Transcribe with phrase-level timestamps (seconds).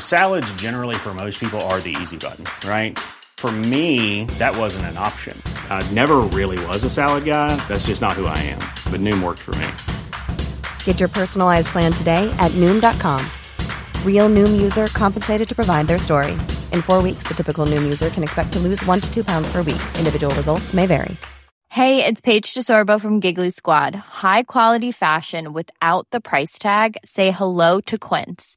[0.00, 2.98] Salads, generally, for most people, are the easy button, right?
[3.36, 5.36] For me, that wasn't an option.
[5.68, 7.54] I never really was a salad guy.
[7.68, 8.60] That's just not who I am.
[8.90, 9.68] But Noom worked for me.
[10.84, 13.20] Get your personalized plan today at Noom.com.
[14.06, 16.32] Real Noom user compensated to provide their story.
[16.72, 19.52] In four weeks, the typical Noom user can expect to lose one to two pounds
[19.52, 19.82] per week.
[19.98, 21.14] Individual results may vary.
[21.68, 23.94] Hey, it's Paige DeSorbo from Giggly Squad.
[23.96, 26.96] High quality fashion without the price tag.
[27.04, 28.56] Say hello to Quince.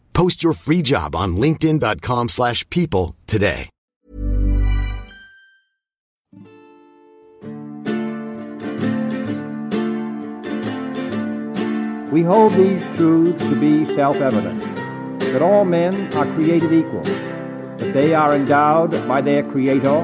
[0.13, 3.69] Post your free job on linkedin.com/people slash people today.
[12.11, 14.61] We hold these truths to be self-evident,
[15.31, 19.99] that all men are created equal, that they are endowed by their Creator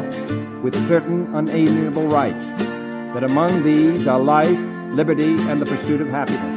[0.63, 2.63] with certain unalienable rights,
[3.13, 4.57] that among these are life,
[4.95, 6.56] liberty, and the pursuit of happiness.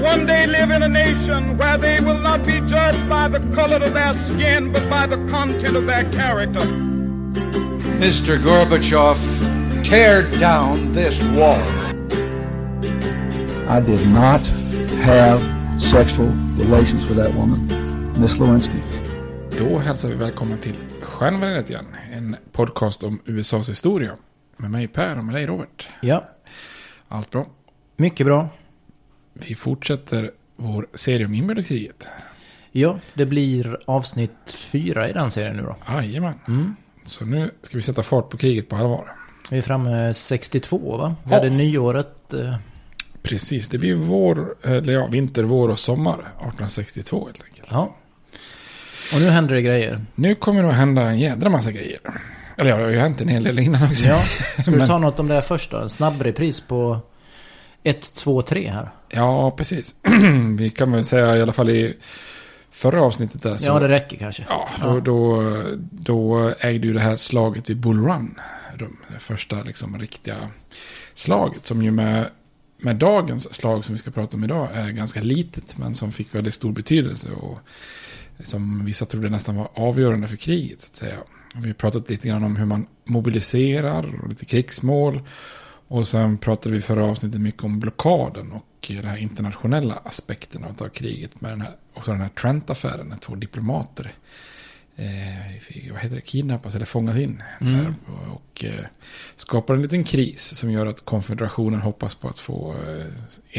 [0.00, 3.76] one day live in a nation where they will not be judged by the color
[3.76, 6.66] of their skin, but by the content of their character.
[8.00, 8.38] Mr.
[8.38, 9.18] Gorbachev,
[9.84, 11.62] tear down this wall.
[13.68, 14.40] I did not
[15.04, 15.38] have
[15.80, 17.66] sexual relations with that woman,
[18.20, 18.82] Miss Lewinsky.
[19.58, 21.86] Då hälsar vi välkomna till Stjärnbaneret igen.
[22.12, 24.12] En podcast om USAs historia.
[24.56, 25.88] Med mig Per och med dig Robert.
[26.00, 26.28] Ja,
[27.08, 27.46] Allt bra.
[27.96, 28.48] mycket bra.
[29.32, 32.10] Vi fortsätter vår serie om inbördeskriget.
[32.72, 34.30] Ja, det blir avsnitt
[34.72, 35.76] fyra i den serien nu då.
[35.88, 36.34] Jajamän.
[36.48, 36.76] Mm.
[37.04, 39.12] Så nu ska vi sätta fart på kriget på allvar.
[39.50, 41.16] Vi är framme 62 va?
[41.24, 41.36] Vi Ja.
[41.36, 42.34] hade nyåret.
[42.34, 42.54] Eh,
[43.22, 47.68] Precis, det blir vår, eller ja, vinter, vår och sommar 1862 helt enkelt.
[47.70, 47.96] ja.
[49.14, 50.00] Och nu händer det grejer.
[50.14, 52.00] Nu kommer det att hända en jädra massa grejer.
[52.58, 54.06] Eller ja, det har ju hänt en hel del innan också.
[54.06, 54.20] Ja,
[54.62, 55.76] ska du ta något om det här först då?
[55.76, 57.00] En snabb repris på
[57.82, 58.90] 1, 2, 3 här.
[59.08, 59.96] Ja, precis.
[60.58, 61.96] vi kan väl säga i alla fall i
[62.70, 63.56] förra avsnittet där.
[63.56, 64.46] Så, Ja, det räcker kanske.
[64.48, 65.52] Ja, då, då,
[65.90, 68.38] då ägde ju det här slaget vid Bull Run.
[69.08, 70.36] Det första liksom riktiga
[71.14, 72.30] slaget som ju med,
[72.78, 75.78] med dagens slag som vi ska prata om idag är ganska litet.
[75.78, 77.58] Men som fick väldigt stor betydelse och
[78.40, 81.16] som vissa trodde nästan var avgörande för kriget så att säga.
[81.54, 85.20] Vi har pratat lite grann om hur man mobiliserar och lite krigsmål.
[85.92, 90.88] Och sen pratade vi förra avsnittet mycket om blockaden och den här internationella aspekten av
[90.88, 91.40] kriget.
[91.40, 94.12] Med den här, också den här Trent-affären när två diplomater
[94.96, 97.42] eh, vad heter det, kidnappas eller fångas in.
[97.60, 97.74] Mm.
[97.74, 97.94] Där,
[98.32, 98.84] och eh,
[99.36, 103.06] skapar en liten kris som gör att konfederationen hoppas på att få eh,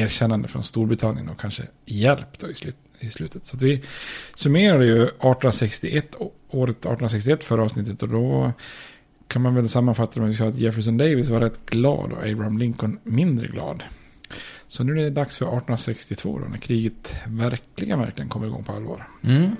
[0.03, 3.45] erkännande från Storbritannien och kanske hjälp då i, slut, i slutet.
[3.45, 3.83] Så vi
[4.35, 6.15] summerade ju 1861,
[6.49, 8.53] året 1861 förra avsnittet och då
[9.33, 12.99] kan man väl sammanfatta det med att Jefferson Davis var rätt glad och Abraham Lincoln
[13.03, 13.83] mindre glad.
[14.67, 18.71] Så nu är det dags för 1862 då, när kriget verkligen, verkligen kommer igång på
[18.71, 19.07] allvar.
[19.23, 19.55] Mm.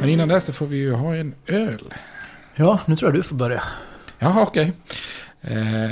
[0.00, 1.94] Men innan dess så får vi ju ha en öl.
[2.54, 3.62] Ja, nu tror jag du får börja.
[4.18, 4.72] Jaha, okej.
[5.40, 5.90] Eh,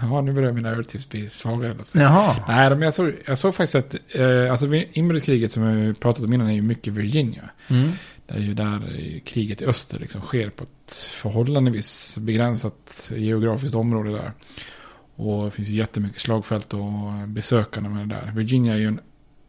[0.02, 1.76] ja, nu börjar mina öltips bli svagare.
[1.94, 2.36] Jaha.
[2.48, 6.32] Nej, men jag såg, jag såg faktiskt att eh, alltså, inbördeskriget som vi pratat om
[6.32, 7.50] innan är ju mycket Virginia.
[7.68, 7.92] Mm.
[8.28, 14.12] Det är ju där kriget i öster liksom sker på ett förhållandevis begränsat geografiskt område
[14.12, 14.32] där.
[15.16, 18.32] Och det finns ju jättemycket slagfält och besökande med det där.
[18.36, 19.00] Virginia är ju en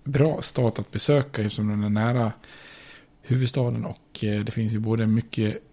[0.04, 2.32] bra stat att besöka eftersom den är nära
[3.22, 3.86] huvudstaden.
[3.86, 5.64] Och eh, det finns ju både mycket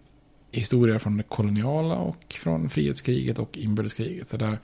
[0.51, 4.27] historia från det koloniala och från frihetskriget och inbördeskriget.
[4.27, 4.59] Så där,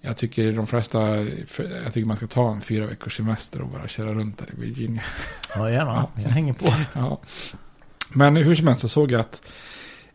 [0.00, 1.16] jag tycker de flesta,
[1.58, 4.60] jag tycker man ska ta en fyra veckors semester och bara köra runt där i
[4.60, 5.02] Virginia.
[5.54, 6.08] Ja, gärna.
[6.16, 6.66] Jag hänger på.
[6.92, 7.20] Ja.
[8.12, 9.42] Men hur som helst så såg jag att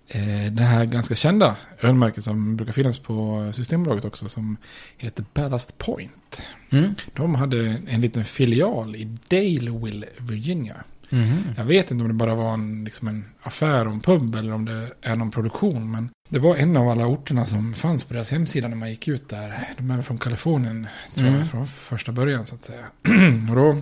[0.08, 4.58] eh, det här ganska kända ölmärket som brukar finnas på Systembolaget också som
[4.98, 6.42] heter Ballast Point.
[6.70, 6.96] Mm.
[7.14, 10.76] De hade en liten filial i Daleville, Virginia.
[11.12, 11.28] Mm.
[11.58, 14.52] Jag vet inte om det bara var en, liksom en affär och en pub eller
[14.54, 15.92] om det är någon produktion.
[15.92, 19.08] Men det var en av alla orterna som fanns på deras hemsida när man gick
[19.08, 19.60] ut där.
[19.78, 21.48] De är från Kalifornien, tror jag, Mm.
[21.48, 22.86] från första början så att säga.
[23.50, 23.78] och då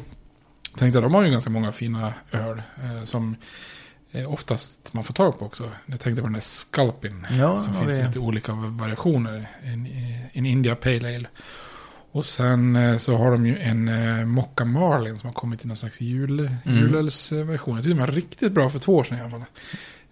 [0.77, 3.35] tänkte jag, de har ju ganska många fina öl eh, som
[4.27, 5.71] oftast man får tag på också.
[5.85, 9.47] Jag tänkte på den där Sculpin Ja, som finns i lite olika variationer.
[9.63, 9.87] En,
[10.33, 11.27] en India Pale Ale.
[12.11, 15.67] Och sen eh, så har de ju en eh, Mocca Marlin som har kommit i
[15.67, 16.77] någon slags jul, Mm.
[16.79, 17.75] julölsversion.
[17.75, 19.39] Jag tyckte den var riktigt bra för två år sedan i alla fall.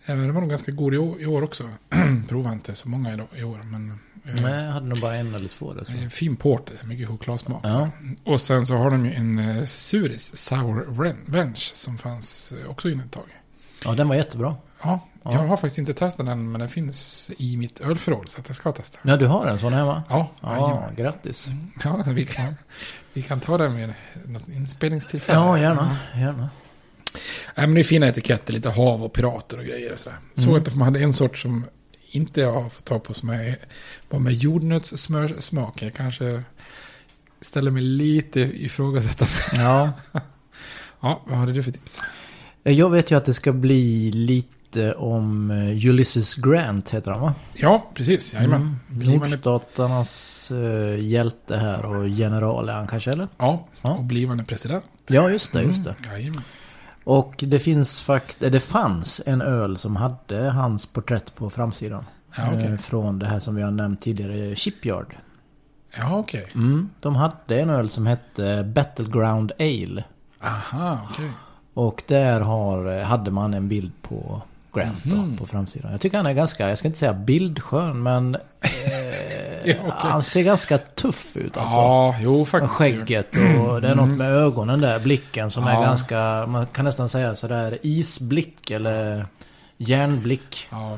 [0.05, 1.69] Eh, Den var nog ganska god i år, i år också.
[2.29, 3.61] Provar inte så många i, år.
[3.63, 5.79] Men, Nej, jag hade nog bara en eller två där.
[5.79, 5.91] det Så.
[5.91, 7.61] är en fin porter, mycket chokladsmak.
[7.63, 7.89] Ja.
[8.23, 13.11] Och sen så har de ju en Suris Sour Revenge som fanns också inne ett
[13.11, 13.41] tag.
[13.85, 14.55] Ja, den var jättebra.
[14.83, 15.31] Ja, Ja.
[15.33, 18.55] jag har faktiskt inte testat den men den finns i mitt ölförråd så att jag
[18.55, 18.99] ska testa.
[19.03, 20.03] Ja, du har en sån hemma?
[20.09, 21.47] Ja, Ja, grattis.
[21.83, 22.53] ja vi, kan,
[23.13, 23.93] vi kan ta den med
[24.25, 25.39] något inspelningstillfälle.
[25.39, 25.97] Ja, gärna.
[26.15, 26.49] gärna.
[27.55, 30.17] Nej, men det är fina etiketter, lite hav och pirater och grejer och sådär.
[30.35, 30.61] Såg Mm.
[30.61, 31.65] att de hade en sort som
[32.11, 33.57] inte jag har fått tag på som är,
[34.09, 35.81] med jordnötssmörsmak.
[35.81, 36.43] Jag kanske
[37.41, 39.33] ställer mig lite ifrågasättande.
[39.63, 39.91] Ja.
[40.99, 42.01] Ja, vad hade du för tips?
[42.67, 47.33] Jag vet ju att det ska bli lite om eh, Ulysses Grant, heter han va?
[47.53, 48.33] Ja, precis.
[48.33, 48.79] Jajamän.
[48.91, 49.07] Mm.
[49.19, 53.27] Nordstaternas uh, hjälte här och general är han kanske, eller?
[53.37, 53.89] ja, Ja.
[53.93, 54.85] och blivande president.
[55.07, 55.95] Ja, just det, just det.
[56.03, 56.41] Mm, jajamän.
[57.03, 62.05] Och det finns fakt det fanns en öl som hade hans porträtt på framsidan.
[62.37, 62.53] Ja.
[62.53, 65.15] Eh, Från det här som vi har nämnt tidigare, Shipyard.
[65.97, 66.47] Ja, okej.
[66.55, 66.89] Mm.
[66.99, 70.03] De hade en öl som hette Battleground Ale.
[70.41, 71.29] Aha, okej.
[71.77, 74.41] Och där har, hade man en bild på
[74.73, 75.31] Grant Mhm.
[75.31, 75.91] då, på framsidan.
[75.91, 78.41] Jag tycker han är ganska, jag ska inte säga bildskön, men eh,
[79.65, 79.93] Ja, okej.
[80.11, 81.79] han ser ganska tuff ut alltså.
[81.79, 82.73] Ja, jo faktiskt.
[82.73, 83.27] skägget
[83.67, 85.81] och det är något med ögonen där, blicken som är Ja.
[85.81, 89.25] ganska, man kan nästan säga sådär isblick eller
[89.77, 90.67] järnblick.
[90.71, 90.97] Ja.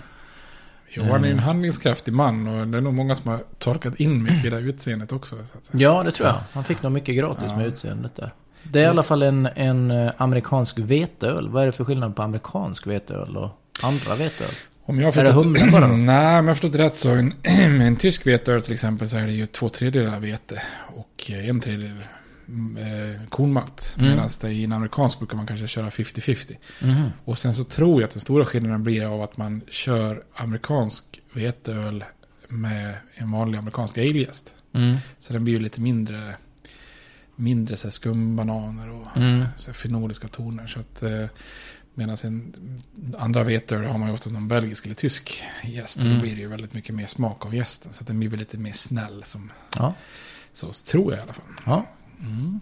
[0.90, 4.24] Jo, han är en handlingskraftig man och det är nog många som har torkat in
[4.24, 5.36] mycket i det utseendet också.
[5.72, 6.36] Ja, det tror jag.
[6.54, 7.58] Han fick nog mycket gratis Ja.
[7.58, 8.32] med utseendet där.
[8.64, 11.50] Det är i alla fall en, en eh, amerikansk veteöl.
[11.50, 13.50] Vad är det för skillnad på amerikansk veteöl och
[13.84, 14.52] andra veteöl?
[14.86, 15.88] Om jag har Är det förstått, humle bara?
[15.98, 17.34] Nej, om jag förstått rätt så en,
[17.82, 20.62] en tysk veteöl till exempel så är det ju två tredjedelar vete
[20.96, 21.98] och en tredjedel
[22.78, 23.96] eh, kornmalt.
[23.98, 24.10] Mm.
[24.10, 26.56] Medan det i en amerikansk brukar man kanske köra 50-50.
[26.82, 27.12] Mhm.
[27.26, 31.04] Och sen så tror jag att den stora skillnaden blir av att man kör amerikansk
[31.34, 32.04] veteöl
[32.48, 34.54] med en vanlig amerikansk aljäst.
[34.74, 34.98] Mm.
[35.20, 36.36] Så den blir ju lite mindre,
[37.40, 39.46] mindre så här skumbananer och Mm.
[39.56, 40.68] så här fenoliska toner.
[40.68, 41.26] Så att, eh,
[41.94, 42.54] medan en
[43.18, 46.00] andra veteöl har man ju oftast någon belgisk eller tysk gäst.
[46.00, 46.14] Mm.
[46.16, 47.94] då blir det ju väldigt mycket mer smak av gästen.
[47.94, 49.24] Så att den blir väl lite mer snäll.
[49.26, 49.94] Som, Ja.
[50.54, 51.46] så tror jag i alla fall.
[51.66, 51.86] ja.
[52.20, 52.60] Mm.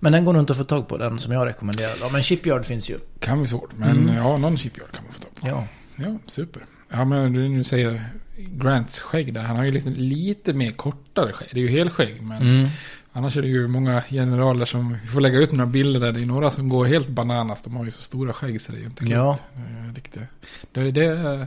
[0.00, 1.92] Men den går nog inte att få tag på, den som jag rekommenderar.
[2.00, 2.98] Ja, men Shipyard finns ju.
[3.20, 3.70] Kan bli svårt.
[3.76, 4.14] Men Mm.
[4.16, 5.48] ja, någon chipyard kan man få tag på.
[5.48, 5.66] Ja.
[5.96, 6.64] Ja, super.
[6.92, 8.04] Ja, men du nu säger
[8.38, 9.42] Grants skägg där.
[9.42, 11.48] Han har ju lite, lite mer kortare skägg.
[11.52, 12.22] Det är ju helskägg.
[12.22, 12.68] Men Mm.
[13.16, 14.98] Annars är det ju många generaler som...
[15.02, 16.12] Vi får lägga ut några bilder där.
[16.12, 17.62] Det är några som går helt bananas.
[17.62, 19.14] De har ju så stora skägg så det är ju inte klokt.
[19.14, 19.38] Ja.
[19.56, 19.92] Eh.
[20.72, 21.46] Det, det,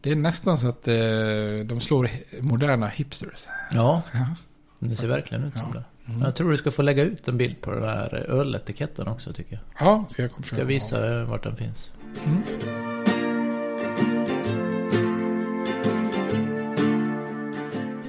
[0.00, 0.94] det är nästan så att eh,
[1.64, 2.08] de slår
[2.40, 3.46] moderna hipsters.
[3.72, 4.26] Ja, Ja.
[4.78, 5.78] det ser verkligen ut som Ja.
[5.80, 5.84] det.
[6.12, 6.22] Mm.
[6.22, 9.52] Jag tror du ska få lägga ut en bild på den där öletiketten också tycker
[9.52, 9.86] jag.
[9.88, 11.90] Ja, ska jag Ska jag visa eh, vart den finns.
[12.24, 12.42] Mm.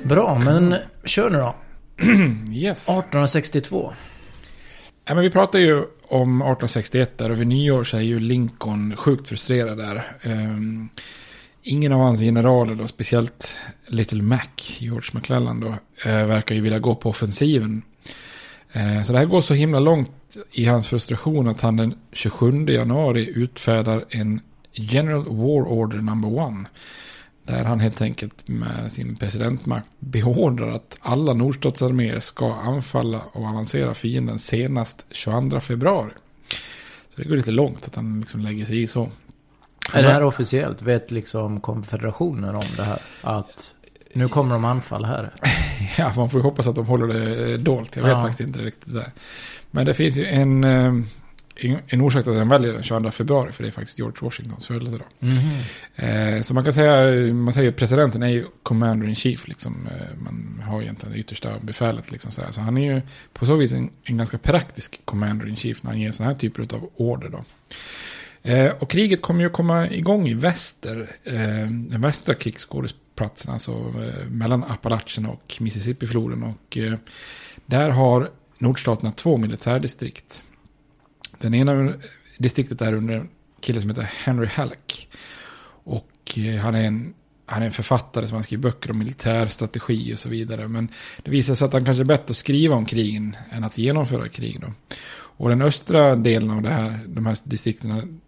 [0.04, 1.56] Bra, men kör nu då.
[2.52, 2.90] Yes.
[2.90, 3.94] 1862.
[5.06, 5.76] Ja, men vi pratar ju
[6.08, 10.04] om 1861 där och vid nyår så är ju Lincoln sjukt frustrerad där.
[10.24, 10.90] Um,
[11.64, 14.48] ingen av hans generaler då, speciellt Little Mac,
[14.78, 15.68] George McClellan då,
[16.10, 17.82] uh, verkar ju vilja gå på offensiven.
[18.76, 22.66] Uh, så det här går så himla långt i hans frustration att han den 27
[22.66, 24.42] januari utfärdar en
[24.74, 26.66] General War Order number one.
[27.46, 33.94] Där han helt enkelt med sin presidentmakt beordrar att alla nordstatsarméer ska anfalla och avancera
[33.94, 36.12] fienden senast 22 februari.
[37.10, 39.10] Så det går lite långt att han liksom lägger sig i så.
[39.94, 40.82] Är det här officiellt?
[40.82, 43.00] Vet liksom konfederationen om det här?
[43.22, 43.76] Att
[44.14, 45.34] nu kommer de anfall här?
[45.98, 47.96] ja, man får ju hoppas att de håller det dolt.
[47.96, 48.20] Jag vet ja.
[48.20, 49.12] faktiskt inte riktigt det.
[49.72, 50.94] Men det finns ju en eh,
[51.88, 54.68] en orsak till att den väljer den 22 februari, för det är faktiskt George Washingtons
[54.68, 55.08] födelsedag.
[55.20, 56.36] Mm.
[56.36, 59.88] Eh, så man kan säga, man säger presidenten är ju commander in chief, liksom.
[59.88, 63.02] Eh, man har egentligen det yttersta befälet, liksom så, så han är ju
[63.34, 66.40] på så vis en, en, ganska praktisk commander in chief när han ger sådana här
[66.40, 67.44] typer av order då.
[68.46, 74.30] Eh, och kriget kommer ju komma igång i väster, eh, den västra krigsskådesplatsen, alltså eh,
[74.30, 76.44] mellan Appalachen och Mississippifloden.
[76.44, 76.78] Och
[77.66, 80.44] där har nordstaterna två militärdistrikt.
[81.40, 81.94] Den ena
[82.38, 83.30] distriktet är under en
[83.62, 85.10] kille som heter Henry Halleck.
[85.84, 87.14] Och eh, han är en,
[87.46, 90.68] han är en författare som har skrivit böcker om militärstrategi och så vidare.
[90.68, 90.88] Men
[91.24, 94.30] det visar sig att han kanske är bättre att skriva om krigen än att genomföra
[94.30, 94.62] krig.
[94.62, 94.74] Då.
[95.38, 98.22] Och den östra delen av det här, de här distrikten,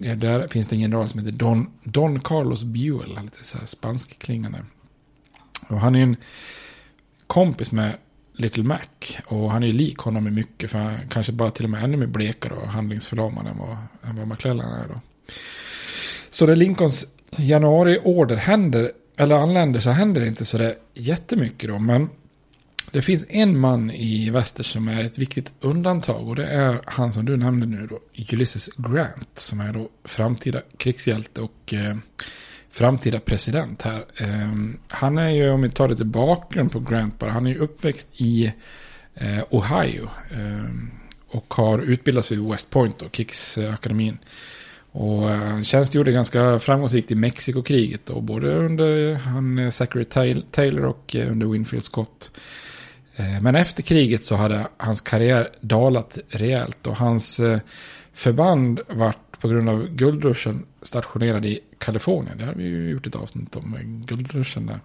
[0.00, 3.66] eh, där finns det en general som heter Don, Don Carlos Buell, lite så här
[3.66, 4.64] spanskklingande.
[5.68, 6.16] Och han är en
[7.26, 7.96] kompis med
[8.32, 8.78] Little Mac.
[9.26, 10.70] Och han är ju lik honom i mycket.
[10.70, 14.16] För han kanske bara till och med ännu mer blekare och handlingsförlamad än vad, än
[14.16, 15.00] vad McClellan är då.
[16.30, 21.78] Så när Lincolns januariorder händer, eller anländer så händer det inte så det jättemycket då.
[21.78, 22.08] Men
[22.90, 26.28] det finns en man i väster som är ett viktigt undantag.
[26.28, 27.98] Och det är han som du nämnde nu då,
[28.32, 29.28] Ulysses Grant.
[29.38, 31.96] Som är då framtida krigshjälte och eh,
[32.72, 34.04] framtida president här.
[34.16, 37.58] Ehm, han är ju, om vi tar lite bakgrund på Grant bara, han är ju
[37.58, 38.52] uppväxt i
[39.14, 40.08] eh, Ohio.
[40.34, 40.90] Ehm,
[41.28, 44.18] och har utbildat sig vid West Point och krigsakademin.
[44.92, 50.04] Och han tjänstgjorde ganska framgångsrikt i Mexikokriget då, både under han, eh, Zachary
[50.50, 52.30] Taylor och eh, under Winfield Scott.
[53.42, 57.40] Men efter kriget så hade hans karriär dalat rejält och hans
[58.14, 62.38] förband vart på grund av guldruschen stationerad i Kalifornien.
[62.38, 64.80] Det har vi ju gjort ett avsnitt om, guldruschen där.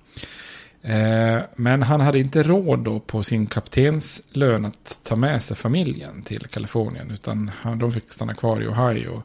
[0.81, 6.23] Eh, men han hade inte råd då på sin kaptenslön att ta med sig familjen
[6.23, 7.11] till Kalifornien.
[7.11, 9.23] Utan de fick stanna kvar i Ohio.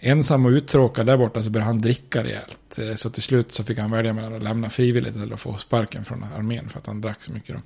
[0.00, 2.78] Ensam och uttråkad där borta så började han dricka rejält.
[2.78, 5.56] Eh, så till slut så fick han välja mellan att lämna frivilligt eller att få
[5.56, 7.56] sparken från armén för att han drack så mycket.
[7.56, 7.62] Då.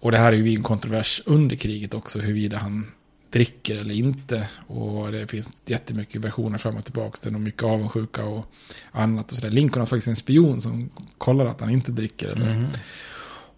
[0.00, 2.86] Och det här är ju en kontrovers under kriget också, huruvida han
[3.36, 4.48] dricker eller inte.
[4.66, 7.18] Och det finns jättemycket versioner fram och tillbaka.
[7.22, 8.46] Det är nog mycket avundsjuka och
[8.92, 9.30] annat.
[9.30, 9.50] Och så där.
[9.50, 12.28] Lincoln har faktiskt en spion som kollar att han inte dricker.
[12.28, 12.50] Eller.
[12.50, 12.66] Mm.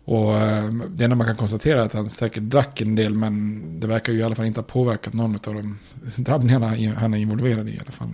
[0.05, 3.15] Och eh, det enda man kan konstatera är att han säkert drack en del.
[3.15, 5.79] Men det verkar ju i alla fall inte ha påverkat någon av de
[6.17, 8.09] drabbningarna han är involverad i i alla fall.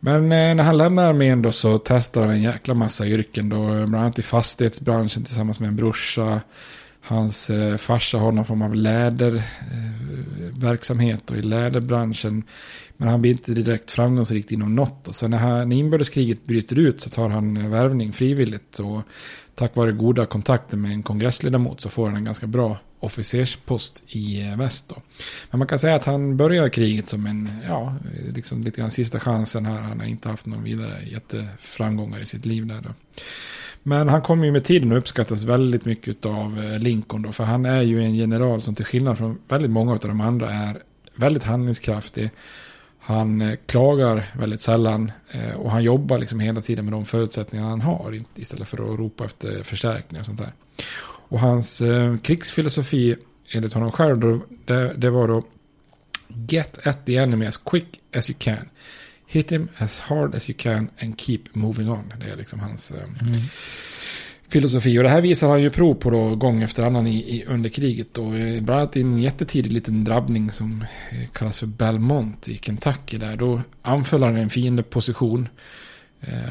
[0.00, 3.66] Men eh, när han lämnar armén då så testar han en jäkla massa yrken då.
[3.66, 6.40] Bland annat i fastighetsbranschen tillsammans med en brorsa.
[7.08, 12.42] Hans eh, farsa har någon form av läderverksamhet eh, och i läderbranschen.
[12.96, 15.08] Men han blir inte direkt framgångsrik inom något.
[15.08, 18.78] Och så när, han, när inbördeskriget bryter ut så tar han eh, värvning frivilligt.
[18.78, 19.02] Och
[19.54, 24.48] tack vare goda kontakter med en kongressledamot så får han en ganska bra officerspost i
[24.48, 24.88] eh, väst.
[24.88, 25.02] Då.
[25.50, 27.94] Men man kan säga att han börjar kriget som en, ja,
[28.34, 29.80] liksom lite grann sista chansen här.
[29.80, 32.80] Han har inte haft någon vidare jätteframgångar i sitt liv där.
[32.80, 32.90] Då.
[33.82, 37.32] Men han kommer ju med tiden att uppskattas väldigt mycket av eh, Lincoln då.
[37.32, 40.50] För han är ju en general som till skillnad från väldigt många av de andra
[40.50, 40.82] är
[41.14, 42.30] väldigt handlingskraftig.
[42.98, 47.66] Han eh, klagar väldigt sällan eh, och han jobbar liksom hela tiden med de förutsättningar
[47.66, 50.52] han har istället för att ropa efter förstärkningar och sånt där.
[51.30, 51.82] Och hans
[52.22, 53.16] krigsfilosofi
[53.52, 55.42] enligt honom själv det, det var då
[56.28, 58.68] Get at the enemy as quick as you can.
[59.30, 62.12] Hit him as hard as you can and keep moving on.
[62.20, 63.32] Det är liksom hans eh, mm.
[64.48, 64.98] filosofi.
[64.98, 67.70] Och det här visar han ju prov på då gång efter annan i, i, under
[67.70, 68.18] kriget.
[68.18, 72.58] Och eh, bland annat i en jättetidig liten drabbning som eh, kallas för Belmont i
[72.62, 73.18] Kentucky.
[73.18, 75.48] Där då anföll han en fiendeposition.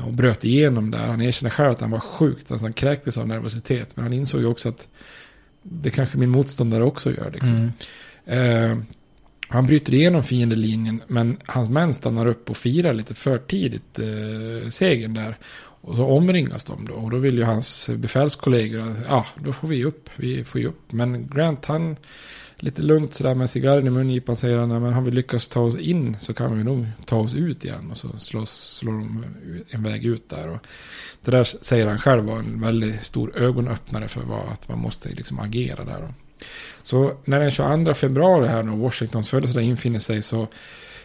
[0.06, 1.08] Och bröt igenom där.
[1.08, 2.52] Han erkände själv att han var sjukt.
[2.52, 3.96] Alltså han kräktes av nervositet.
[3.96, 4.88] Men han insåg ju också att
[5.64, 7.32] det kanske min motståndare också gör.
[7.32, 7.72] Liksom.
[8.26, 8.72] Mm.
[8.72, 8.78] Eh,
[9.48, 14.70] han bryter igenom fiendelinjen men hans män stannar upp och firar lite för tidigt eh,
[14.70, 15.38] segern där.
[15.82, 16.94] Och så omringas de då.
[16.94, 20.92] Och då vill ju hans befälskollegor, ja då får vi upp, vi får ju upp.
[20.92, 21.96] Men Grant han
[22.60, 25.76] lite lugnt sådär med cigarren i mungipan säger han, men har vi lyckats ta oss
[25.76, 27.92] in så kan vi nog ta oss ut igen.
[27.92, 29.26] Och så slås, slår de
[29.70, 30.48] en väg ut där.
[30.48, 30.68] Och
[31.22, 35.10] det där säger han själv var en väldigt stor ögonöppnare för vad, att man måste
[35.10, 36.02] liksom agera där.
[36.02, 36.27] Då.
[36.84, 40.48] Så när den 22 februari här då, Washingtons födelsedag infinner sig så,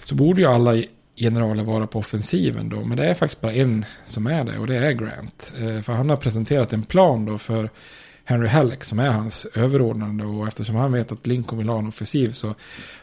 [0.04, 0.82] så borde ju alla
[1.16, 2.84] generaler vara på offensiven då.
[2.84, 5.52] Men det är faktiskt bara en som är det och det är Grant.
[5.60, 7.70] Eh, för han har presenterat en plan då för
[8.24, 11.88] Henry Halleck som är hans överordnade och eftersom han vet att Lincoln vill ha en
[11.88, 12.58] offensiv så okej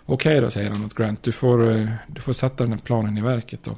[0.06, 3.18] okay då säger han åt Grant du får, eh, du får sätta den här planen
[3.18, 3.78] i verket då.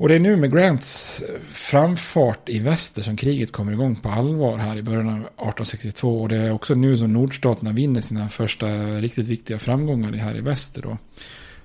[0.00, 4.56] Och det är nu med Grants framfart i väster som kriget kommer igång på allvar
[4.56, 6.22] här i början av 1862.
[6.22, 8.66] Och det är också nu som nordstaterna vinner sina första
[9.00, 10.98] riktigt viktiga framgångar här i väster då.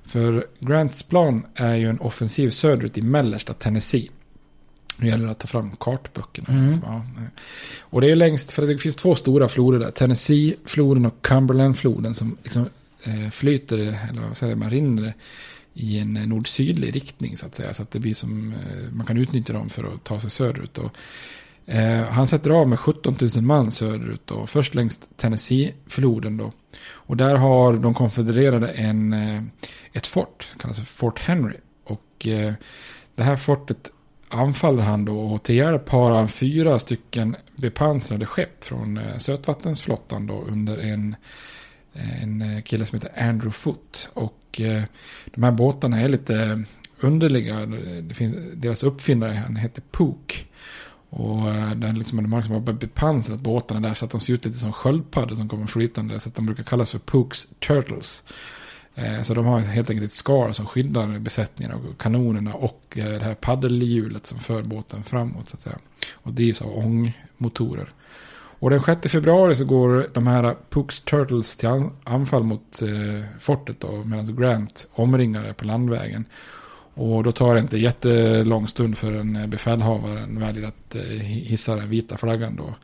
[0.06, 4.10] För Grants plan är ju en offensiv söderut i mellersta Tennessee.
[4.98, 6.48] Nu gäller det att ta fram kartböckerna.
[6.50, 6.70] Mm.
[6.84, 7.06] Ja.
[7.80, 9.92] Och det är längst, för det finns två stora floder där.
[9.92, 12.70] Tennessee-floden och Cumberland-floden som liksom,
[13.04, 15.14] eh, flyter, eller vad säger man, rinner
[15.76, 17.74] i en nord-sydlig riktning så att säga.
[17.74, 20.78] Så att det blir som, eh, man kan utnyttja dem för att ta sig söderut.
[20.78, 20.92] Och,
[21.66, 26.52] eh, han sätter av med 17 000 man söderut och först längs Tennessee-floden då.
[26.88, 29.44] Och där har de konfedererade en, eh,
[29.94, 31.58] ett fort, kallas Fort Henry.
[31.84, 32.54] Och eh,
[33.16, 33.92] det här fortet
[34.30, 40.28] anfaller han då och till hjälp har han fyra stycken bepansrade skepp från eh, sötvattensflottan
[40.28, 41.16] då under en,
[41.96, 44.10] en eh, kille som heter Andrew Foot.
[44.14, 44.84] Och eh,
[45.26, 46.64] de här båtarna är lite
[47.00, 47.66] underliga.
[48.02, 50.48] Det finns, deras uppfinnare han heter Pook.
[51.10, 54.46] Och eh, den liksom, de har liksom bepansrat båtarna där så att de ser ut
[54.46, 56.20] lite som sköldpaddor som kommer flytande.
[56.20, 58.24] Så att de brukar kallas för Pooks Turtles.
[59.24, 63.34] Så de har helt enkelt ett skar som skyddar besättningen och kanonerna och det här
[63.34, 65.78] paddelhjulet som för båten framåt så att säga.
[66.14, 67.90] Och drivs av ångmotorer.
[68.66, 71.70] Och den 6 februari så går de här Pooks Turtles till
[72.04, 76.26] anfall mot eh, fortet då medan Grant omringar det på landvägen.
[76.94, 81.90] Och då tar det inte jättelång stund förrän eh, befälhavaren väljer att eh, hissa den
[81.90, 82.76] vita flaggan då.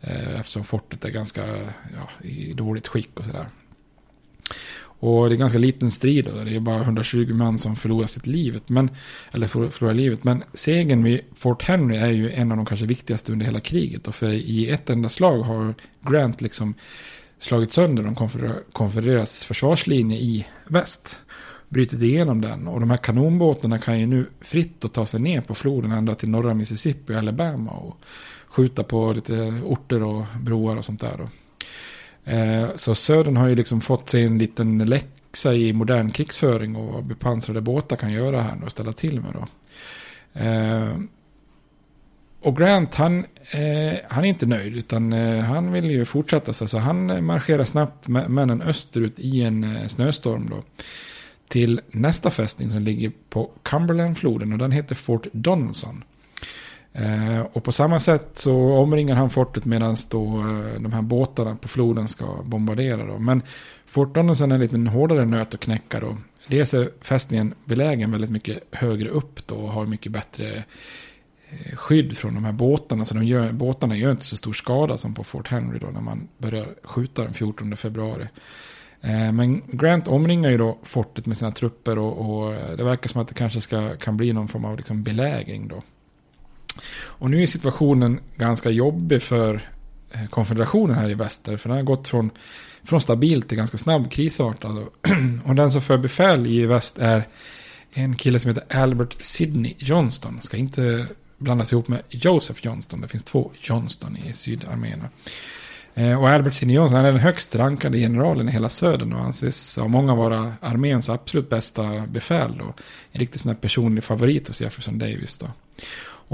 [0.00, 1.46] Eh, eftersom fortet är ganska
[1.94, 3.48] ja, i dåligt skick och sådär.
[5.04, 6.28] Och det är ganska liten strid.
[6.28, 8.60] och Det är bara 120 man som förlorar sitt liv.
[8.66, 8.90] Men,
[9.32, 10.24] eller förlorar livet.
[10.24, 14.08] Men segern vid Fort Henry är ju en av de kanske viktigaste under hela kriget.
[14.08, 16.74] Och för i ett enda slag har Grant liksom
[17.38, 18.14] slagit sönder de
[18.72, 21.22] konfedererades försvarslinje i väst.
[21.68, 22.68] Brutit igenom den.
[22.68, 26.30] Och de här kanonbåtarna kan ju nu fritt ta sig ner på floden ända till
[26.30, 27.70] norra Mississippi och Alabama.
[27.70, 27.96] Och
[28.48, 31.16] skjuta på lite orter och broar och sånt där.
[31.18, 31.28] Då.
[32.24, 36.94] Eh, så Södern har ju liksom fått sig en liten läxa i modern krigsföring och
[36.94, 39.46] vad bepansrade båtar kan göra här och ställa till med då.
[40.40, 40.98] Eh,
[42.40, 43.18] och Grant han,
[43.50, 48.62] eh, han är inte nöjd utan han vill ju fortsätta så, han marscherar snabbt männen
[48.62, 50.62] österut i en snöstorm då.
[51.48, 56.04] Till nästa fästning som ligger på Cumberlandfloden och den heter Fort Donelson.
[56.98, 61.56] Eh, och på samma sätt så omringar han fortet medan då eh, de här båtarna
[61.56, 63.06] på floden ska bombardera.
[63.06, 63.18] Då.
[63.18, 63.42] Men
[63.86, 66.16] Fort är en lite hårdare nöt att knäcka då.
[66.46, 70.64] Dels är fästningen belägen väldigt mycket högre upp då och har mycket bättre
[71.50, 73.04] eh, skydd från de här båtarna.
[73.04, 76.00] Så de gör, båtarna gör inte så stor skada som på Fort Henry då när
[76.00, 78.26] man börjar skjuta den 14 februari.
[79.00, 83.08] Eh, men Grant omringar ju då fortet med sina trupper och, och eh, det verkar
[83.08, 85.82] som att det kanske ska, kan bli någon form av liksom belägring då.
[86.94, 89.68] Och nu är situationen ganska jobbig för
[90.10, 91.56] eh, konfederationen här i väster.
[91.56, 92.30] För den har gått från,
[92.84, 94.78] från stabil till ganska snabb krisartad.
[95.44, 97.28] Och den som för befäl i väst är
[97.92, 100.42] en kille som heter Albert Sidney Johnston.
[100.42, 101.06] Ska inte
[101.38, 103.00] blandas ihop med Joseph Johnston.
[103.00, 105.08] Det finns två Johnston i sydarméerna.
[105.94, 109.78] Eh, och Albert Sidney Johnston är den högst rankade generalen i hela södern och anses
[109.78, 112.58] av många vara arméns absolut bästa befäl.
[112.58, 112.74] Då.
[113.12, 115.38] En riktigt sån här personlig favorit hos Jefferson Davis.
[115.38, 115.46] Då.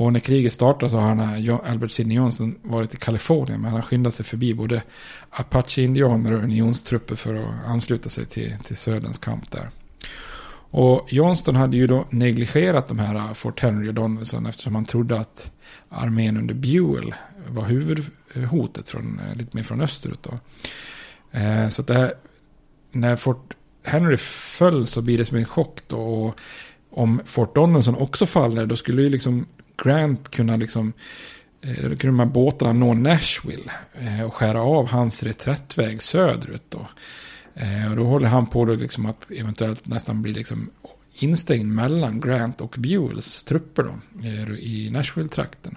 [0.00, 3.60] Och när kriget startade så har han, Albert Sidney Johnson varit i Kalifornien.
[3.60, 4.82] Men han har skyndat sig förbi både
[5.30, 9.70] Apache-indianer och unionstrupper för att ansluta sig till, till Söderns kamp där.
[10.70, 14.84] Och Johnston hade ju då negligerat de här äh, Fort Henry och Donelson eftersom han
[14.84, 15.52] trodde att
[15.88, 17.14] armén under Buell
[17.48, 20.22] var huvudhotet från, äh, lite mer från österut.
[20.22, 20.38] Då.
[21.38, 22.14] Eh, så att det här,
[22.92, 26.00] när Fort Henry föll så blir det som en chock då.
[26.00, 26.40] Och
[26.90, 29.46] om Fort Donelson också faller då skulle ju liksom
[29.84, 30.92] Grant kunna liksom
[31.60, 36.64] eh, kunde de här båtarna nå Nashville eh, och skära av hans reträttväg söderut.
[36.68, 36.86] Då.
[37.54, 40.70] Eh, och då håller han på då liksom att eventuellt nästan bli liksom
[41.12, 44.24] instängd mellan Grant och Buells trupper då,
[44.56, 45.76] i Nashville-trakten.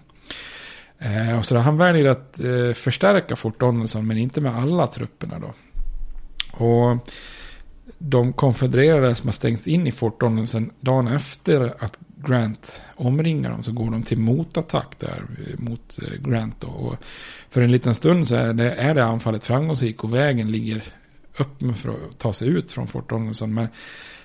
[1.38, 2.42] Och så han väljer att
[2.78, 5.54] förstärka Fort Donelson men inte med alla trupperna då.
[6.66, 6.98] Och
[7.98, 13.64] de konfedererade som har stängts in i Fort Donelson dagen efter att Grant omringar dem
[13.64, 15.24] så går de till motattack där
[15.58, 16.56] mot eh, Grant.
[16.60, 16.68] Då.
[16.68, 16.96] Och
[17.50, 20.84] för en liten stund så är det, är det anfallet framgångsrikt och vägen ligger
[21.40, 23.54] öppen för att ta sig ut från Fort Donelson.
[23.54, 23.68] Men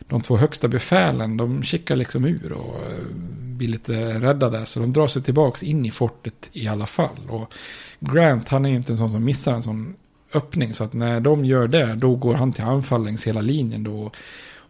[0.00, 3.04] de två högsta befälen de kickar liksom ur och eh,
[3.40, 4.64] blir lite rädda där.
[4.64, 7.28] Så de drar sig tillbaka in i fortet i alla fall.
[7.28, 7.52] Och
[8.00, 9.94] Grant han är ju inte en sån som missar en sån
[10.34, 10.74] öppning.
[10.74, 13.84] Så att när de gör det då går han till anfall längs hela linjen.
[13.84, 14.10] Då,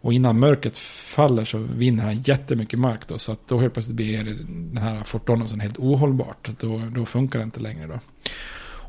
[0.01, 3.19] och innan mörkret faller så vinner han jättemycket mark då.
[3.19, 6.51] Så att då helt plötsligt blir den här Fort Donelson helt ohållbart.
[6.61, 8.01] Då, då funkar det inte längre då.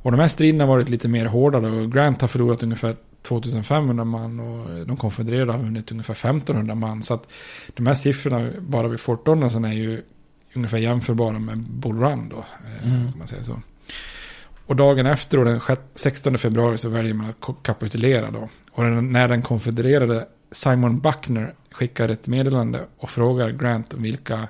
[0.02, 1.88] Och de här striderna har varit lite mer hårda då.
[1.88, 7.04] Grant har förlorat ungefär 2500 man och de konfedererade har vunnit ungefär 1500 man.
[7.04, 7.28] Så att
[7.74, 10.02] de här siffrorna bara vid Fort Donelson är ju
[10.54, 12.46] ungefär jämförbara med Bull Run då.
[12.66, 13.12] Eh, mm.
[13.18, 13.62] man säga så.
[14.66, 15.62] Och dagen efter, då, den
[15.96, 18.50] 16 februari, så väljer man att kapitulera då.
[18.72, 24.48] Och när den konfedererade Simon Buckner skickar ett meddelande och frågar Grant om vilka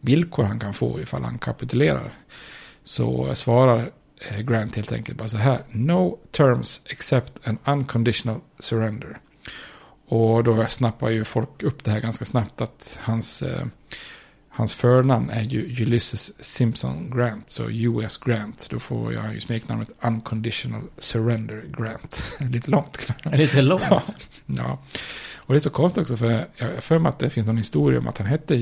[0.00, 2.12] villkor han kan få ifall han kapitulerar.
[2.84, 3.90] Så svarar
[4.30, 5.62] eh, Grant helt enkelt bara så här.
[5.70, 9.18] No terms except an unconditional surrender.
[10.08, 13.66] Och då snappar ju folk upp det här ganska snabbt att hans, eh,
[14.58, 17.50] hans förnamn är ju Ulysses Simpson Grant.
[17.50, 18.66] Så US Grant.
[18.70, 22.36] Då får jag ju smeknamnet Unconditional Surrender Grant.
[22.52, 23.12] Lite långt.
[23.24, 23.82] Lite långt?
[23.90, 24.02] ja.
[24.46, 24.78] ja.
[25.36, 27.56] Och det är så konstigt också för jag har för mig att det finns någon
[27.56, 28.54] historia om att han hette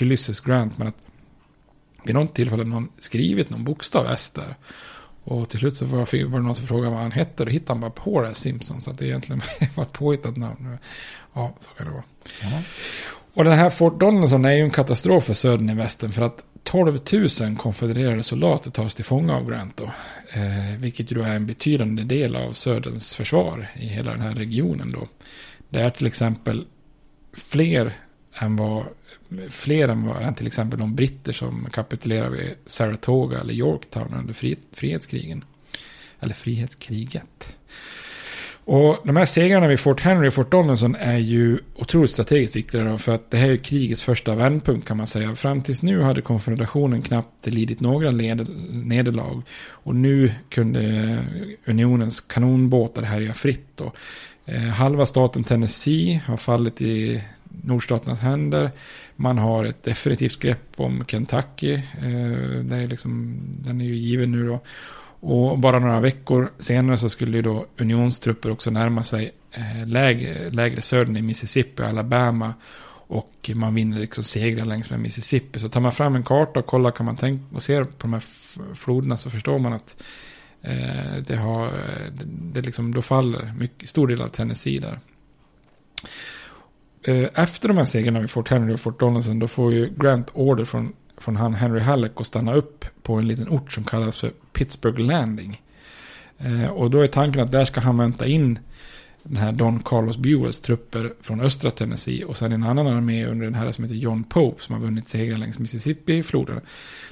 [0.00, 0.78] Ulysses Grant.
[0.78, 1.06] Men att
[2.04, 4.56] vid något tillfälle någon skrivit någon bokstav S där.
[5.24, 7.42] Och till slut så var det någon som frågade vad han hette.
[7.42, 8.80] Och då hittade han bara på det Simpson.
[8.80, 9.42] Så att det egentligen
[9.74, 10.78] var ett påhittat namn.
[11.34, 12.04] Ja, så kan det vara.
[12.42, 12.62] Ja.
[13.34, 16.12] Och den här Fort Donelson är ju en katastrof för södern i västern.
[16.12, 16.98] För att 12
[17.40, 19.84] 000 konfedererade soldater tas till fånga av Grant då.
[20.32, 24.34] Eh, vilket ju då är en betydande del av söderns försvar i hela den här
[24.34, 25.06] regionen då.
[25.68, 26.66] Det är till exempel
[27.32, 27.92] fler
[28.34, 28.84] än vad
[29.48, 34.34] fler än, vad, än till exempel de britter som kapitulerar vid Saratoga eller Yorktown under
[34.34, 35.44] fri, frihetskrigen.
[36.20, 37.54] Eller frihetskriget.
[38.66, 42.98] Och de här segrarna vid Fort Henry och Fort Donelson är ju otroligt strategiskt viktiga.
[42.98, 45.34] För att det här är krigets första vändpunkt kan man säga.
[45.34, 49.42] Fram tills nu hade konfrontationen knappt lidit några nederlag.
[49.68, 53.68] Och nu kunde eh, unionens kanonbåtar härja fritt.
[53.74, 53.92] Då.
[54.46, 57.22] Eh, halva staten Tennessee har fallit i
[57.62, 58.70] nordstaternas händer.
[59.16, 61.72] Man har ett definitivt grepp om Kentucky.
[61.74, 64.60] Eh, det är liksom, den är ju given nu då.
[65.26, 70.50] Och bara några veckor senare så skulle ju då unionstrupper också närma sig eh, lägre,
[70.50, 72.54] lägre södern i Mississippi och Alabama.
[73.06, 75.58] Och man vinner liksom segrar längs med Mississippi.
[75.58, 78.12] Så tar man fram en karta och kollar kan man tänka och ser på de
[78.12, 78.22] här
[78.74, 79.96] floderna så förstår man att
[80.64, 81.70] Eh, det har,
[82.12, 85.00] det, det liksom, då faller mycket, stor del av Tennessee där.
[87.02, 90.30] Eh, efter de här segrarna vid Fort Henry och Fort Donelson då får ju Grant
[90.32, 94.20] order från, från han Henry Halleck att stanna upp på en liten ort som kallas
[94.20, 95.60] för Pittsburgh Landing.
[96.38, 98.58] Eh, och då är tanken att där ska han vänta in
[99.24, 103.44] den här Don Carlos Buells trupper från östra Tennessee och sen en annan armé under
[103.44, 106.60] den här som heter John Pope som har vunnit segrar längs Mississippi-floden.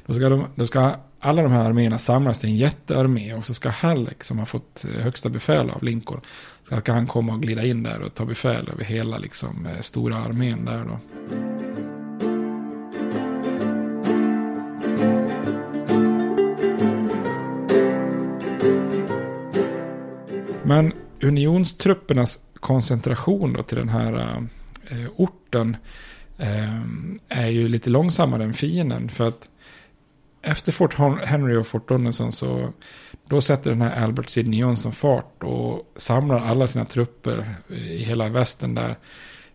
[0.07, 3.55] Då ska, de, då ska alla de här arméerna samlas till en jättearmé och så
[3.55, 6.21] ska Halleck som har fått eh, högsta befäl av Lincoln
[6.63, 9.81] så ska han komma och glida in där och ta befäl över hela liksom, eh,
[9.81, 10.99] stora armén där då.
[20.65, 24.39] Men unionstruppernas koncentration då till den här
[24.91, 25.77] eh, orten
[26.39, 26.81] eh,
[27.29, 29.09] är ju lite långsammare än fienden.
[29.09, 29.51] För att
[30.43, 30.95] efter Fort
[31.25, 32.73] Henry och Fort Donelson så
[33.29, 38.03] då sätter den här Albert Sidney Johnson fart och samlar alla sina trupper eh, i
[38.03, 38.99] hela västern där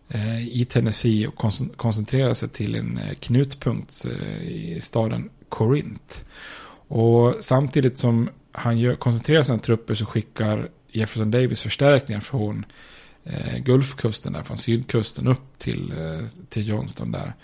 [0.08, 1.36] eh, i Tennessee och
[1.76, 6.20] koncentrerar sig till en eh, knutpunkt eh, i staden Corinth.
[6.88, 12.64] Och samtidigt som han gör, koncentrerar sina trupper så skickar Jefferson Davis förstärkningar från
[13.24, 17.34] eh, Gulfkusten där, från sydkusten upp till, eh, till Johnston där.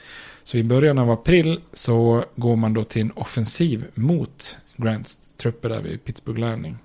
[0.45, 5.69] Så i början av april så går man då till en offensiv mot Grants trupper
[5.69, 6.77] där vid Pittsburgh Landing.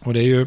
[0.00, 0.46] Och det är ju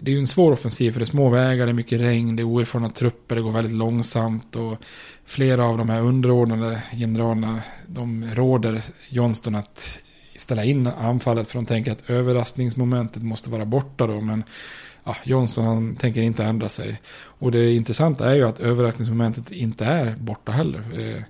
[0.00, 2.36] det är ju en svår offensiv för det är små vägar, det är mycket regn,
[2.36, 4.78] det är oerfarna trupper, det går väldigt långsamt och
[5.24, 10.02] flera av de här underordnade generalerna de råder Johnston att
[10.38, 14.20] ställa in anfallet för de tänker att överraskningsmomentet måste vara borta då.
[14.20, 14.44] Men
[15.04, 17.00] ja, Johnson han tänker inte ändra sig.
[17.20, 20.78] Och det intressanta är ju att överraskningsmomentet inte är borta heller.
[21.00, 21.22] Eh,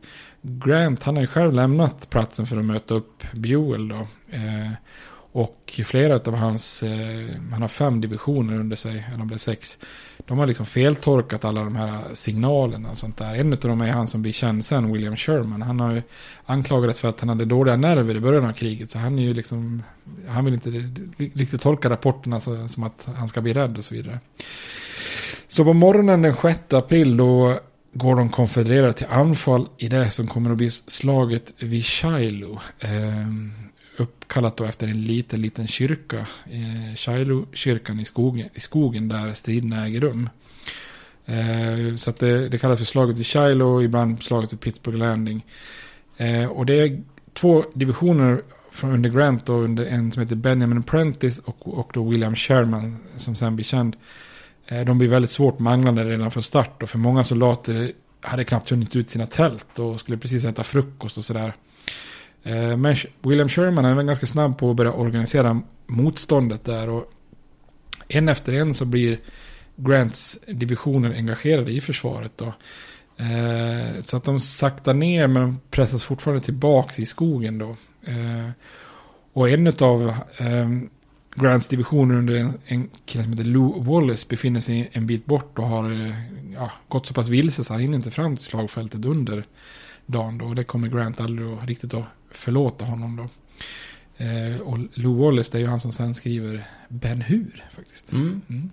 [0.42, 4.06] Grant han har ju själv lämnat platsen för att möta upp Buell då.
[4.30, 4.72] Eh,
[5.32, 9.38] och flera av hans, eh, han har fem divisioner under sig, eller om det är
[9.38, 9.78] sex.
[10.26, 13.34] De har liksom feltolkat alla de här signalerna och sånt där.
[13.34, 15.62] En av dem är han som blir känd sen, William Sherman.
[15.62, 16.02] Han har ju
[16.46, 18.90] anklagats för att han hade dåliga nerver i början av kriget.
[18.90, 19.82] Så han är ju liksom,
[20.28, 20.70] han vill inte
[21.34, 24.20] riktigt tolka rapporterna som att han ska bli rädd och så vidare.
[25.48, 27.60] Så på morgonen den 6 april då
[27.92, 32.60] går de konfedererade till anfall i det som kommer att bli slaget vid Shiloh.
[32.80, 33.52] Ehm,
[33.98, 36.26] Uppkallat då efter en liten, liten kyrka.
[36.50, 40.30] Eh, Shiloh-kyrkan i skogen, i skogen där striderna äger rum.
[41.26, 45.44] Eh, så att det, det kallas för slaget vid Shiloh, ibland slaget vid Pittsburgh Landing.
[46.16, 47.02] Eh, och det är
[47.34, 52.08] två divisioner från under Grant och under en som heter Benjamin Prentice och, och då
[52.08, 53.96] William Sherman som sen blir känd.
[54.66, 58.70] Eh, de blir väldigt svårt manglande redan från start och för många soldater hade knappt
[58.70, 61.52] hunnit ut sina tält och skulle precis äta frukost och sådär.
[62.48, 67.12] Eh, men William Sherman är ganska snabb på att börja organisera motståndet där och
[68.08, 69.18] en efter en så blir
[69.76, 72.52] Grants divisioner engagerade i försvaret då.
[73.16, 77.76] Eh, så att de saktar ner men pressas fortfarande tillbaka i skogen då.
[78.04, 78.50] Eh,
[79.32, 80.90] och en av ehm,
[81.34, 85.68] Grants divisioner under en, kille som heter Lou Wallace befinner sig en bit bort och
[85.68, 86.14] har
[86.54, 89.44] ja, gått så pass vilse så han hinner inte fram till slagfältet under
[90.06, 90.38] dagen.
[90.38, 90.44] Då.
[90.44, 93.28] Och det kommer Grant aldrig riktigt att förlåta honom då.
[94.24, 98.12] Eh, och Lou Wallace det är ju han som sen skriver Ben Hur faktiskt.
[98.12, 98.40] Mm.
[98.48, 98.70] Mm.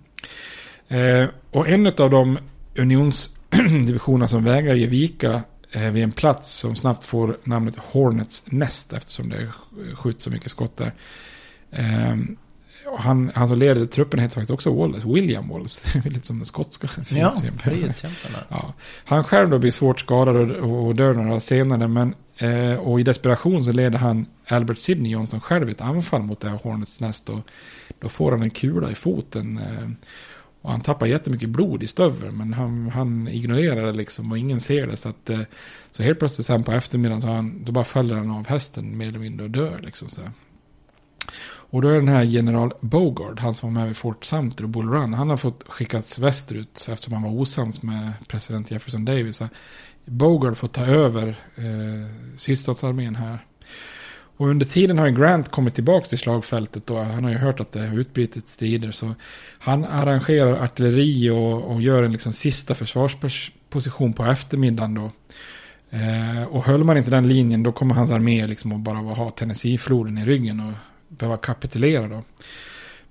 [0.88, 2.38] Eh, och en av de
[2.76, 5.42] unionsdivisioner som vägrar ge vika
[5.72, 9.48] eh, vid en plats som snabbt får namnet Hornets Nest eftersom det
[9.94, 10.92] skjuts så mycket skott där.
[11.70, 12.16] Eh,
[12.98, 16.02] han, han som leder truppen heter faktiskt också Wallace, William Wallace.
[16.04, 18.38] Lite som den skotska Ja, frihetskämparna.
[18.48, 18.74] Ja.
[19.04, 21.88] Han själv då blir svårt skadad och, och dör några senare.
[21.88, 26.40] Men, eh, och i desperation så leder han Albert Sidney Johnson själv ett anfall mot
[26.40, 27.28] det här Hornets Nest.
[27.28, 27.40] Och
[27.98, 29.58] då får han en kula i foten.
[29.58, 29.88] Eh,
[30.62, 32.36] och han tappar jättemycket blod i stöveln.
[32.36, 34.96] Men han, han ignorerar det liksom och ingen ser det.
[34.96, 35.40] Så, att, eh,
[35.90, 39.06] så helt plötsligt sen på eftermiddagen så han, då bara faller han av hästen mer
[39.06, 39.78] eller mindre och dör.
[39.82, 40.22] Liksom, så.
[41.68, 44.70] Och då är den här general Bogard, han som var med vid Fort Sumter och
[44.70, 49.42] Bull Run, han har fått skickats västerut eftersom han var osams med president Jefferson Davis.
[50.06, 53.38] Bogard får ta över eh, sydstatsarmén här.
[54.36, 57.72] Och under tiden har Grant kommit tillbaka till slagfältet och han har ju hört att
[57.72, 58.90] det har utbrutit strider.
[58.90, 59.14] Så
[59.58, 65.10] han arrangerar artilleri och, och gör en liksom sista försvarsposition på eftermiddagen då.
[65.90, 69.30] Eh, och höll man inte den linjen då kommer hans armé liksom att bara ha
[69.30, 70.72] Tennessee-floden i ryggen och
[71.08, 72.22] behöva kapitulera då.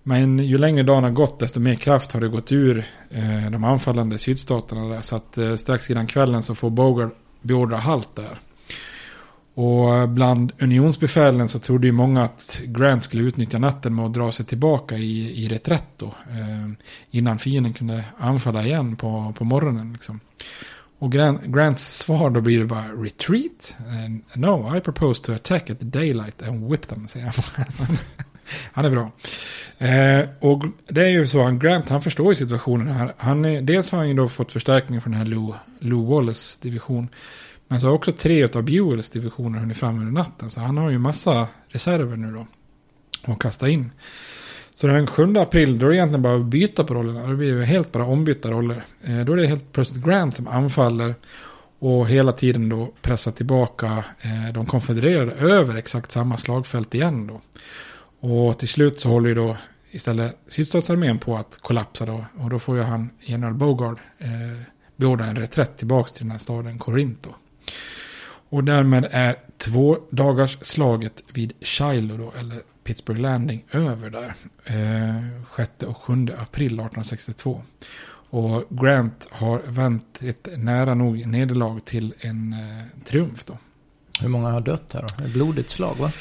[0.07, 3.63] Men ju längre dagen har gått desto mer kraft har det gått ur eh, de
[3.63, 4.87] anfallande sydstaterna.
[4.89, 5.01] Där.
[5.01, 8.39] Så att eh, strax innan kvällen så får Bogart beordra halt där.
[9.53, 14.13] Och eh, bland unionsbefälen så trodde ju många att Grant skulle utnyttja natten med att
[14.13, 16.05] dra sig tillbaka i, i reträtt då.
[16.05, 16.71] Eh,
[17.11, 19.93] innan fienden kunde anfalla igen på, på morgonen.
[19.93, 20.19] Liksom.
[20.99, 23.75] Och Grant, Grants svar då blir det bara retreat.
[24.05, 27.97] And no, I propose to attack at the daylight and whip them, säger han.
[28.73, 29.11] han är bra.
[29.77, 33.13] Eh, och det är ju så, han, Grant han förstår ju situationen här.
[33.17, 36.59] Han är, dels har han ju då fått förstärkning från den här Lou, Lou Wallace
[36.61, 37.09] division.
[37.67, 40.49] Men så har också tre av Buells divisioner hunnit fram under natten.
[40.49, 42.47] Så han har ju massa reserver nu då.
[43.31, 43.91] att kasta in.
[44.75, 47.27] Så den 7 april då är det egentligen bara att byta på rollerna.
[47.27, 48.83] Det blir helt bara ombytta roller.
[49.03, 51.15] Eh, då är det helt plötsligt Grant som anfaller.
[51.79, 57.41] Och hela tiden då pressar tillbaka eh, de konfedererade över exakt samma slagfält igen då.
[58.27, 59.57] Och till slut så håller ju då
[59.91, 62.25] istället sydstatsarmén på att kollapsa då.
[62.37, 64.29] Och då får ju han, general Bogard, eh,
[64.95, 67.29] beordra en reträtt tillbaka till den här staden Korinto.
[68.49, 74.33] Och därmed är två dagars slaget vid Shiloh då, eller Pittsburgh Landing över där.
[74.65, 77.61] Eh, 6 och 7 april 1862.
[78.29, 83.57] Och Grant har vänt ett nära nog nederlag till en eh, triumf då.
[84.19, 85.25] Hur många har dött här då?
[85.25, 86.11] Ett blodigt slag va?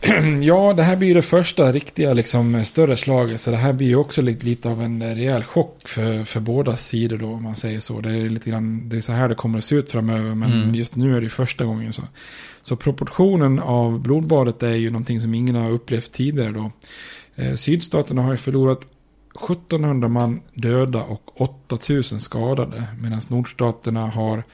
[0.42, 3.40] ja, det här blir det första riktiga liksom, större slaget.
[3.40, 6.76] Så det här blir ju också lite, lite av en rejäl chock för, för båda
[6.76, 8.00] sidor då, om man säger så.
[8.00, 10.52] Det är, lite grann, det är så här det kommer att se ut framöver, men
[10.52, 10.74] mm.
[10.74, 12.02] just nu är det första gången så.
[12.62, 16.72] Så proportionen av blodbadet är ju någonting som ingen har upplevt tidigare då.
[17.36, 18.86] Eh, sydstaterna har ju förlorat
[19.50, 22.82] 1700 man döda och 8000 skadade.
[23.00, 24.44] Medan nordstaterna har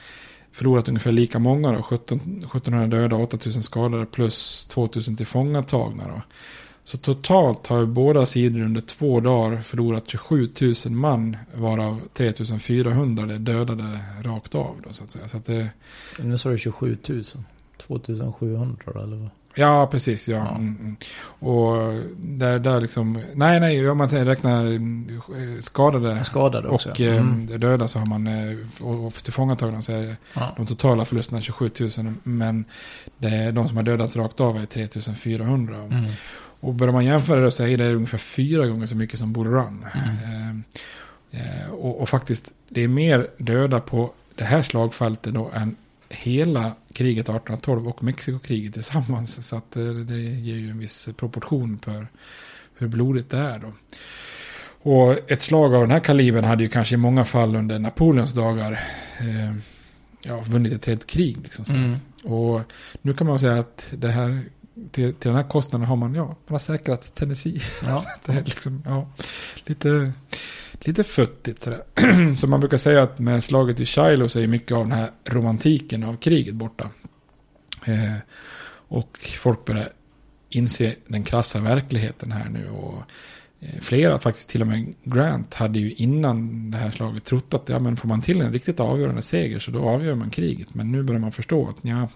[0.51, 1.83] förlorat ungefär lika många då.
[1.83, 6.21] 17, 1700 döda, 8000 skadade plus 2000 tillfångatagna då.
[6.83, 10.49] Så totalt har båda sidor under två dagar förlorat 27
[10.85, 11.37] 000 man.
[11.55, 14.75] Varav 3 400 är dödade rakt av.
[14.83, 15.27] Då, så att säga.
[15.27, 15.69] Så att det...
[16.19, 17.23] Nu sa du 27 000.
[17.77, 19.29] 2700 eller vad?
[19.55, 20.29] Ja, precis.
[20.29, 20.49] Ja.
[20.49, 20.95] Mm, mm.
[21.39, 27.09] Och där, där liksom, nej, nej, om man räknar eh, skadade, Skadade också, och ja.
[27.09, 27.59] eh, Mm.
[27.59, 30.53] döda så har man, eh, och, tillfångatagna så är Ja.
[30.57, 32.13] de totala förlusterna 27 000.
[32.23, 32.65] Men
[33.17, 35.75] det de som har dödats rakt av är 3 400.
[35.77, 36.03] Mm.
[36.59, 39.47] Och börjar man jämföra det så är det ungefär fyra gånger så mycket som Bull
[39.47, 39.85] Run.
[39.93, 40.63] Mm.
[41.31, 45.75] Eh, och, och faktiskt, det är mer döda på det här slagfältet då än
[46.11, 49.47] hela kriget 1812 och Mexikokriget tillsammans.
[49.47, 52.07] Så att eh, det ger ju en viss proportion för
[52.77, 53.73] hur blodigt det är då.
[54.83, 58.33] Och ett slag av den här kalibern hade ju kanske i många fall under Napoleons
[58.33, 58.71] dagar
[59.19, 59.55] eh,
[60.23, 61.37] ja, vunnit ett helt krig.
[61.43, 61.65] Liksom.
[61.65, 61.95] Mm.
[62.23, 62.61] Och
[63.01, 64.41] nu kan man säga att det här,
[64.91, 67.61] till, till den här kostnaden har man, ja, man har säkrat Tennessee.
[67.85, 68.05] Ja.
[68.25, 69.07] Det är liksom, ja,
[69.65, 70.11] lite,
[70.87, 71.83] lite futtigt sådär.
[72.35, 75.11] så man brukar säga att med slaget vid Shiloh så är mycket av den här
[75.25, 76.89] romantiken av kriget borta.
[77.85, 78.15] Eh,
[78.87, 79.89] och folk börjar
[80.49, 82.69] inse den krassa verkligheten här nu.
[82.69, 83.03] Och
[83.59, 87.69] eh, flera, faktiskt till och med Grant, hade ju innan det här slaget trott att
[87.69, 90.73] ja, men får man till en riktigt avgörande seger så då avgör man kriget.
[90.73, 92.07] Men nu börjar man förstå att ja,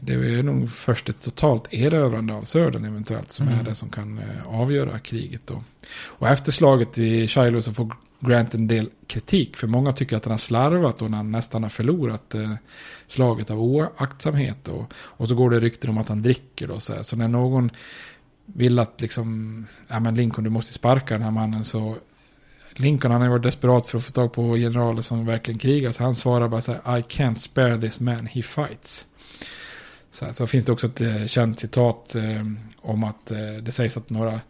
[0.00, 3.64] det är nog först ett totalt erövrande av södern eventuellt som är Mm.
[3.64, 5.46] det som kan eh, avgöra kriget.
[5.46, 5.62] Då.
[6.04, 7.92] Och efter slaget i Shiloh så får
[8.24, 9.56] Grant en del kritik.
[9.56, 12.54] För många tycker att han har slarvat och han nästan har förlorat eh,
[13.06, 14.68] slaget av oaktsamhet.
[14.68, 16.68] Och, och så går det rykten om att han dricker.
[16.68, 17.70] Då, så, så när någon
[18.46, 21.96] vill att liksom, ja men Lincoln du måste sparka den här mannen så
[22.74, 25.90] Lincoln han har varit desperat för att få tag på generaler som verkligen krigar.
[25.90, 29.06] Så han svarar bara så här, I can't spare this man, he fights.
[30.12, 32.46] Så, så finns det också ett eh, känt citat eh,
[32.80, 34.40] om att eh, det sägs att några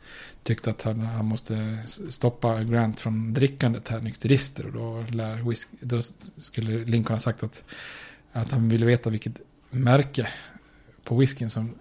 [0.42, 4.66] tyckte att han, han måste stoppa Grant från drickandet här, nykterister.
[4.66, 6.00] Och då, lär whisk, då
[6.36, 7.64] skulle Lincoln ha sagt att,
[8.32, 10.28] att han ville veta vilket märke
[11.04, 11.74] på whiskyn som,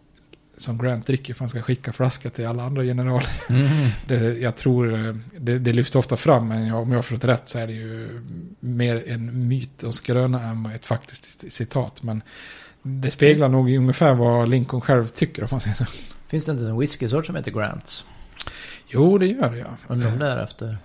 [0.58, 3.32] som Grant dricker för han ska skicka flaska till alla andra generaler.
[3.50, 3.68] Mm.
[4.08, 7.48] Det, jag tror, det, det lyfts ofta fram, men jag, om jag har förstått rätt
[7.48, 8.22] så är det ju
[8.60, 12.04] mer en myt och skröna än ett faktiskt citat.
[12.04, 12.22] Men
[12.82, 15.86] det speglar nog ungefär vad Lincoln själv tycker om man säger så.
[16.28, 18.06] Finns det inte en whiskysort som heter Grants?
[18.88, 19.68] Jo, det gör det ja.
[19.88, 20.78] Undrar om det är efter...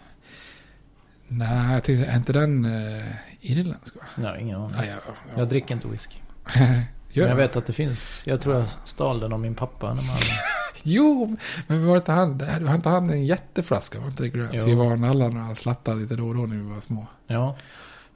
[1.28, 3.04] Nej, jag tänkte, är inte den uh,
[3.40, 4.02] irländsk va?
[4.14, 4.76] Nej, ingen aning.
[4.78, 5.38] Ja, ja, ja.
[5.38, 6.16] Jag dricker inte whisky.
[6.54, 8.22] Men jag vet att det finns.
[8.26, 10.16] Jag tror jag stal den av min pappa när man...
[10.88, 14.00] Jo, men var inte han, har inte han en jätteflaska?
[14.00, 14.50] Var inte det Grant?
[14.52, 14.64] Jo.
[14.64, 17.06] Vi var alla några slattade lite då och då när vi var små.
[17.26, 17.56] Ja.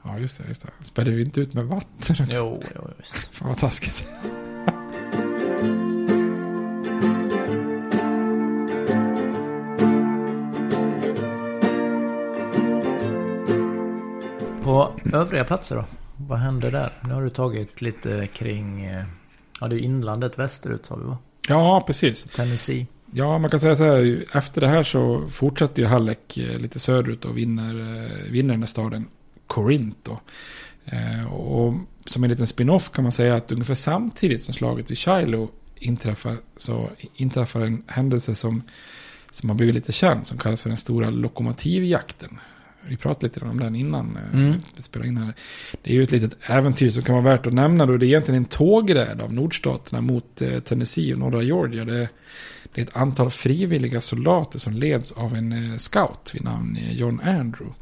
[0.02, 0.84] Ja, just det, just det.
[0.84, 2.24] Spädde vi inte ut med vatten också?
[2.28, 3.14] Jo, jo, visst.
[3.30, 4.04] Fan vad taskigt.
[14.62, 15.84] På övriga platser då?
[16.16, 16.92] Vad händer där?
[17.04, 18.84] Nu har du tagit lite kring...
[18.84, 19.04] eh,
[19.60, 21.18] Ja, det är inlandet västerut sa vi va?
[21.48, 22.22] Ja, precis.
[22.24, 22.86] Tennessee.
[23.12, 24.24] Ja, man kan säga så här.
[24.34, 28.62] Efter det här så fortsätter ju Halleck eh, lite söderut och vinner, eh, vinner den
[28.62, 29.06] här staden
[29.50, 29.96] Corinth.
[30.02, 30.20] Då.
[30.84, 34.98] Eh, Och som en liten spin-off kan man säga att ungefär samtidigt som slaget vid
[34.98, 38.62] Shiloh inträffar så inträffar en händelse som,
[39.30, 42.38] som har blivit lite känd som kallas för den stora lokomotivjakten.
[42.88, 44.60] Vi pratade lite om den innan eh, Mm.
[44.76, 45.34] vi spelade in här.
[45.82, 47.96] Det är ju ett litet äventyr som kan vara värt att nämna då.
[47.96, 51.84] Det är egentligen en tågräd av nordstaterna mot eh, Tennessee och norra Georgia.
[51.84, 52.08] Det,
[52.74, 57.74] det är ett antal frivilliga soldater som leds av en scout vid namn John Andrew.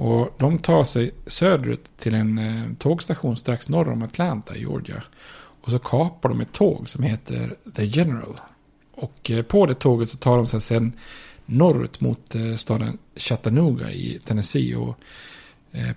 [0.00, 5.02] Och de tar sig söderut till en eh, tågstation strax norr om Atlanta i Georgia.
[5.60, 8.40] Och så kapar de ett tåg som heter The General.
[8.92, 10.92] Och eh, på det tåget så tar de sig sen
[11.46, 14.76] norrut mot eh, staden Chattanooga i Tennessee.
[14.76, 14.98] Och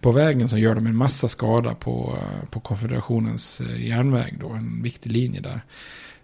[0.01, 2.17] på vägen så gör de en massa skada på,
[2.49, 5.61] på konfederationens järnväg då, en viktig linje där.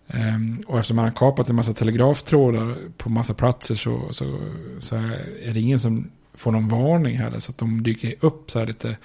[0.08, 4.39] Ehm, och eftersom man har kapat en massa telegraftrådar på massa platser så, så,
[4.80, 7.39] så är det ingen som får någon varning heller.
[7.39, 8.97] Så att de dyker upp så här lite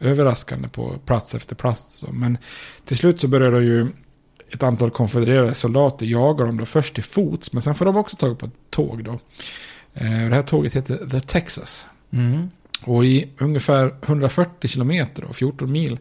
[0.00, 1.94] överraskande på plats efter plats.
[1.94, 2.12] Så.
[2.12, 2.38] Men
[2.84, 3.86] till slut så börjar det ju
[4.50, 7.52] ett antal konfedererade soldater jaga dem då först till fots.
[7.52, 9.12] Men sen får de också tag på ett tåg då.
[9.94, 11.88] Eh, det här tåget heter The Texas.
[12.10, 12.50] Mm.
[12.84, 15.98] Och i ungefär 140 kilometer och 14 mil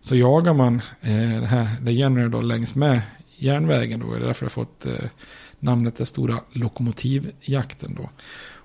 [0.00, 3.02] så jagar man eh, det här The General då längs med
[3.36, 4.10] järnvägen då.
[4.10, 5.10] Det är därför det har fått eh,
[5.60, 8.10] namnet den stora lokomotivjakten då.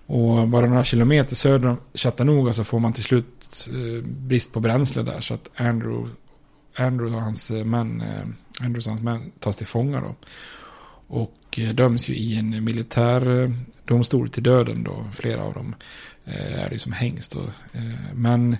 [0.09, 4.59] Och bara några kilometer söder om Chattanooga så får man till slut eh, brist på
[4.59, 5.19] bränsle där.
[5.19, 6.09] Så att Andrew,
[6.77, 10.15] Andrew och hans eh, män, eh, Andrews och hans män tas till fånga då.
[11.07, 13.53] Och döms ju i en militär
[13.85, 15.05] domstol till döden då.
[15.13, 15.75] Flera av dem
[16.25, 17.41] är det som hängst då.
[18.13, 18.57] Men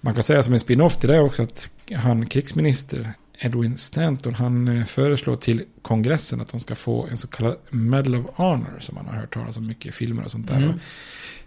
[0.00, 3.12] man kan säga som en spin-off till det också att han krigsminister
[3.44, 8.14] Edwin Stanton, han eh, föreslår till kongressen att de ska få en så kallad Medal
[8.14, 10.56] of Honor som man har hört talas om mycket i filmer och sånt där.
[10.56, 10.68] Mm.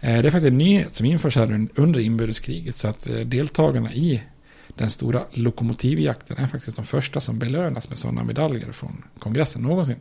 [0.00, 3.94] Eh, Det är faktiskt en nyhet som införs här under inbördeskriget så att eh, deltagarna
[3.94, 4.22] i
[4.68, 9.96] den stora lokomotivjakten är faktiskt de första som belönas med sådana medaljer från kongressen någonsin.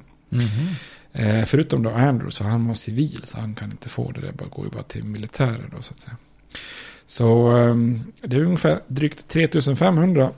[1.14, 4.22] Eh, förutom då Andrews, för han var civil så han kan inte få det.
[4.22, 6.18] Det bara- går ju bara till militärer då så att säga.
[7.08, 10.32] Så ehm, det är ungefär drygt 3500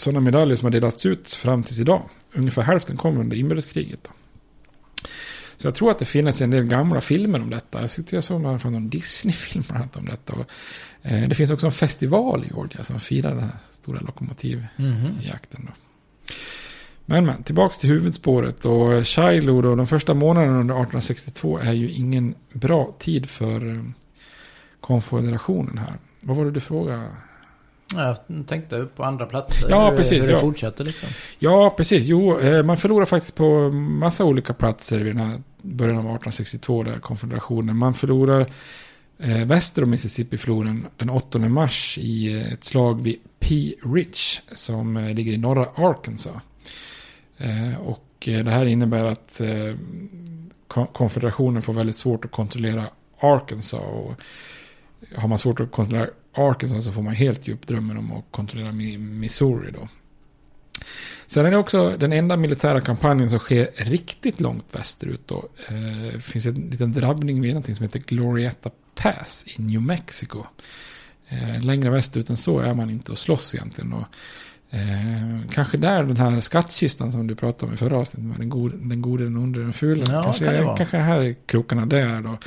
[0.00, 2.02] sådana medaljer som har delats ut fram tills idag.
[2.32, 4.00] Ungefär hälften kom under inbördeskriget.
[4.02, 4.10] Då.
[5.56, 7.80] Så jag tror att det finns en del gamla filmer om detta.
[7.80, 10.32] Jag tyckte jag såg man från någon Disney-film om detta.
[10.32, 10.46] Och,
[11.02, 15.64] eh, det finns också en festival i Georgia som firar den här stora lokomotivjakten.
[15.66, 15.72] Då.
[17.06, 18.64] Men, men, tillbaka till huvudspåret.
[18.64, 23.82] Och Shiloh då, de första månaderna under 1862 är ju ingen bra tid för eh,
[24.80, 25.94] konfederationen här.
[26.20, 27.08] Vad var det du frågade?
[27.94, 29.66] Ja, Jag tänkte på andra platser.
[29.70, 30.38] Ja, hur, precis, Hur det ja.
[30.40, 31.08] fortsätter liksom.
[31.38, 32.04] Ja, precis.
[32.06, 36.82] Jo, eh, man förlorar faktiskt på massa olika platser vid den här början av 1862,
[36.82, 37.76] där konfederationen.
[37.76, 38.46] Man förlorar
[39.18, 43.74] eh, väster om Mississippi-floden den 8 mars i eh, ett slag vid P.
[43.94, 46.32] Ridge som ligger i norra Arkansas.
[47.38, 49.74] Eh, och det här innebär att eh,
[50.68, 52.86] kon- konfederationen får väldigt svårt att kontrollera
[53.20, 53.80] Arkansas.
[53.80, 54.14] Och
[55.16, 56.08] har man svårt att kontrollera
[56.38, 59.88] Arkansas så får man helt ge upp drömmen om att kontrollera Mi- Missouri då.
[61.26, 65.22] Sen är det också den enda militära kampanjen som sker riktigt långt västerut.
[65.26, 65.48] Då.
[65.68, 70.44] Eh, Det finns en liten drabbning vid någonting som heter Glorieta Pass i New Mexico.
[71.28, 73.92] Eh, Längre västerut än så är man inte och slåss egentligen.
[73.92, 74.04] Och,
[74.70, 78.38] eh, kanske där den här skattkistan som du pratade om i förra avsnittet.
[78.38, 80.04] Den gode, den, gode, den onde, den fula.
[80.08, 82.38] Ja, kanske, kan kanske här är krokarna där då.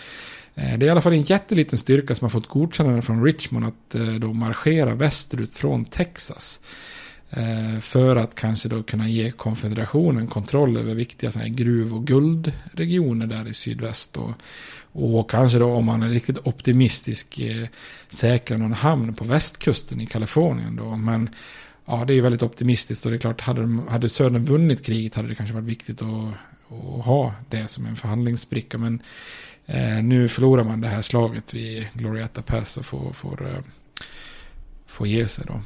[0.56, 3.66] Eh, det är i alla fall en jätteliten styrka som har fått godkännande från Richmond
[3.66, 6.60] att eh, då marschera västerut från Texas.
[7.30, 12.08] Eh, för att kanske då kunna ge konfederationen kontroll över viktiga såna här gruv och
[12.08, 14.18] guldregioner där i sydväst.
[14.18, 14.32] Och,
[14.92, 17.42] och kanske då om man är riktigt optimistisk
[18.10, 20.96] säkra någon hamn på västkusten i Kalifornien då.
[20.96, 21.30] Men
[21.86, 24.86] ja, det är ju väldigt optimistiskt och det är klart, hade, de, hade Södern vunnit
[24.86, 28.78] kriget hade det kanske varit viktigt att, att ha det som en förhandlingsbricka.
[28.78, 29.02] Men
[29.72, 33.64] eh, nu förlorar man det här slaget vid Glorieta Pass och får, får, eh,
[34.88, 35.62] får ge sig då.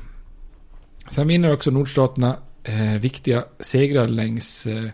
[1.09, 4.89] Sen vinner också nordstaterna eh, viktiga segrar längs eh,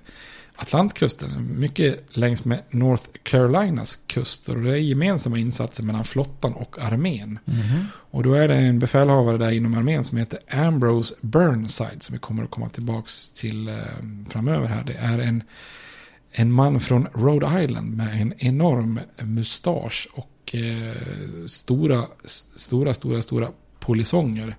[0.55, 1.59] Atlantkusten.
[1.59, 4.57] Mycket längs med North Carolinas kuster.
[4.57, 7.39] Och det är gemensamma insatser mellan flottan och armén.
[8.12, 12.03] Och då är det en befälhavare där inom armén som heter Ambrose Burnside.
[12.03, 13.76] Som vi kommer att komma tillbaka till eh,
[14.30, 14.84] framöver här.
[14.84, 15.43] Det är en,
[16.32, 20.95] en man från Rhode Island med en enorm mustasch och eh,
[21.45, 22.03] stora,
[22.55, 23.47] stora, stora, stora
[23.79, 24.55] polisonger.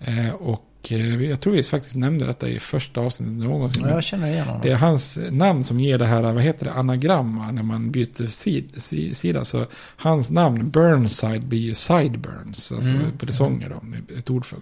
[0.00, 3.82] Eh, och eh, jag tror vi faktiskt nämnde detta i första avsnittet någonsin.
[3.82, 4.62] Ja, jag känner igen honom.
[4.62, 8.26] Det är hans namn som ger det här, vad heter det, anagramma när man byter
[8.26, 9.44] sid, si- sida.
[9.44, 9.66] Så
[9.96, 13.18] hans namn, Burnside, blir ju Sideburns, alltså Mm.
[13.18, 13.82] polisonger då.
[14.18, 14.58] Ett ord för.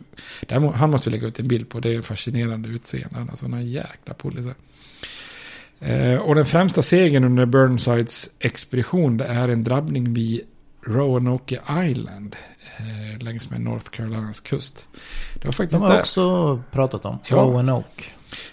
[0.49, 3.19] Däremot, han måste vi lägga ut en bild på, det är fascinerande utseende.
[3.19, 4.55] Han har sådana jäkla poliser.
[5.85, 10.41] Eh, och den främsta segern under Burnsides expedition det är en drabbning vid
[10.87, 11.61] Roanoke
[11.91, 12.37] Island.
[12.79, 14.89] Eh, längs med North Carolinas kust.
[15.35, 16.01] Det var faktiskt De har där.
[16.01, 17.19] också pratat om.
[17.29, 17.37] Ja.
[17.37, 18.05] Roanoke.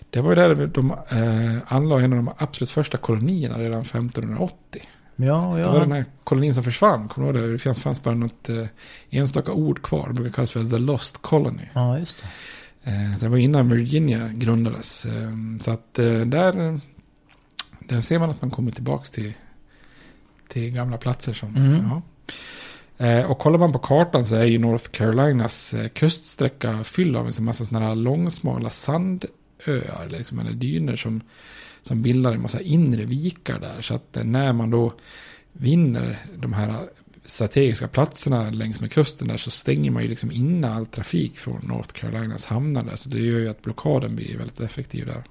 [0.09, 4.81] Det var ju där de eh, anlade en av de absolut första kolonierna redan 1580.
[5.15, 5.95] Ja, Det var den ja.
[5.95, 7.07] här kolonin som försvann.
[7.07, 7.53] Kommer du ihåg det?
[7.53, 8.65] Det fanns, fanns bara något eh,
[9.09, 10.07] enstaka ord kvar.
[10.07, 11.63] Det brukar kallas för The Lost Colony.
[11.73, 12.27] Ja, just det.
[12.91, 15.05] Eh, det var innan Virginia grundades.
[15.05, 16.79] Eh, så att eh, där,
[17.95, 19.33] där ser man att man kommer tillbaka till,
[20.47, 21.33] till gamla platser.
[21.33, 21.89] Som, Mm.
[21.89, 22.01] ja.
[23.05, 27.27] Eh, och kollar man på kartan så är ju North Carolinas eh, kuststräcka fylld av
[27.27, 30.07] en massa sådana här långsmala sandöar.
[30.09, 31.21] Liksom, eller dyner som,
[31.81, 33.81] som bildar en massa inre vikar där.
[33.81, 34.93] Så att eh, när man då
[35.53, 36.89] vinner de här
[37.25, 41.61] strategiska platserna längs med kusten där så stänger man ju liksom inne all trafik från
[41.67, 42.95] North Carolinas hamnar där.
[42.95, 45.23] Så det gör ju att blockaden blir väldigt effektiv där.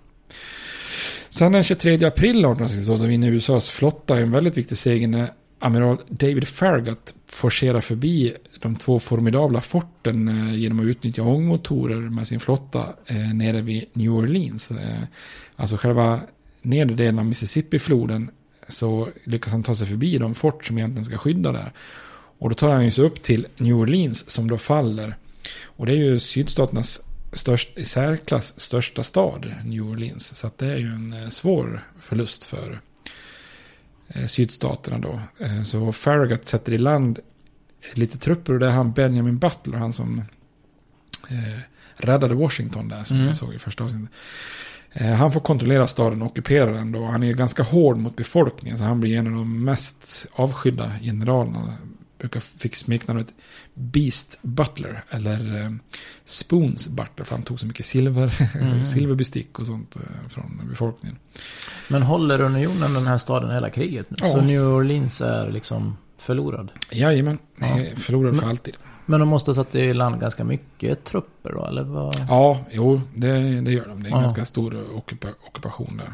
[1.28, 6.48] Sen den 23 april 1862 vinner USAs flotta en väldigt viktig seger när amiral David
[6.48, 12.94] Farragut forcerar förbi de två formidabla forten eh, genom att utnyttja ångmotorer med sin flotta
[13.06, 14.70] eh, nere vid New Orleans.
[14.70, 15.02] Eh,
[15.56, 16.20] alltså själva
[16.62, 18.30] nedre delen av Mississippi-floden
[18.68, 21.72] så lyckas han ta sig förbi de fort som egentligen ska skydda där.
[22.38, 25.16] Och då tar han ju sig upp till New Orleans som då faller.
[25.64, 27.00] Och det är ju sydstaternas
[27.32, 30.36] störst, i särklass största stad, New Orleans.
[30.36, 32.78] Så det är ju en eh, svår förlust för
[34.08, 35.20] eh, sydstaterna då.
[35.44, 37.18] Eh, så Farragut sätter i land
[37.94, 40.18] lite trupper och det är han Benjamin Butler, han som
[41.30, 41.58] eh,
[41.96, 43.26] räddade Washington där som Mm.
[43.28, 44.10] jag såg i första avsnittet.
[44.92, 47.04] Eh, Han får kontrollera staden och ockupera den då.
[47.04, 50.92] Han är ju ganska hård mot befolkningen så han blir en av de mest avskydda
[51.02, 51.72] generalerna.
[52.20, 53.26] Brukar fick smeknamnet
[53.74, 55.70] Beast Butler eller eh,
[56.24, 58.84] Spoons Butler för han tog så mycket silver, Mm.
[58.84, 61.18] silverbestick och sånt eh, från befolkningen.
[61.88, 64.16] Men håller unionen den här staden hela kriget nu?
[64.20, 64.30] Ja.
[64.30, 66.70] Så New Orleans är liksom förlorad?
[66.92, 67.78] Jajamän, Ja.
[67.80, 67.96] ja.
[67.96, 68.74] förlorade för Men- alltid.
[69.06, 72.16] Men de måste ha satt i land ganska mycket trupper då, eller vad?
[72.28, 74.02] Ja, jo, det, det gör de.
[74.02, 74.20] Det är en Ja.
[74.20, 76.12] ganska stor ockupa- ockupation där.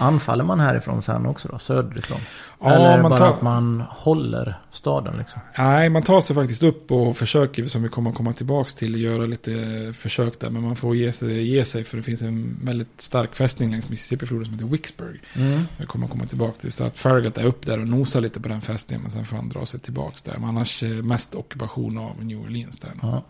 [0.00, 2.18] Anfaller man härifrån sen också då, söderifrån?
[2.60, 5.40] Ja, eller man bara tar- att man håller staden liksom?
[5.58, 9.00] Nej, man tar sig faktiskt upp och försöker, som vi kommer att komma tillbaka till,
[9.00, 9.52] göra lite
[9.96, 10.50] försök där.
[10.50, 13.88] Men man får ge sig, ge sig för det finns en väldigt stark fästning längs
[13.88, 15.20] Mississippifloden som heter Vicksburg.
[15.36, 15.86] Mm.
[15.86, 16.72] Kommer att komma tillbaka till.
[16.72, 19.02] Så att Farragut är upp där och nosar lite på den fästningen.
[19.02, 20.38] Men sen får han dra sig tillbaka där.
[20.38, 22.92] Men annars eh, mest ockupation av New Orleans där.
[23.02, 23.22] Ja.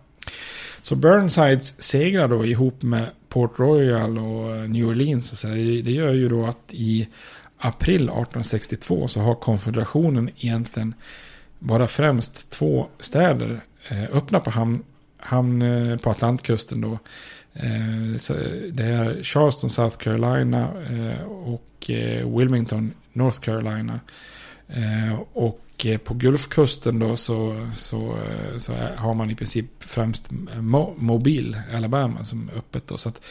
[0.82, 5.32] Så Burnsides segrar då ihop med Port Royal och eh, New Orleans.
[5.32, 7.08] Och så där, det, gör ju då att i
[7.58, 10.94] april 1862 så har konfederationen egentligen
[11.58, 14.82] bara främst två städer eh, öppna på hamn,
[15.18, 16.98] hamn eh, på Atlantkusten då.
[18.72, 20.68] Det är Charleston, South Carolina
[21.28, 21.90] och
[22.36, 24.00] Wilmington, North Carolina.
[25.32, 30.28] Och Eh, på Gulfkusten då så, så, eh, så har man i princip främst
[30.97, 32.99] mobil Alabama som är öppet då.
[32.99, 33.22] Så att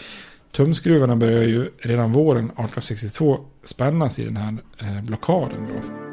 [0.52, 6.10] tumskruvarna börjar ju redan våren 1862 spännas i den här eh, blockaden då.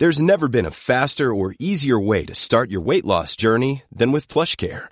[0.00, 4.10] There's never been a faster or easier way to start your weight loss journey than
[4.10, 4.91] with plush care.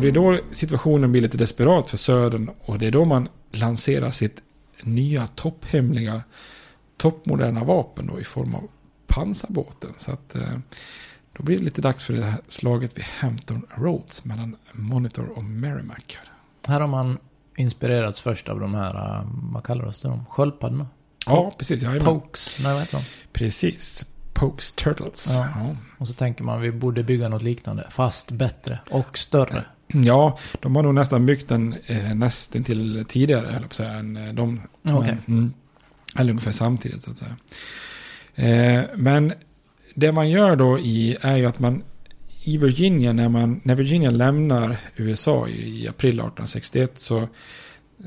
[0.00, 2.50] Och det är då situationen blir lite desperat för Södern.
[2.60, 4.42] Och det är då man lanserar sitt
[4.82, 6.22] nya topphemliga,
[6.96, 8.68] toppmoderna vapen då i form av
[9.06, 9.90] pansarbåten.
[9.96, 10.58] Så att eh,
[11.32, 15.44] då blir det lite dags för det här slaget vid Hampton Roads mellan Monitor och
[15.44, 16.18] Merrimack.
[16.66, 17.18] Här har man
[17.56, 20.26] inspirerats först av de här, äh, vad kallar de?
[20.26, 20.86] Sköldpaddorna?
[21.26, 21.82] Ja, precis.
[21.82, 22.04] jajamän.
[22.04, 23.04] Pokes, nej vad heter de?
[23.32, 24.06] Precis.
[24.32, 25.36] Pokes Turtles.
[25.36, 25.48] Ja.
[25.54, 25.76] Ja.
[25.98, 29.64] Och så tänker man vi borde bygga något liknande, fast bättre och större.
[29.92, 33.74] Ja, de har nog nästan byggt den eh, nästan till tidigare, höll jag på att
[33.74, 34.60] säga, än eh, de.
[34.82, 35.16] Okej.
[35.26, 35.52] Men, mm,
[36.16, 37.36] eller ungefär samtidigt, så att säga.
[38.34, 39.32] Eh, men
[39.94, 41.82] det man gör då i, är ju att man
[42.42, 47.28] i Virginia, när, man, när Virginia lämnar USA i, i april 1861, så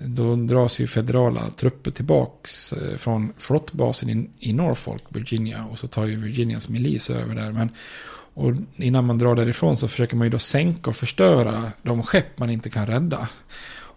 [0.01, 5.65] då dras ju federala trupper tillbaks eh, från flottbasen i, i Norfolk, Virginia.
[5.71, 7.51] Och så tar ju Virginias milis över där.
[7.51, 7.69] Men,
[8.33, 12.39] och innan man drar därifrån så försöker man ju då sänka och förstöra de skepp
[12.39, 13.29] man inte kan rädda.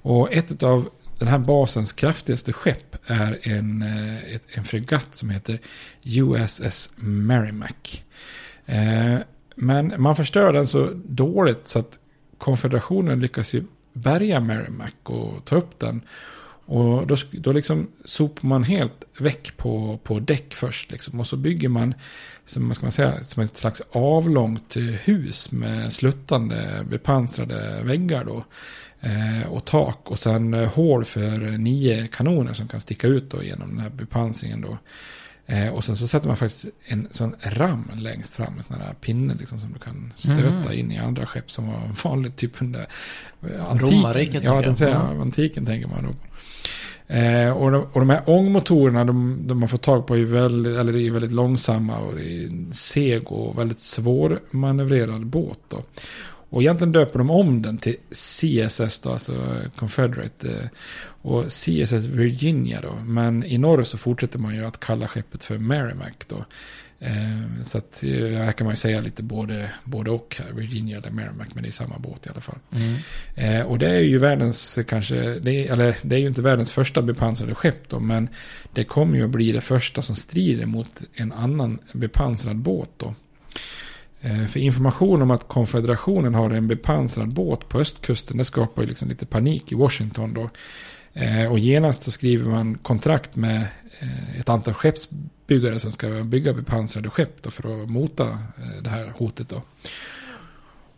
[0.02, 5.60] Och ett av den här basens kraftigaste skepp är en, eh, en fregatt som heter
[6.02, 8.04] USS Merrimack.
[8.66, 9.18] Eh,
[9.54, 11.98] men man förstör den så dåligt så att
[12.38, 16.00] konfederationen lyckas ju bärga Merrimack och ta upp den.
[16.66, 20.90] Och då, då liksom sopar man helt väck på, på däck först.
[20.90, 21.20] Liksom.
[21.20, 21.94] Och så bygger man,
[22.46, 28.44] som, ska man säga, som ett slags avlångt eh, hus med sluttande bepansrade väggar då.
[29.00, 33.42] Eh, och tak och sen eh, hål för nio kanoner som kan sticka ut då
[33.42, 34.78] genom den här bepansringen då.
[35.46, 38.94] Eh, och sen så sätter man faktiskt en sån ram längst fram, en sån här
[38.94, 40.72] pinne liksom, som du kan stöta Mhm.
[40.72, 42.86] in i andra skepp som var vanligt typ under
[43.50, 43.96] eh, antiken.
[43.98, 46.10] Romarriket, Ja, tänker jag antiken tänker man då.
[47.08, 50.76] Eh, och, de, och de här ångmotorerna de, de har fått tag på är väldigt,
[50.76, 55.58] eller är väldigt långsamma och det är en seg och väldigt svårmanövrerad båt.
[55.68, 55.82] Då.
[56.50, 59.32] Och egentligen döper de om den till CSS då, alltså
[59.76, 60.48] Confederate.
[60.48, 60.68] Eh,
[61.26, 62.94] och CSS Virginia då.
[63.04, 66.44] Men i norr så fortsätter man ju att kalla skeppet för Merrimack då.
[67.00, 70.98] Eh, Så att eh, här kan man ju säga lite både, både och här, Virginia
[70.98, 72.58] eller Merrimack, men det är samma båt i alla fall.
[72.74, 72.96] Mm.
[73.34, 76.72] Eh, och det är ju världens, kanske, det är, eller det är ju inte världens
[76.72, 78.28] första bepansrade skepp då, men
[78.72, 83.14] det kommer ju att bli det första som strider mot en annan bepansrad båt då.
[84.20, 88.88] Eh, för information om att konfederationen har en bepansrad båt på östkusten, det skapar ju
[88.88, 90.50] liksom lite panik i Washington då.
[91.12, 93.66] Eh, och genast så skriver man kontrakt med
[93.98, 94.74] eh, ett antal
[95.46, 99.62] byggare som ska bygga bepansrade skepp då för att mota eh, det här hotet då.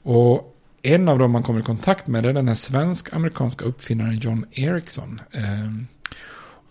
[0.03, 4.47] Och en av dem man kommer i kontakt med är den här svensk-amerikanska uppfinnaren John
[4.53, 5.21] Ericsson.
[5.31, 5.73] Eh,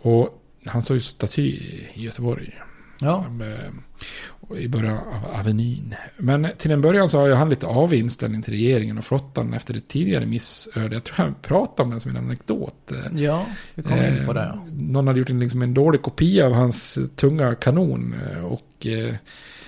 [0.01, 2.59] och han står ju staty i Göteborg.
[2.99, 3.25] Ja.
[3.41, 5.95] Eh, I början av Avenyn.
[6.17, 9.87] Men till en början så har han lite avinställning till regeringen och flottan efter ett
[9.87, 10.95] tidigare missöde.
[10.95, 12.91] Jag tror jag pratade om den som en anekdot.
[12.91, 13.45] Eh, Ja,
[13.75, 14.41] vi kommer in på det.
[14.43, 18.15] Eh, Någon hade gjort en, liksom en dålig kopia av hans tunga kanon.
[18.31, 19.15] eh, Och eh,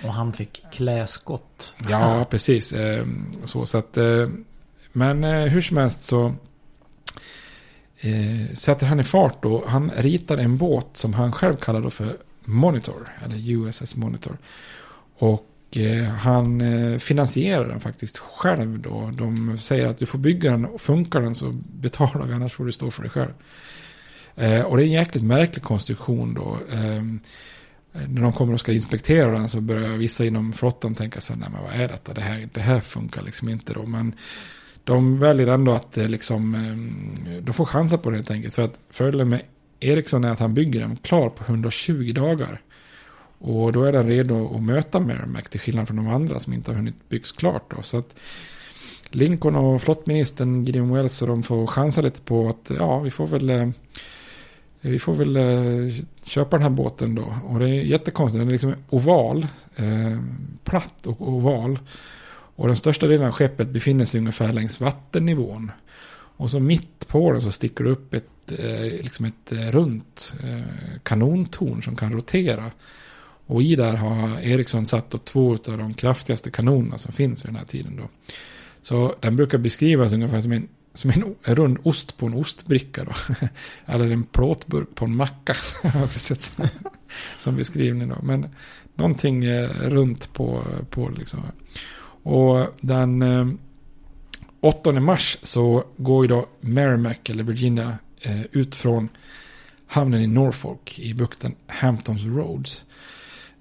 [0.04, 1.74] Och han fick kläskott.
[1.88, 2.72] Ja, precis.
[2.72, 3.06] Eh,
[3.44, 4.28] Så, så att, eh,
[4.92, 6.34] men eh, hur som helst så
[8.00, 9.64] eh, sätter han i fart då.
[9.66, 14.38] Han ritar en båt som han själv kallar då för Monitor, eller USS Monitor.
[15.18, 19.10] Och eh, han eh, finansierar den faktiskt själv då.
[19.18, 22.64] De säger att du får bygga den och funkar den så betalar vi, annars får
[22.64, 23.32] du stå för det själv.
[24.36, 26.58] Eh, och det är en jäkligt märklig konstruktion då.
[26.72, 27.02] Eh,
[27.92, 31.48] när de kommer och ska inspektera den så börjar vissa inom flottan tänka sig, nej
[31.52, 32.14] men vad är detta?
[32.14, 33.86] Det här, det här funkar liksom inte då.
[33.86, 34.14] Men
[34.84, 38.54] de väljer ändå att eh, liksom, ehm, de får chansa på det helt enkelt.
[38.54, 39.42] För att fördelen med
[39.80, 42.60] Ericsson är att han bygger den klar på 120 dagar.
[43.38, 46.70] Och då är den redo att möta Merrimack till skillnad från de andra som inte
[46.70, 47.70] har hunnit byggs klart.
[47.76, 47.82] Då.
[47.82, 48.20] Så att
[49.10, 53.26] Lincoln och flottministern Gideon Wells och de får chansa lite på att ja, vi får
[53.26, 53.68] väl eh,
[54.80, 57.34] vi får väl eh, köpa den här båten då.
[57.44, 58.40] Och det är jättekonstigt.
[58.40, 59.46] Den är liksom oval.
[59.76, 60.18] Eh,
[60.64, 61.78] platt och oval.
[62.56, 65.70] Och den största delen av skeppet befinner sig ungefär längs vattennivån.
[66.40, 70.34] Och så mitt på den så sticker det upp ett, eh, liksom ett eh, runt
[70.42, 72.70] eh, kanontorn som kan rotera.
[73.46, 77.56] Och i där har Ericsson satt två av de kraftigaste kanonerna som finns vid den
[77.56, 78.32] här tiden då.
[78.82, 83.12] Så den brukar beskrivas ungefär som en, som en, rund ost på en ostbricka då.
[83.86, 85.54] Eller en plåtburk på en macka.
[85.82, 86.68] har också sett som,
[87.38, 88.18] som beskrivning då.
[88.22, 88.46] Men
[88.94, 91.40] någonting runt på, på liksom.
[92.22, 93.46] Och den eh,
[94.60, 99.08] 8 mars så går ju då Merrimack eller Virginia eh, ut från
[99.86, 102.84] hamnen i Norfolk i bukten Hamptons Roads.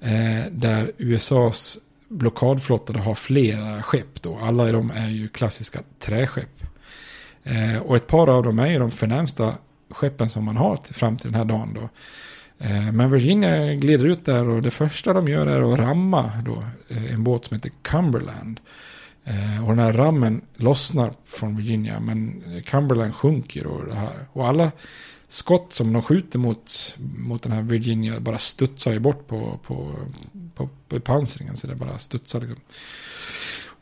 [0.02, 1.78] Eh, där USAs
[2.08, 4.38] blockadflotta har flera skepp då.
[4.38, 6.64] Alla de dem är ju klassiska träskepp.
[7.44, 9.56] Eh, och ett par av dem är ju de förnämsta
[9.90, 11.90] skeppen som man har till, fram till den här dagen då.
[12.66, 16.64] Eh, men Virginia glider ut där och det första de gör är att ramma då
[16.88, 18.60] eh, en båt som heter Cumberland.
[19.26, 24.28] Eh, och den här rammen lossnar från Virginia men Cumberland sjunker och det här.
[24.34, 24.72] Och alla
[25.28, 29.96] skott som de skjuter mot, mot den här Virginia bara studsar ju bort på, på,
[30.56, 31.56] på, på pansringen.
[31.56, 32.60] Så det bara studsar liksom.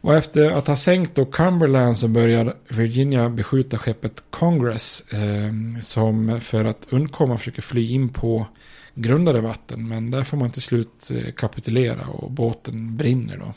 [0.02, 5.02] Och efter att ha sänkt då Cumberland så börjar Virginia beskjuta skeppet Congress.
[5.14, 8.48] Eh, som för att undkomma försöker fly in på
[8.94, 9.88] grundare vatten.
[9.88, 13.54] Men där får man till slut eh, kapitulera och båten brinner då.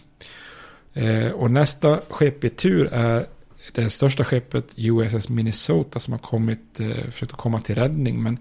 [0.95, 3.26] Eh, och nästa skepp i tur är
[3.72, 8.22] det största skeppet USS Minnesota som har kommit, eh, försökt att komma till räddning.
[8.22, 8.38] Men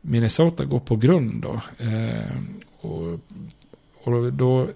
[0.00, 1.60] Minnesota går på grund då.
[1.78, 2.36] Eh,
[2.80, 3.20] och,
[4.02, 4.68] och då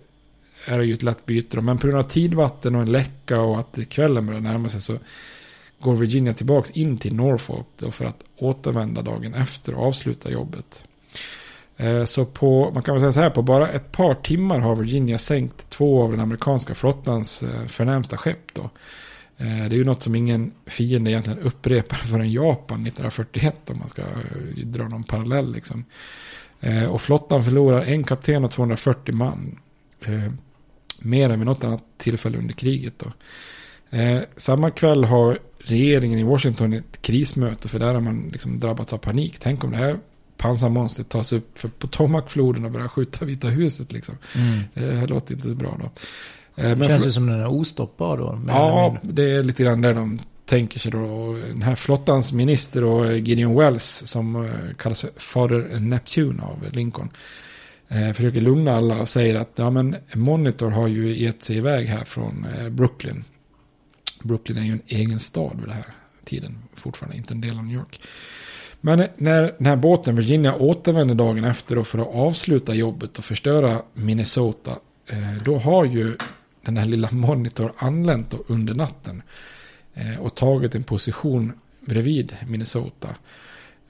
[0.66, 1.56] är det ju ett lätt byte.
[1.56, 1.62] Då.
[1.62, 4.98] Men på grund av tidvatten och en läcka och att kvällen börjar närma sig så
[5.80, 10.84] går Virginia tillbaka in till Norfolk då för att återvända dagen efter och avsluta jobbet.
[11.76, 14.76] Eh, så på, man kan väl säga så här, på bara ett par timmar har
[14.76, 18.62] Virginia sänkt två av den amerikanska flottans eh, förnämsta skepp då.
[19.36, 23.88] Eh, det är ju något som ingen fiende egentligen upprepar förrän Japan 1941 om man
[23.88, 24.02] ska
[24.64, 25.84] dra någon parallell liksom.
[26.90, 29.58] Och flottan förlorar en kapten och 240 man.
[31.00, 33.12] Mer än vid något annat tillfälle under kriget då.
[34.36, 38.98] Samma kväll har regeringen i Washington ett krismöte för där har man liksom drabbats av
[38.98, 39.38] panik.
[39.38, 39.98] Tänk om det här
[40.36, 44.14] pansarmonstret tas upp för Potomacfloden och börjar skjuta Vita huset liksom.
[44.34, 44.60] Mm.
[44.74, 45.90] Det här låter inte så bra då.
[46.62, 48.40] Eh, Känns fl- det som den är ostoppbar då?
[48.48, 51.32] Ja, det är lite grann där de tänker sig då.
[51.48, 57.10] Den här flottans minister och Gideon Wells som eh, kallas för Fader Neptune av Lincoln.
[57.88, 61.86] Eh, försöker lugna alla och säger att ja, men Monitor har ju gett sig iväg
[61.86, 63.24] här från eh, Brooklyn.
[64.22, 65.86] Brooklyn är ju en egen stad vid den här
[66.24, 66.58] tiden.
[66.74, 68.00] Fortfarande inte en del av New York.
[68.86, 73.82] Men när den här båten Virginia återvänder dagen efter för att avsluta jobbet och förstöra
[73.94, 74.70] Minnesota.
[75.06, 76.16] Eh, då har ju
[76.62, 79.22] den här lilla Monitor anlänt under natten.
[79.94, 83.08] Eh, och tagit en position bredvid Minnesota.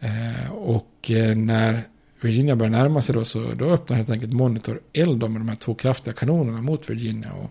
[0.00, 1.82] Eh, och när
[2.20, 5.56] Virginia börjar närma sig då så då öppnar helt enkelt Monitor eld med de här
[5.56, 7.32] två kraftiga kanonerna mot Virginia.
[7.32, 7.50] Och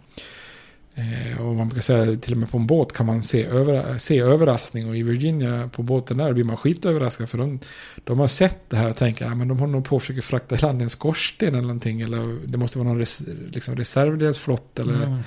[1.39, 4.19] och man brukar säga till och med på en båt kan man se, över, se
[4.19, 4.89] överraskning.
[4.89, 7.29] Och i Virginia på båten där blir man skitöverraskad.
[7.29, 7.59] För de,
[8.03, 10.21] de har sett det här och tänker att ja, de håller nog på att försöka
[10.21, 12.01] frakta i land en skorsten eller någonting.
[12.01, 15.19] Eller det måste vara någon res, liksom reservdelsflott eller mm.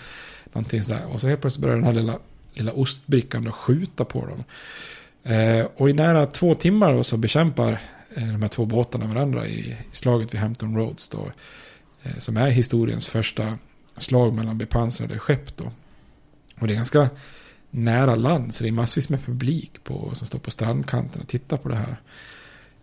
[0.52, 1.06] någonting sådär.
[1.12, 2.18] Och så helt plötsligt börjar den här lilla,
[2.54, 4.44] lilla ostbrickan då skjuta på dem.
[5.34, 7.72] Eh, och i nära två timmar så bekämpar
[8.14, 11.08] eh, de här två båtarna varandra i, i slaget vid Hampton Roads.
[11.08, 11.32] Då,
[12.02, 13.58] eh, som är historiens första
[14.00, 15.72] slag mellan bepansrade skepp då.
[16.60, 17.08] Och det är ganska
[17.70, 21.56] nära land så det är massvis med publik på, som står på strandkanten och tittar
[21.56, 21.96] på det här.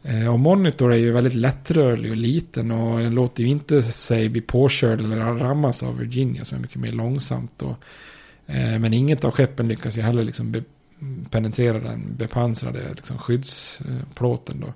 [0.03, 4.29] Eh, och Monitor är ju väldigt lättrörlig och liten och den låter ju inte sig
[4.29, 7.61] bli påkörd eller rammas av Virginia som är mycket mer långsamt.
[7.61, 7.77] Och,
[8.47, 10.63] eh, men inget av skeppen lyckas ju heller liksom be,
[11.29, 14.59] penetrera den bepansrade liksom skyddsplåten.
[14.59, 14.73] Då.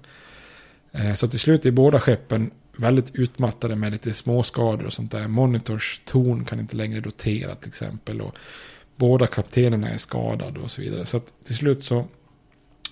[0.92, 5.28] Eh, så till slut är båda skeppen väldigt utmattade med lite småskador och sånt där.
[5.28, 8.22] Monitors torn kan inte längre rotera till exempel.
[8.22, 8.36] Och
[8.96, 11.06] båda kaptenerna är skadade och så vidare.
[11.06, 12.06] Så att till slut så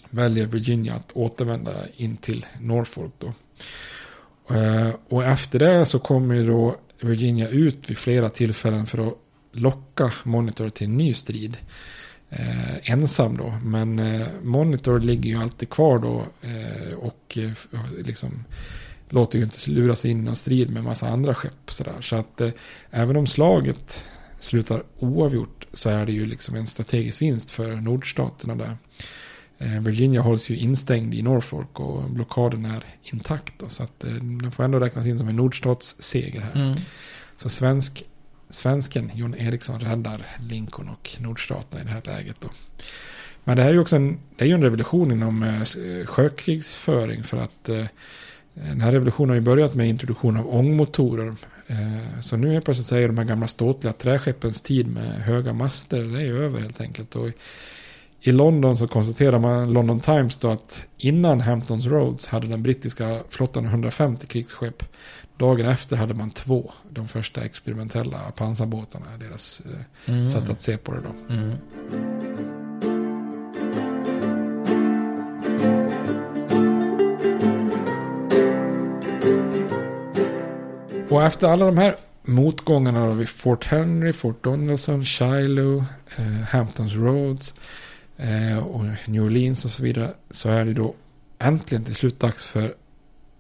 [0.10, 3.34] väljer Virginia att återvända in till Norfolk då.
[4.56, 9.14] Eh, och efter det så kommer då Virginia ut vid flera tillfällen för att
[9.52, 11.58] locka Monitor till en ny strid.
[12.30, 13.54] Eh, ensam då.
[13.64, 16.26] Men eh, Monitor ligger ju alltid kvar då.
[16.42, 17.52] Eh, och eh,
[18.06, 18.44] liksom
[19.10, 21.72] låter ju inte lura sig in i någon strid med massa andra skepp.
[21.72, 22.02] Sådär.
[22.02, 22.50] Så att eh,
[22.92, 24.08] även om slaget
[24.40, 28.78] slutar oavgjort så är det ju liksom en strategisk vinst för nordstaterna där.
[29.58, 33.54] Eh, Virginia hålls ju instängd i Norfolk och blockaden är intakt.
[33.60, 36.56] Då, så att eh, den får ändå räknas in som en nordstatsseger här.
[36.56, 36.78] Mm.
[37.36, 38.04] Så svensk,
[38.50, 42.36] svensken John Eriksson räddar Lincoln och nordstaterna i det här läget.
[42.40, 42.50] Då.
[43.44, 47.24] Men det här är ju också en, det är ju en revolution inom eh, sjökrigsföring
[47.24, 47.86] för att eh,
[48.66, 51.36] den här revolutionen har ju börjat med introduktion av ångmotorer.
[51.68, 56.04] Eh, så nu är plötsligt säger de här gamla ståtliga träskeppens tid med höga master,
[56.04, 57.16] det är över helt enkelt.
[57.16, 57.30] Och
[58.22, 63.20] i London så konstaterar man, London Times då, att innan Hamptons Roads hade den brittiska
[63.30, 64.84] flottan 150 krigsskepp.
[65.38, 70.28] Dagen efter hade man två, de första experimentella pansarbåtarna, deras eh, mm.
[70.28, 71.34] sätt att se på det då.
[71.34, 72.57] Mm.
[81.10, 85.84] Och efter alla de här motgångarna vid Fort Henry, Fort Donaldson, Shiloh,
[86.18, 87.54] eh, Hamptons Roads
[88.18, 90.14] eh, och New Orleans och så vidare.
[90.30, 90.96] Så är det då
[91.40, 92.76] äntligen till slut dags för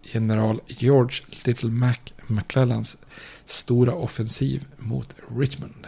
[0.02, 1.96] general George Little Mac
[2.28, 2.98] McClellans
[3.46, 5.88] stora offensiv mot Richmond.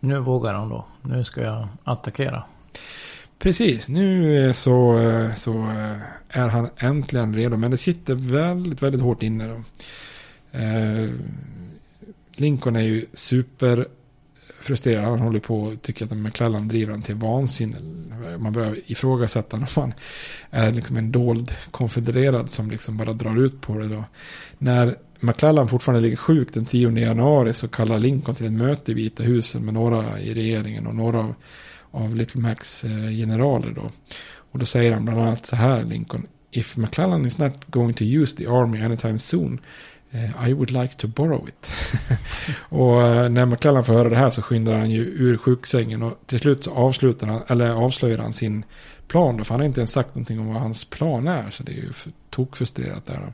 [0.00, 0.86] Nu vågar han då.
[1.02, 2.44] Nu ska jag attackera.
[3.38, 5.96] Precis, nu så, eh, så eh,
[6.28, 7.56] är han äntligen redo.
[7.56, 9.46] Men det sitter väldigt, väldigt hårt inne.
[9.48, 9.62] Då.
[10.52, 11.10] Eh,
[12.36, 13.86] Lincoln är ju super
[14.60, 15.04] frustrerad.
[15.04, 17.76] Han håller på och tycker att McClellan driver han till vansinne.
[18.38, 19.94] Man börjar ifrågasätta om han
[20.50, 24.04] är liksom en dold konfedererad som liksom bara drar ut på det då.
[24.58, 28.94] När McClellan fortfarande ligger sjuk den 10 januari så kallar Lincoln till ett möte i
[28.94, 31.34] Vita huset med några i regeringen och några av,
[31.90, 33.90] av Little Macs eh, generaler då.
[34.52, 36.26] Och då säger han bland annat så här Lincoln.
[36.50, 39.60] If McClellan is not going to use the army anytime soon
[40.14, 41.72] Eh, I would like to borrow it.
[42.68, 46.18] och eh, när McClellan får höra det här så skyndar han ju ur sjuksängen och
[46.26, 48.64] till slut så avslutar han, eller avslöjar han sin
[49.08, 51.62] plan då, för han har inte ens sagt någonting om vad hans plan är, så
[51.62, 51.92] det är ju
[52.30, 53.32] tokfrustrerat där då.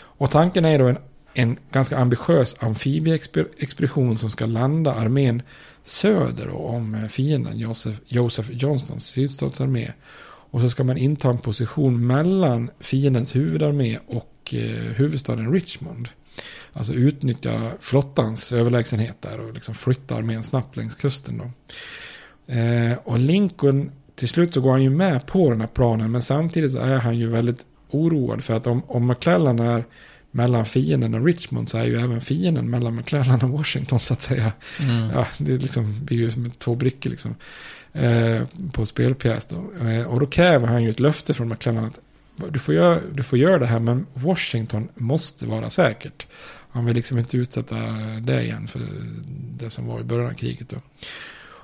[0.00, 0.98] Och tanken är då en,
[1.34, 5.42] en ganska ambitiös amfibieexpedition som ska landa armén
[5.84, 9.92] söder då, om eh, fienden Joseph, Joseph Johnstons sydstatsarmé.
[10.50, 16.08] Och så ska man inta en position mellan fiendens huvudarmé och eh, huvudstaden Richmond.
[16.72, 21.38] Alltså utnyttja flottans överlägsenhet där och liksom flytta armén snabbt längs kusten.
[21.38, 21.50] Då.
[22.52, 26.22] Eh, och Lincoln, till slut så går han ju med på den här planen men
[26.22, 29.84] samtidigt så är han ju väldigt oroad för att om, om McClellan är
[30.30, 34.22] mellan fienden och Richmond så är ju även fienden mellan McClellan och Washington så att
[34.22, 34.52] säga.
[34.80, 35.10] Mm.
[35.14, 37.34] Ja, det liksom blir ju som två brickor liksom.
[37.92, 39.86] Eh, på spelpjäs då.
[39.86, 41.98] Eh, och då kräver han ju ett löfte från McLennan att
[42.52, 46.26] du får, göra, du får göra det här men Washington måste vara säkert.
[46.70, 47.76] Han vill liksom inte utsätta
[48.20, 48.80] det igen för
[49.58, 50.68] det som var i början av kriget.
[50.68, 50.76] Då.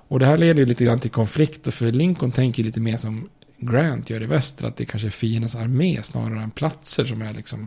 [0.08, 3.28] Och det här leder ju lite grann till konflikter för Lincoln tänker lite mer som
[3.58, 4.66] Grant gör i väster.
[4.66, 7.66] Att det kanske är fiendens armé snarare än platser som är liksom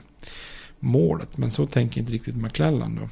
[0.80, 1.38] målet.
[1.38, 3.10] Men så tänker inte riktigt McClellan då.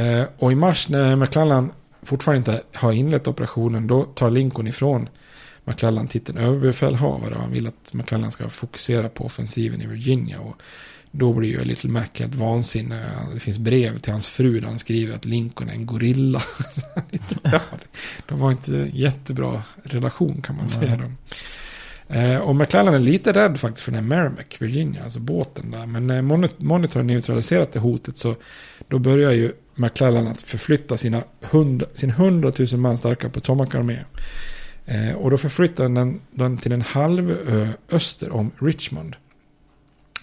[0.00, 1.72] Eh, och i mars när McClellan
[2.04, 5.08] fortfarande inte har inlett operationen då tar Lincoln ifrån
[5.64, 7.34] McClellan titeln överbefälhavare.
[7.34, 10.40] Och han vill att McClellan ska fokusera på offensiven i Virginia.
[10.40, 10.62] Och
[11.10, 12.98] då blir ju Little Mac helt vansinnig.
[13.32, 16.42] Det finns brev till hans fru där han skriver att Lincoln är en gorilla.
[18.28, 20.96] De var inte jättebra relation kan man säga.
[20.96, 21.10] Då.
[22.14, 25.86] Eh, och McClellan är lite rädd faktiskt för den här Merrimack, Virginia, alltså båten där.
[25.86, 26.22] Men när
[26.94, 28.36] har neutraliserat det hotet så
[28.88, 34.04] då börjar ju McClellan att förflytta sina 100, sin 100 000 man starka Potomac-armé.
[34.86, 39.16] Eh, och då förflyttar den den till en halvö öster om Richmond.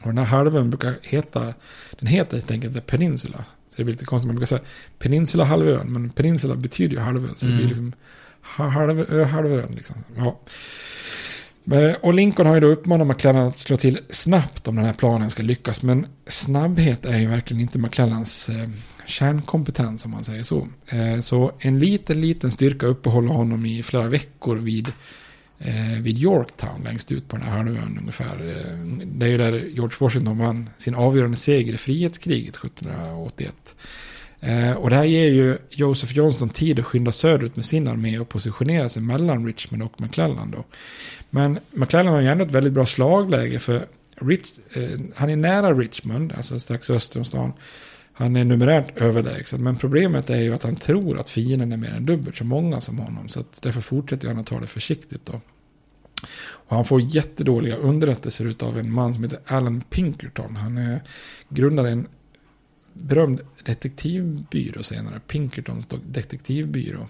[0.01, 1.53] Och den här halvön brukar heta,
[1.99, 3.45] den heter helt enkelt The Peninsula.
[3.69, 4.61] Så det blir lite konstigt, man brukar säga
[4.99, 7.35] Peninsula halvön, men Peninsula betyder ju halvön.
[7.35, 7.57] Så mm.
[7.57, 7.85] det blir mm.
[7.85, 7.93] liksom
[8.41, 9.95] halvö, halvön liksom.
[10.17, 10.39] Ja.
[12.01, 15.29] Och Lincoln har ju då uppmanat McClellan att slå till snabbt om den här planen
[15.29, 15.83] ska lyckas.
[15.83, 18.69] Men snabbhet är ju verkligen inte McClellans eh,
[19.11, 20.67] kärnkompetens om man säger så.
[20.87, 24.87] Eh, så en liten, liten styrka uppehåller honom i flera veckor vid,
[25.59, 28.49] eh, vid Yorktown längst ut på den här halvön ungefär.
[28.49, 33.75] Eh, det är ju där George Washington vann sin avgörande seger i frihetskriget 1781.
[34.77, 38.29] Och det här ger ju Joseph Johnston tid att skynda söderut med sin armé och
[38.29, 40.65] positionera sig mellan Richmond och McClellan då.
[41.29, 43.85] Men McClellan har ju ändå ett väldigt bra slagläge för
[44.21, 47.53] Rich, eh, han är nära Richmond, alltså strax öster om stan.
[48.21, 51.89] Han är numerärt överlägsen, men problemet är ju att han tror att fienden är mer
[51.89, 53.29] än dubbelt så många som honom.
[53.29, 55.41] Så att därför fortsätter han att ta det försiktigt då.
[56.43, 60.55] Och han får jättedåliga underrättelser av en man som heter Alan Pinkerton.
[60.55, 61.01] Han är
[61.49, 62.07] grundare en
[62.93, 67.07] berömd detektivbyrå senare, Pinkertons detektivbyrå.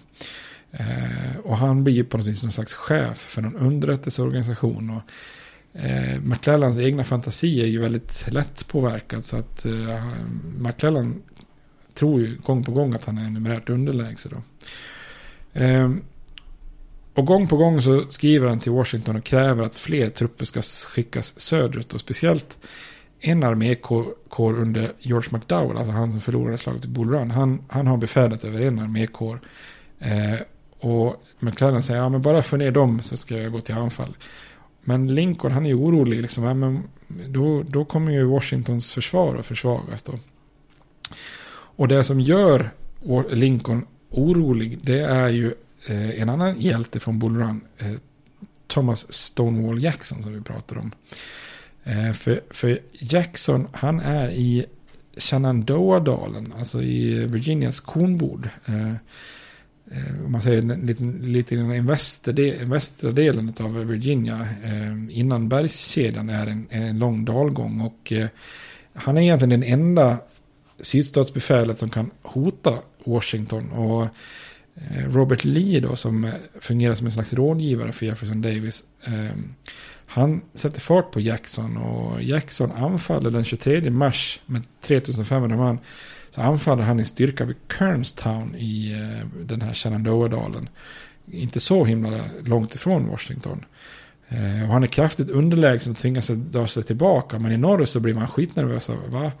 [0.70, 4.90] Eh, och han blir på något vis någon slags chef för någon underrättelseorganisation.
[4.90, 5.02] Och,
[5.72, 9.24] eh, McClellans egna fantasi är ju väldigt lätt påverkad.
[9.24, 10.04] Så att eh,
[10.58, 11.22] McClellan
[11.94, 14.32] tror ju gång på gång att han är numerärt underlägsen.
[14.34, 14.42] Då.
[15.60, 15.90] Eh,
[17.14, 20.62] och gång på gång så skriver han till Washington och kräver att fler trupper ska
[20.62, 21.94] skickas söderut.
[21.94, 22.58] Och speciellt
[23.20, 27.30] en armékår under George McDowell, alltså han som förlorade slaget i Bull Run.
[27.30, 29.40] Han, han har befälet över en armékår.
[29.98, 30.40] Eh,
[30.80, 34.16] och McClellan säger, ja men bara få ner dem så ska jag gå till anfall.
[34.84, 36.82] Men Lincoln han är orolig, liksom, ja, men
[37.28, 40.18] då, då kommer ju Washingtons försvar att försvagas då.
[41.76, 42.70] Och det som gör
[43.30, 45.54] Lincoln orolig, det är ju
[45.86, 47.92] eh, en annan hjälte från Bull Run, eh,
[48.66, 50.92] Thomas Stonewall Jackson som vi pratar om.
[51.84, 54.66] Eh, för, för Jackson, han är i
[55.16, 58.48] Shenandoah-dalen, alltså i Virginias kornbord.
[58.66, 58.92] Eh,
[59.94, 61.86] Eh, om man säger lite, lite i den
[62.70, 67.80] västra delen av Virginia eh, innan bergskedjan är en, en lång dalgång.
[67.80, 68.28] Och eh,
[68.94, 70.18] han är egentligen den enda
[70.80, 73.70] sydstatsbefälet som kan hota Washington.
[73.70, 74.08] Och
[75.06, 78.84] Robert Lee då som fungerar som en slags rådgivare för Jefferson Davis.
[80.06, 85.78] Han sätter fart på Jackson och Jackson anfaller den 23 mars med 3500 man
[86.34, 90.68] så anfaller han i styrka vid Kernstown i eh, den här Shenandoah-dalen.
[91.30, 93.64] Inte så himla långt ifrån Washington.
[94.28, 97.38] Eh, och han är kraftigt underlägsen och tvingas dra sig tillbaka.
[97.38, 98.88] Men i norr så blir man skitnervös.
[98.88, 99.32] Va?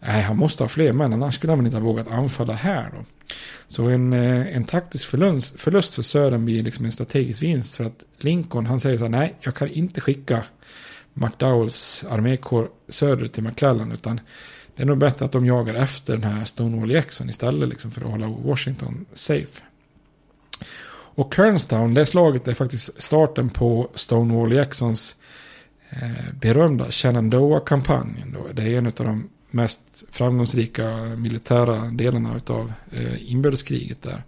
[0.00, 2.90] Nej, han måste ha fler män, annars skulle han inte ha vågat anfalla här.
[2.94, 3.04] Då.
[3.68, 7.76] Så en, eh, en taktisk förlust, förlust för Södern blir liksom en strategisk vinst.
[7.76, 10.44] För att Lincoln, han säger så här, nej, jag kan inte skicka
[11.12, 13.92] McDowells armékår söderut till McClellan.
[13.92, 14.20] Utan
[14.76, 18.00] det är nog bättre att de jagar efter den här Stonewall Jackson istället liksom för
[18.00, 19.62] att hålla Washington safe.
[21.16, 25.16] Och Kernstown, det slaget är faktiskt starten på Stonewall Jacksons
[25.90, 28.36] eh, berömda Shenandoah-kampanjen.
[28.52, 34.22] Det är en av de mest framgångsrika militära delarna av eh, inbördeskriget där.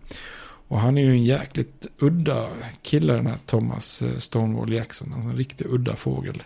[0.68, 2.48] Och han är ju en jäkligt udda
[2.82, 5.12] kille den här Thomas eh, Stonewall Jackson.
[5.12, 6.42] Alltså en riktigt udda fågel.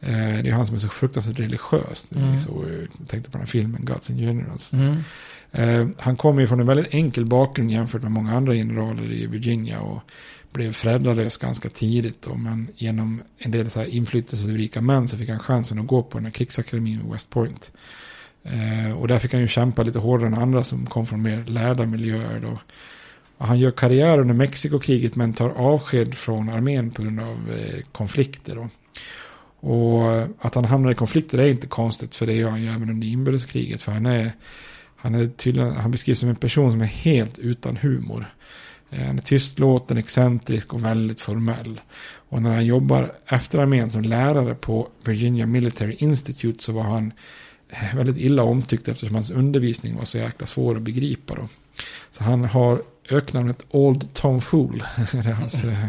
[0.00, 2.06] Eh, det är han som är så fruktansvärt religiös.
[2.16, 2.38] Mm.
[2.38, 2.64] Så,
[2.98, 4.72] jag tänkte på den här filmen, Gods and Generals.
[4.72, 4.96] Mm.
[5.52, 9.26] Eh, han kommer ju från en väldigt enkel bakgrund jämfört med många andra generaler i
[9.26, 9.80] Virginia.
[9.80, 10.02] Och
[10.52, 12.22] blev föräldralös ganska tidigt.
[12.22, 16.02] Då, men genom en del så här inflytelserika män så fick han chansen att gå
[16.02, 17.70] på den här krigsakademin vid West Point.
[18.42, 21.44] Eh, och där fick han ju kämpa lite hårdare än andra som kom från mer
[21.44, 22.40] lärda miljöer.
[22.40, 22.58] Då.
[23.38, 27.52] Han gör karriär under Mexikokriget men tar avsked från armén på grund av
[27.92, 28.54] konflikter.
[28.54, 28.68] Då.
[29.60, 32.90] Och att han hamnar i konflikter är inte konstigt för det gör han ju även
[32.90, 33.82] under inbördeskriget.
[33.82, 34.32] För han är,
[34.96, 38.26] han är tydligen, han beskrivs som en person som är helt utan humor.
[38.90, 41.80] Eh, han är tystlåten, excentrisk och väldigt formell.
[42.12, 47.12] Och när han jobbar efter armén som lärare på Virginia Military Institute så var han
[47.68, 51.34] eh, väldigt illa omtyckt eftersom hans undervisning var så jäkla svår att begripa.
[51.34, 51.48] Då.
[52.10, 54.82] Så han har öknamnet Old Tom Fool.
[55.12, 55.84] det är hans eh,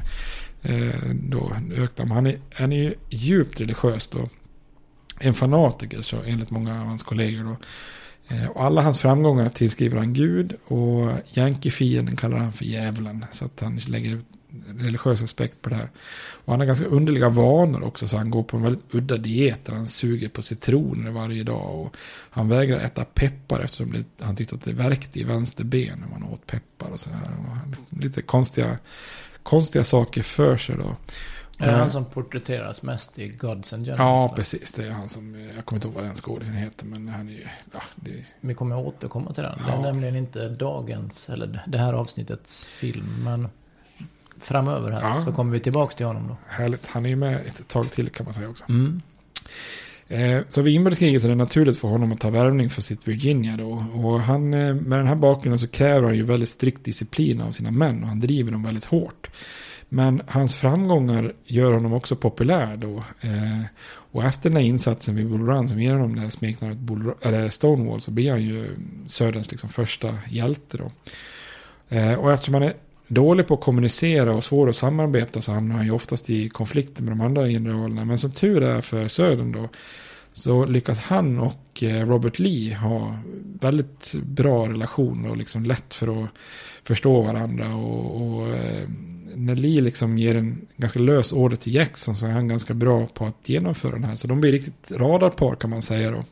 [0.62, 2.12] Eh, då, öknamn.
[2.12, 4.30] Han är, han är djupt religiös då.
[5.20, 7.55] En fanatiker så enligt många av hans kollegor då.
[8.36, 13.26] Eh, och alla hans framgångar tillskriver han Gud och Yankee-fienden kallar han för djävulen.
[13.32, 14.22] Så att han lägger
[14.78, 15.89] religiös aspekt på det här.
[16.45, 18.07] Och han har ganska underliga vanor också.
[18.07, 21.80] Så han går på en väldigt udda diet där han suger på citroner varje dag.
[21.80, 21.95] Och
[22.30, 26.30] han vägrar äta peppar eftersom han tyckte att det värkte i vänster ben när man
[26.34, 26.89] åt peppar.
[26.89, 27.22] Och så här.
[27.22, 28.78] Och lite konstiga,
[29.44, 30.96] konstiga saker för sig då.
[31.58, 34.24] Är det han som porträtteras mest i Gods and Generals?
[34.24, 34.74] Ja, precis.
[34.74, 37.34] Det är han som, jag kommer inte ihåg vad den skådisen heter, men han är
[37.34, 38.26] ju, ja, det...
[38.39, 39.60] Vi kommer att återkomma till den.
[39.60, 39.66] Ja.
[39.66, 43.50] Det är nämligen inte dagens, eller det här avsnittets film, men
[44.39, 45.22] framöver här Ja.
[45.22, 46.38] så kommer vi tillbaka till honom då.
[46.48, 46.88] Härligt.
[46.88, 48.66] Han är ju med ett tag till kan man säga också.
[48.70, 49.02] Mm.
[50.12, 53.07] Eh, så vid inbördeskriget så är det naturligt för honom att ta värvning för sitt
[53.07, 53.86] Virginia då.
[53.93, 57.51] Och han, eh, med den här bakgrunden så kräver han ju väldigt strikt disciplin av
[57.51, 59.30] sina män och han driver dem väldigt hårt.
[59.89, 63.03] Men hans framgångar gör honom också populär då.
[63.22, 63.62] Eh,
[64.12, 67.16] och efter den här insatsen vid Bull Run som ger honom det här smeknamnet Bull-
[67.22, 68.76] eller Stonewall så blir han ju
[69.07, 70.91] Söderns liksom första hjälte då.
[72.18, 72.74] Och eftersom han är
[73.14, 77.03] dålig på att kommunicera och svår att samarbeta så hamnar han ju oftast i konflikter
[77.03, 78.05] med de andra generalerna.
[78.05, 79.70] Men som tur är för Södern då
[80.34, 83.16] så lyckas han och eh, Robert Lee ha
[83.62, 86.30] väldigt bra relationer och liksom lätt för att
[86.84, 87.76] förstå varandra.
[87.76, 88.88] Och, och eh,
[89.36, 93.07] när Lee liksom ger en ganska lös order till Jackson så är han ganska bra
[93.07, 94.16] på att genomföra den här.
[94.16, 96.24] Så de blir riktigt radarpar kan man säga då.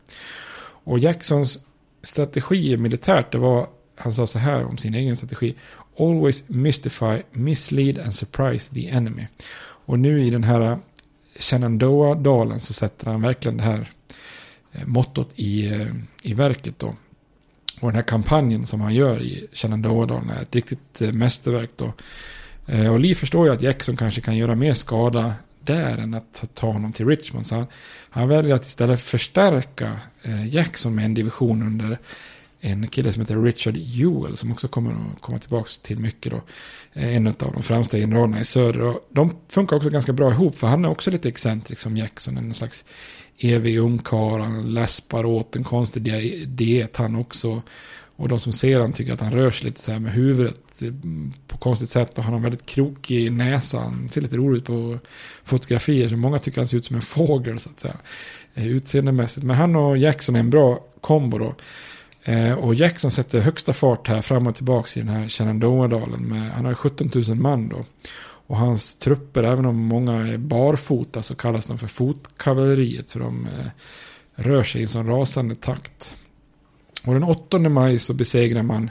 [0.84, 1.60] Och Jacksons
[2.02, 5.56] strategi militärt, det var, han sa så här om sin egen strategi.
[6.00, 9.28] Always mystify, mislead and surprise the enemy.
[9.86, 10.78] Och nu i den här
[11.40, 13.90] Shenandoah-dalen så sätter han verkligen det här
[14.72, 15.88] eh, mottot i, eh,
[16.24, 16.96] i verket då.
[17.80, 21.94] Och den här kampanjen som han gör i Shenandoah-dalen är ett riktigt eh, mästerverk då.
[22.92, 26.72] Och Lee förstår ju att Jackson kanske kan göra mer skada där än att ta
[26.72, 27.46] honom till Richmond.
[27.46, 27.66] Så han,
[28.10, 30.00] han väljer att istället förstärka
[30.50, 31.98] Jackson med en division under
[32.62, 36.42] en kille som heter Richard Jewell som också kommer att komma tillbaka till mycket då.
[36.94, 38.82] Eh, en av de främsta generalerna i söder.
[38.82, 42.38] Och de funkar också ganska bra ihop för han är också lite excentrisk som Jackson.
[42.38, 42.86] En slags
[43.40, 44.42] evig ungkarl.
[44.42, 46.04] Han läspar åt en konstig
[46.48, 47.62] diet han också.
[48.16, 50.82] Och de som ser han tycker att han rör sig lite så här med huvudet
[50.82, 50.94] eh,
[51.48, 52.18] på konstigt sätt.
[52.18, 53.80] Och han har väldigt krokig näsa.
[53.80, 55.00] Han ser lite rolig ut på
[55.44, 56.10] fotografier.
[56.10, 57.98] Så många tycker han ser ut som en fågel så att säga.
[58.54, 59.46] Eh, utseendemässigt.
[59.46, 61.56] Men han och Jackson är en bra kombo då.
[62.24, 66.52] Eh, och Jackson sätter högsta fart här fram och tillbaka i den här Shenandoah-dalen.
[66.56, 67.86] Han har 17 000 man då.
[68.50, 73.12] Och hans trupper, även om många är barfota så kallas de för fotkavalleriet.
[73.12, 73.66] För de eh,
[74.36, 76.16] rör sig i en sån rasande takt.
[77.06, 78.90] Och den 8 maj så besegrar man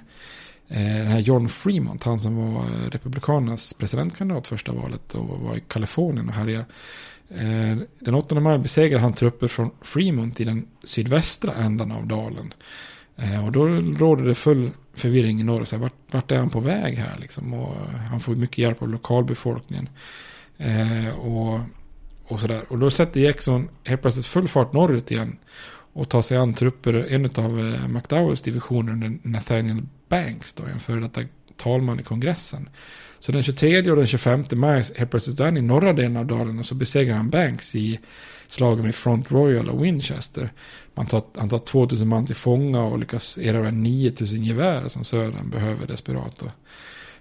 [0.68, 2.02] eh, den här John Fremont.
[2.02, 5.14] Han som var eh, Republikanernas presidentkandidat första valet.
[5.14, 6.64] Och var i Kalifornien och härjade.
[7.28, 12.54] Eh, den 8 maj besegrar han trupper från Fremont i den sydvästra ändan av dalen.
[13.18, 13.66] Eh, och då
[13.98, 15.64] råder det full förvirring i norr.
[15.64, 17.54] Så här, vart, vart är han på väg här liksom?
[17.54, 17.76] Och
[18.10, 19.88] han får mycket hjälp av lokalbefolkningen.
[20.58, 21.60] Eh, och,
[22.24, 22.64] och sådär.
[22.68, 25.36] Och då sätter Jackson helt plötsligt full fart norrut igen.
[25.92, 30.78] Och tar sig an trupper, en av eh, McDowells divisioner under Nathaniel Banks, då, en
[30.78, 31.20] före detta
[31.56, 32.68] talman i kongressen.
[33.20, 36.26] Så den 23 och den 25 maj helt plötsligt är han i norra delen av
[36.26, 38.00] dalen och så besegrar han Banks i
[38.48, 40.52] slagen med Front Royal och Winchester.
[40.94, 45.50] Man tar, han tar 2000 man till fånga och lyckas erövra 9000 gevär som södern
[45.50, 46.42] behöver desperat.
[46.42, 46.50] Och,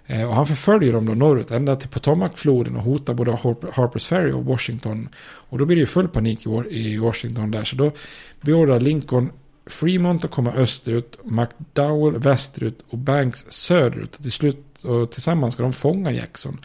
[0.06, 3.30] eh, och han förföljer dem då norrut ända till Potomacfloden och hotar både
[3.72, 5.08] Harpers Ferry och Washington.
[5.18, 7.64] Och då blir det ju full panik i i Washington där.
[7.64, 7.92] Så då
[8.40, 9.30] beordrar Lincoln
[9.66, 14.16] Fremont att komma österut, McDowell västerut och Banks söderut.
[14.16, 16.60] Och till slut och tillsammans ska de fånga Jackson.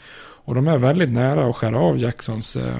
[0.45, 2.78] Och de är väldigt nära att skära av Jacksons eh,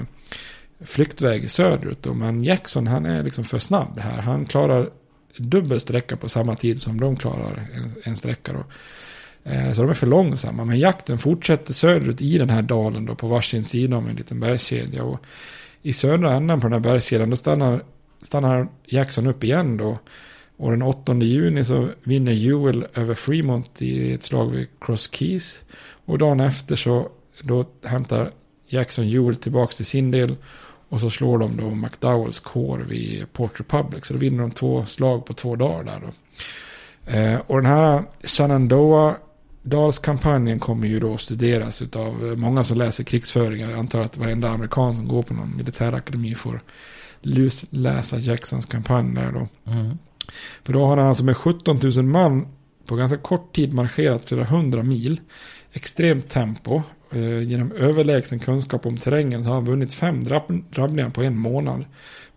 [0.84, 2.02] flyktväg söderut.
[2.02, 2.14] Då.
[2.14, 4.22] Men Jackson han är liksom för snabb här.
[4.22, 4.90] Han klarar
[5.36, 8.52] dubbel sträcka på samma tid som de klarar en, en sträcka.
[8.52, 8.64] Då.
[9.50, 10.64] Eh, Så de är för långsamma.
[10.64, 14.40] Men jakten fortsätter söderut i den här dalen då på varsin sida om en liten
[14.40, 15.04] bergskedja.
[15.04, 15.20] Och
[15.82, 17.82] I södra änden på den här bergskedjan då stannar,
[18.22, 19.98] stannar Jackson upp igen då.
[20.56, 25.62] Och den 8 juni så vinner Ewell över Fremont i ett slag vid Cross Keys.
[26.04, 27.08] Och dagen efter så
[27.42, 28.30] då hämtar
[28.68, 30.36] Jackson Ewell tillbaka till sin del.
[30.94, 34.04] Och så slår de då McDowells kår vid Port Republic.
[34.06, 36.12] Så då vinner de två slag på två dagar där då.
[37.12, 39.14] Eh, och den här Shenandoah
[39.62, 43.60] Dalskampanjen kommer ju då studeras av många som läser krigsföring.
[43.60, 46.60] Jag antar att varenda amerikan som går på någon militärakademi får
[47.70, 49.72] läsa Jacksons kampanj där då.
[49.72, 49.98] Mm.
[50.64, 52.46] För då har han alltså med 17 000 man
[52.86, 55.20] på ganska kort tid marscherat flera hundra mil.
[55.72, 56.82] Extremt tempo.
[57.12, 61.38] Eh, genom överlägsen kunskap om terrängen så har han vunnit fem drabb drabbningar på en
[61.38, 61.84] månad.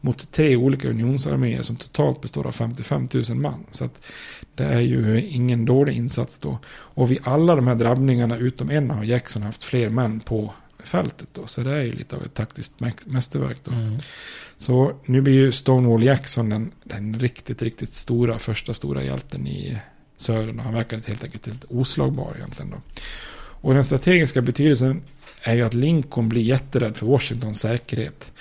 [0.02, 3.66] Mot tre olika unionsarméer som totalt består av 55 000 man.
[3.72, 4.06] Så att
[4.56, 6.60] det är ju ingen dålig insats då.
[6.68, 10.54] Och vid alla de här drabbningarna utom en har Jackson haft fler män på
[10.84, 11.48] fältet då.
[11.48, 13.72] Så det är ju lite av ett taktiskt mästerverk då.
[13.72, 13.98] Mm.
[14.58, 19.78] Så nu blir ju Stonewall Jackson den, den riktigt, riktigt stora, första stora hjälten i
[20.18, 20.60] södern.
[20.60, 22.78] Och han verkar helt enkelt helt oslagbar egentligen då.
[23.62, 25.02] Och den strategiska betydelsen
[25.44, 28.32] är ju att Lincoln blir jätterädd för Washingtons säkerhet.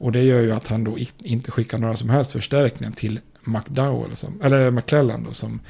[0.00, 4.16] Och det gör ju att han då inte skickar några som helst förstärkningar till McDowell,
[4.16, 5.60] som, eller McClellan då, som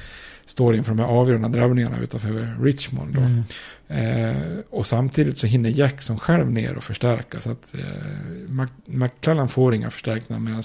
[0.45, 3.15] står inför de här avgörande drabbningarna utanför Richmond.
[3.15, 3.21] Då.
[3.21, 3.43] Mm.
[3.87, 7.39] Eh, och samtidigt så hinner Jackson själv ner och förstärka.
[7.39, 10.63] Så att eh, McClellan får inga förstärkningar medan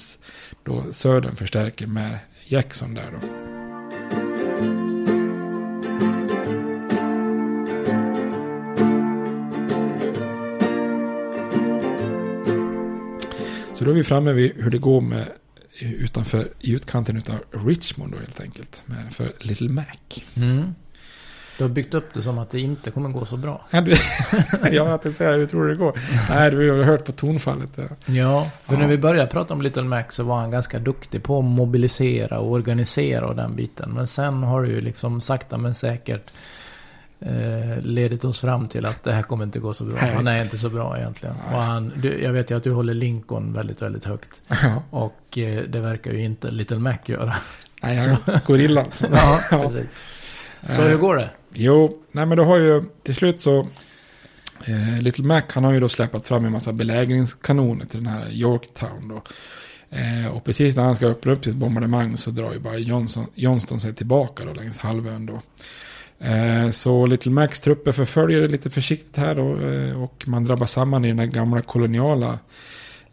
[0.65, 3.56] då Södern förstärker med Jackson där då.
[13.87, 15.27] Då är vi framme vid hur det går med
[15.81, 18.83] utanför i utkanten av Richmond då helt enkelt.
[18.87, 19.85] Med, för Little Mac.
[20.37, 20.75] Mm.
[21.59, 23.67] Du har byggt upp det som att det inte kommer gå så bra.
[23.71, 23.97] Ja, du,
[24.71, 26.01] jag tänkte säga hur tror du det går?
[26.31, 27.71] Nej, du har hört på tonfallet.
[27.77, 28.79] Ja, ja för Ja.
[28.81, 32.39] när vi började prata om Little Mac så var han ganska duktig på att mobilisera
[32.39, 33.91] och organisera och den biten.
[33.91, 36.31] Men sen har det ju liksom sakta men säkert
[37.21, 39.99] eh, ledit oss fram till att det här kommer inte gå så bra.
[39.99, 41.35] Han är inte så bra egentligen.
[41.53, 44.43] Och han, du, jag vet ju att du håller Lincoln väldigt, väldigt högt.
[44.49, 44.83] Ja.
[44.91, 47.35] Och eh, det verkar ju inte Little Mac göra.
[47.83, 48.87] Nej, Så- jag gorillan.
[48.93, 49.05] Så.
[49.13, 50.01] ja, precis.
[50.69, 51.31] Så hur går det?
[51.53, 53.59] Jo, nej men då har ju till slut så
[54.65, 58.31] eh, Little Mac han har ju då släppt fram en massa belägringskanoner till den här
[58.31, 59.23] Yorktown då.
[59.91, 63.27] Eh, och precis när han ska öppna upp sitt bombardemang så drar ju bara Johnson,
[63.35, 65.41] Johnston sig tillbaka då längs halvön då.
[66.19, 70.67] Eh, så Little Macs trupper förföljer det lite försiktigt här och, eh, och man drabbar
[70.67, 72.39] samman i den här gamla koloniala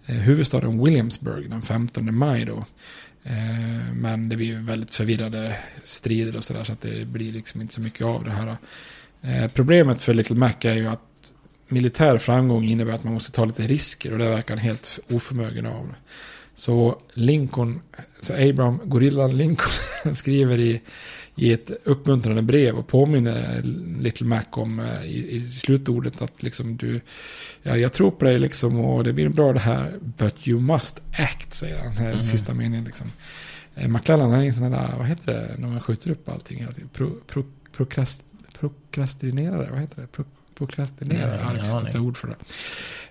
[0.05, 2.65] eh, huvudstaden Williamsburg den 15 maj då.
[3.93, 7.73] Men det blir ju väldigt förvirrade strider och sådär så att det blir liksom inte
[7.73, 8.57] så mycket av det här.
[9.47, 11.01] Problemet för Little Mac är ju att
[11.67, 15.65] militär framgång innebär att man måste ta lite risker och det verkar han helt oförmögen
[15.65, 15.93] av.
[16.55, 17.81] Så Lincoln,
[18.21, 19.71] så Abraham Gorillan Lincoln
[20.15, 20.81] skriver i,
[21.35, 23.61] i ett uppmuntrande brev och påminner
[23.99, 27.01] Little Mac om eh, i, i slutordet att liksom du,
[27.63, 30.99] ja, jag tror på dig liksom och det blir bra det här, but you must
[31.11, 32.19] act, säger han, mm.
[32.19, 33.11] sista meningen liksom.
[33.75, 36.71] Eh, McClellan är en sån där, vad heter det, när man skjuter upp allting hela
[36.71, 38.23] tiden, pro, pro, prokrast,
[38.59, 40.07] prokrastinerare, vad heter det?
[40.07, 40.25] Pro,
[40.55, 42.35] prokrastinerare, Ja, ja, det finns ord för det.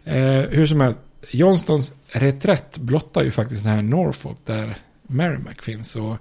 [0.05, 0.99] Eh, hur som helst,
[1.31, 5.97] Johnstons reträtt blottar ju faktiskt den här Norfolk där Merrimack finns.
[5.97, 6.17] Och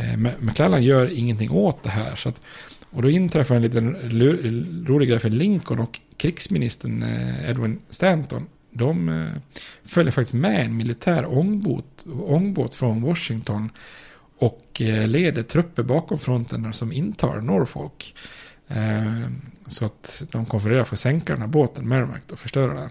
[0.00, 2.16] eh, McClellan gör ingenting åt det här.
[2.16, 2.40] Så att,
[2.90, 3.96] och då inträffar en liten
[4.86, 8.46] rolig grej för Lincoln och krigsministern eh, Edwin Stanton.
[8.72, 13.70] De eh, följer faktiskt med en militär ångbåt, ångbåt från Washington.
[14.38, 18.14] Och eh, leder trupper bakom fronten som intar Norfolk.
[18.68, 19.30] Eh,
[19.66, 22.90] så att de konfererar för att sänka den här båten, Merrimack, och förstöra den.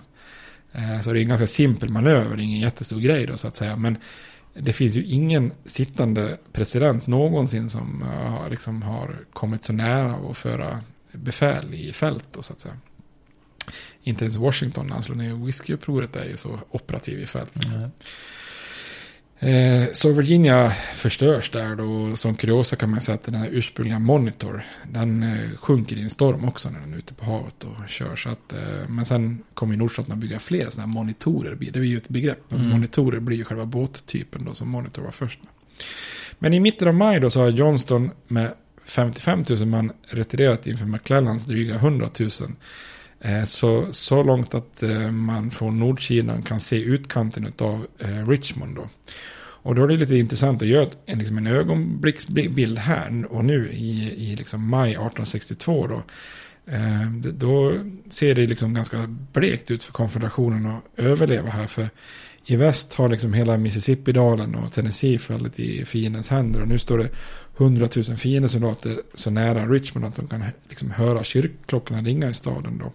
[0.74, 3.48] Eh, Så det är en ganska simpel manöver, det är ingen jättestor grej då så
[3.48, 3.76] att säga.
[3.76, 3.98] Men
[4.54, 10.38] det finns ju ingen sittande president någonsin som uh, liksom har kommit så nära att
[10.38, 10.82] föra
[11.12, 12.78] befäl i fält då så att säga.
[14.04, 17.56] Inte ens Washington när han slår ner whiskyupproret är ju så operativ i fält.
[17.56, 17.80] Liksom.
[17.80, 17.90] Nej.
[19.40, 22.16] Eh, så Virginia förstörs där då.
[22.16, 24.66] Som kuriosa kan man säga att den här ursprungliga Monitor.
[24.92, 28.16] Den eh, sjunker i en storm också när den är ute på havet och kör.
[28.16, 31.58] Så att, eh, men sen kommer Nordstaterna att bygga fler sådana här monitorer.
[31.60, 32.52] Det är ju ett begrepp.
[32.52, 32.70] Mm.
[32.70, 35.40] Monitorer blir ju själva båttypen då som Monitor var först.
[36.40, 38.54] Men i mitten av maj då så har Johnston med
[38.86, 42.30] 55 000 man retirerat inför McClellans dryga 100 000.
[43.22, 48.76] Eh, så, så långt att eh, man från nordsidan kan se utkanten av eh, Richmond
[48.76, 48.90] då.
[49.62, 53.70] Och då är det lite intressant att göra en, liksom en ögonblicksbild här och nu
[53.72, 56.04] i, i liksom maj 1862 då.
[56.74, 57.74] Eh, då
[58.10, 61.68] ser det liksom ganska blekt ut för konfederationen att överleva här.
[61.68, 61.90] För
[62.46, 66.62] i väst har liksom hela Mississippi-dalen och Tennessee fallit i fiendens händer.
[66.62, 67.10] Och nu står det
[67.58, 72.78] 100 000 fiendesoldater så nära Richmond att de kan liksom höra kyrkklockorna ringa i staden
[72.78, 72.92] då.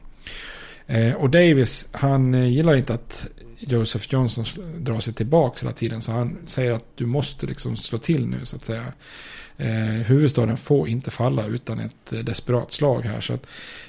[0.87, 3.27] Eh, och Davis, han eh, gillar inte att
[3.59, 4.45] Joseph Johnson
[4.79, 6.01] drar sig tillbaka hela tiden.
[6.01, 8.85] Så han säger att du måste liksom slå till nu så att säga.
[9.57, 13.21] Eh, huvudstaden får inte falla utan ett eh, desperat slag här.
[13.21, 13.47] Så att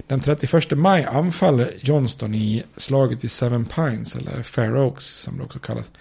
[0.07, 5.43] den 31 maj anfaller Johnston i slaget vid Seven Pines eller Fair Oaks som det
[5.43, 5.91] också kallas.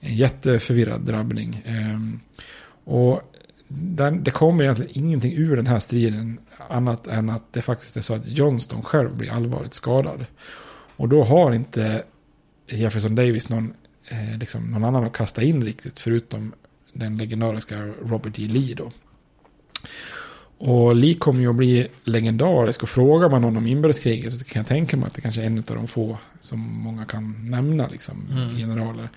[0.00, 1.62] En jätteförvirrad drabbning.
[1.64, 2.00] Eh,
[2.84, 3.32] och
[3.68, 6.38] den, det kommer egentligen ingenting ur den här striden
[6.68, 10.26] annat än att det faktiskt är så att Johnston själv blir allvarligt skadad.
[10.96, 12.04] Och då har inte
[12.66, 13.74] Jefferson Davis någon,
[14.08, 16.52] eh, liksom någon annan att kasta in riktigt förutom
[16.92, 18.48] den legendariska Robert E.
[18.48, 18.90] Lee då.
[20.58, 24.60] Och Lee kommer ju att bli legendarisk och frågar man honom om inbördeskriget så kan
[24.60, 27.88] jag tänka mig att det kanske är en av de få som många kan nämna
[27.88, 28.56] liksom mm.
[28.56, 29.08] generaler.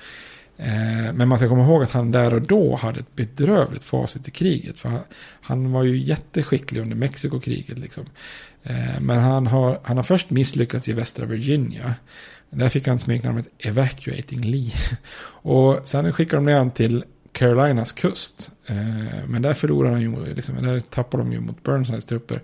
[0.58, 4.28] Eh, men man ska komma ihåg att han där och då hade ett bedrövligt facit
[4.28, 4.80] i kriget.
[4.80, 4.92] För
[5.42, 7.80] han, var ju jätteskicklig under Mexikokriget.
[7.80, 8.06] Liksom.
[8.64, 11.96] Eh, men han har, han har först misslyckats i västra Virginia.
[12.50, 14.72] Där fick han smeknamnet Evacuating Lee.
[15.42, 18.52] Och sen skickade de ner honom till Carolinas kust.
[18.66, 18.76] Eh,
[19.28, 22.42] men där förlorade han ju, liksom, där tappade de ju mot Burnsides trupper.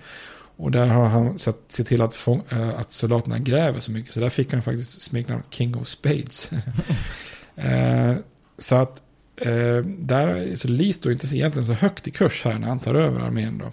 [0.56, 2.42] Och där har han sett, sett till att, få,
[2.78, 4.14] att soldaterna gräver så mycket.
[4.14, 6.52] Så där fick han faktiskt smeknamnet King of Spades.
[7.56, 8.16] Eh,
[8.58, 9.02] så att
[9.36, 12.96] eh, där, så Lee står inte egentligen så högt i kurs här när han tar
[12.96, 13.72] över armén då.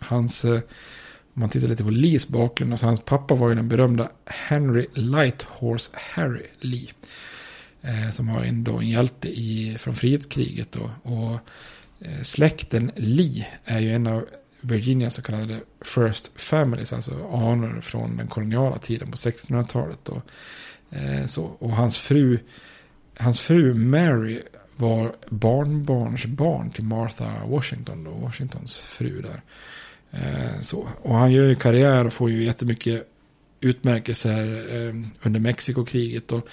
[0.00, 0.60] Hans, eh,
[1.34, 4.86] om man tittar lite på Lees bakgrund, alltså hans pappa var ju den berömda Henry
[4.94, 6.88] Lighthorse Harry Lee.
[7.84, 10.90] Eh, som var en, då, en hjälte i, från frihetskriget då.
[11.02, 11.32] Och
[12.00, 14.24] eh, släkten Lee är ju en av
[14.60, 19.98] Virginias så kallade First Families, alltså anor från den koloniala tiden på 1600-talet.
[20.02, 20.22] Då.
[20.90, 22.38] Eh, så, och hans fru
[23.16, 24.40] hans fru Mary
[24.76, 29.42] var barnbarnsbarn till Martha Washington, då, Washingtons fru där.
[30.10, 30.88] Eh, så.
[31.02, 33.08] Och han gör ju karriär och får ju jättemycket
[33.60, 34.44] utmärkelser
[34.76, 36.32] eh, under Mexikokriget.
[36.32, 36.48] Och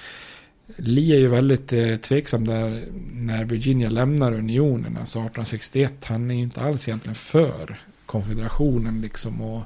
[0.78, 2.84] Lee är ju väldigt eh, tveksam där
[3.14, 5.94] när Virginia lämnar unionen, alltså 1861.
[6.06, 9.42] Han är ju inte alls egentligen för konfederationen liksom.
[9.42, 9.64] och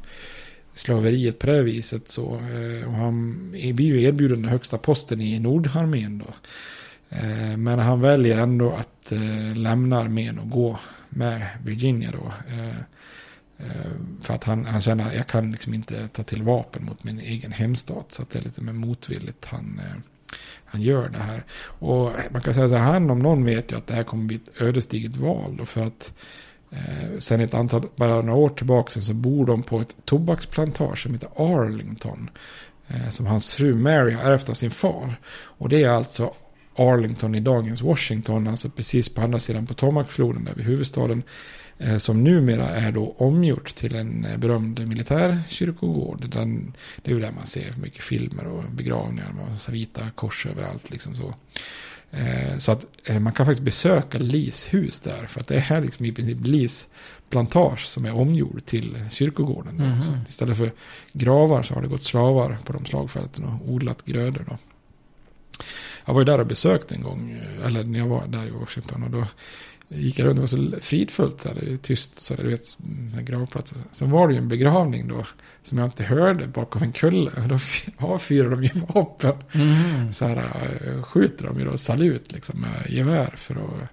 [0.73, 2.11] slaveriet på det viset.
[2.11, 6.33] Så, eh, och han blir ju erbjuden den högsta posten i Nordarmén då.
[7.23, 10.79] Eh, men han väljer ändå att eh, lämna armén och gå
[11.09, 12.33] med Virginia då.
[12.55, 12.75] Eh,
[14.21, 17.19] för att han, han känner att jag kan liksom inte ta till vapen mot min
[17.19, 18.11] egen hemstat.
[18.11, 19.81] Så att det är lite mer motvilligt han,
[20.65, 21.43] han gör det här.
[21.79, 24.25] Och man kan säga så här, han om någon vet ju att det här kommer
[24.25, 25.55] bli ett ödesdigert val.
[25.57, 26.13] Då för att
[26.71, 31.13] eh, sen ett antal, bara några år tillbaka så bor de på ett tobaksplantage som
[31.13, 32.29] heter Arlington.
[32.87, 35.19] Eh, som hans fru Mary har ärvt av sin far.
[35.33, 36.33] Och det är alltså
[36.75, 41.23] Arlington i dagens Washington, alltså precis på andra sidan Potomacfloden där vid huvudstaden.
[41.77, 46.29] Eh, som numera är då omgjort till en eh, berömd militärkyrkogård.
[46.29, 50.91] Den, det är ju där man ser mycket filmer och begravningar med vita kors överallt.
[50.91, 51.33] Liksom så.
[52.11, 52.85] Eh, så att
[53.19, 55.25] man kan faktiskt besöka Lis hus där.
[55.27, 56.89] För att det är liksom i princip Lis
[57.29, 59.79] plantage som är omgjord till kyrkogården.
[59.79, 60.29] Mm -hmm.
[60.29, 60.71] Istället för
[61.13, 64.45] gravar så har det gått slavar på de slagfälten och odlat grödor.
[64.49, 64.57] Då.
[66.05, 68.51] Jag var ju där och besökte en gång, eh, eller när jag var där i
[68.51, 69.03] Washington.
[69.03, 69.25] Och då
[69.87, 72.77] gick jag runt, det var så fridfullt, så här, tyst, så här, du vet,
[73.27, 73.83] gravplatsen.
[73.91, 75.25] Sen var det ju en begravning då,
[75.63, 77.31] som jag inte hörde bakom en kulle.
[77.37, 77.59] Och då
[77.97, 79.35] avfyrar de ju vapen.
[79.51, 80.13] Mm.
[80.13, 83.89] Så här eh, skjuter de ju då salut liksom med gevär för att...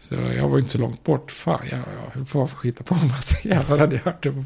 [0.00, 1.30] Så jag var inte så långt bort.
[1.30, 3.12] Fan, jag, jag höll på att skita på mig.
[3.22, 4.44] Så jävlar hade jag hört det på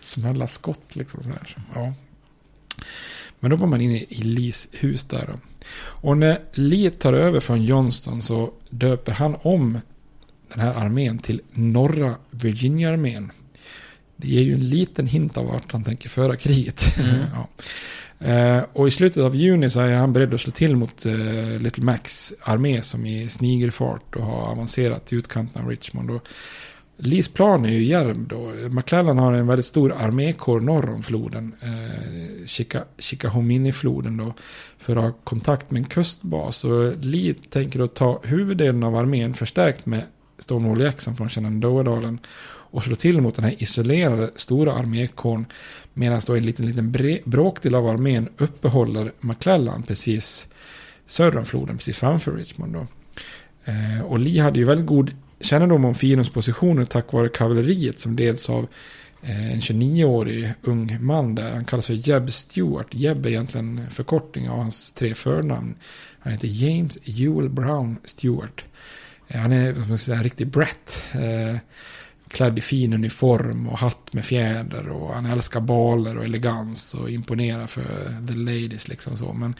[0.00, 1.22] smälla skott liksom.
[1.22, 1.56] Så här.
[1.74, 1.94] Ja.
[3.40, 5.26] Men då var man inne i Lees hus där.
[5.26, 5.38] Då.
[5.76, 9.78] Och när Lee tar över från Johnston så döper han om
[10.48, 13.32] den här armén till Norra Virginia-armén.
[14.16, 16.98] Det ger ju en liten hint av vart han tänker föra kriget.
[16.98, 17.16] Mm.
[17.34, 17.48] ja.
[18.24, 21.58] Uh, och i slutet av juni så är han beredd att slå till mot uh,
[21.58, 26.10] Little Macs armé som i snigelfart och har avancerat till utkanten av Richmond.
[26.10, 26.28] Och
[27.02, 28.52] Lees plan är ju djärv då.
[28.70, 31.54] McClellan har en väldigt stor armékår norr om floden.
[31.60, 32.46] Eh,
[32.98, 34.34] Chickahominy-floden då.
[34.78, 36.64] För att ha kontakt med en kustbas.
[36.64, 40.02] Och Lee tänker då ta huvuddelen av armén förstärkt med
[40.38, 42.18] Stonewall Jackson från Shenandoah-dalen.
[42.72, 45.46] Och slå till mot den här isolerade stora armékåren.
[45.94, 50.48] Medan då en liten, liten bråkdel av armén uppehåller McClellan precis
[51.06, 51.76] söder om floden.
[51.76, 52.86] Precis framför Richmond då.
[53.64, 55.10] Eh, och Lee hade ju väldigt god
[55.40, 58.66] kännedom om fiendens positioner tack vare kavalleriet som leds av
[59.22, 61.50] eh, en 29-årig ung man där.
[61.50, 62.94] Han kallas för Jeb Stewart.
[62.94, 65.74] Jeb är egentligen förkortning av hans tre förnamn.
[66.18, 68.64] Han heter James Ewell Brown Stewart.
[69.28, 71.04] Eh, han är som säga, en riktig Brett.
[71.12, 71.56] Eh,
[72.30, 77.10] klädd i fin uniform och hatt med fjäder och han älskar baler och elegans och
[77.10, 79.32] imponerar för the ladies liksom så.
[79.32, 79.54] Men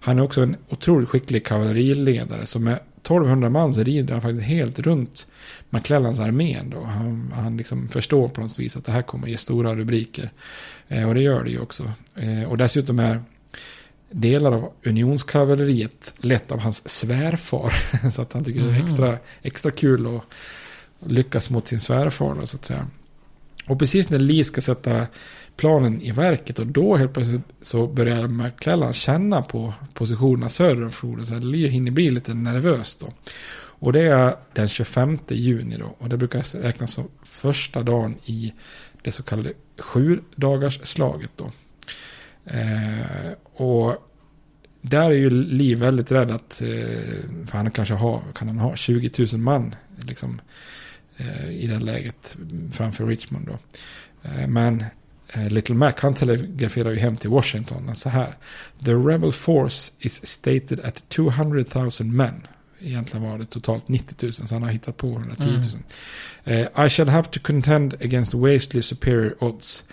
[0.00, 4.44] han är också en otroligt skicklig kavalleriledare som med 1200 man så rider han faktiskt
[4.44, 5.26] helt runt
[5.70, 6.84] McClellans armén då.
[6.84, 10.30] Han, han liksom förstår på något vis att det här kommer ge stora rubriker.
[10.88, 11.92] Eh, och det gör det ju också.
[12.14, 13.22] Eh, och dessutom är
[14.10, 17.72] delar av unionskavalleriet lett av hans svärfar.
[18.12, 20.22] så att han tycker det är extra, extra kul att
[21.10, 22.86] lyckas mot sin svärfar då, så att säga.
[23.66, 25.06] Och precis när Lee ska sätta
[25.56, 30.90] planen i verket och då helt plötsligt så börjar McClellan känna på positionerna söder om
[30.90, 31.26] floden.
[31.26, 33.12] Så det hinner bli lite nervöst då.
[33.78, 35.96] Och det är den 25 juni då.
[35.98, 38.52] Och det brukar räknas som första dagen i
[39.02, 41.50] det så kallade sju dagars slaget då.
[42.44, 43.96] Eh, och
[44.80, 48.76] där är ju Lee väldigt rädd att, eh, för han kanske har, kan han ha
[48.76, 50.40] 20 000 man liksom,
[51.16, 52.36] eh, i det läget
[52.72, 53.58] framför Richmond då.
[54.22, 54.84] Eh, men
[55.28, 58.34] Eh, Little Mac han telegraferar ju hem till Washington så här.
[58.84, 62.46] The rebel force is stated at 200 000 men.
[62.80, 65.60] Egentligen var det totalt 90 000 så han har hittat på 110 000.
[66.44, 66.86] Mm.
[66.86, 69.84] I shall have to contend against wastely superior odds.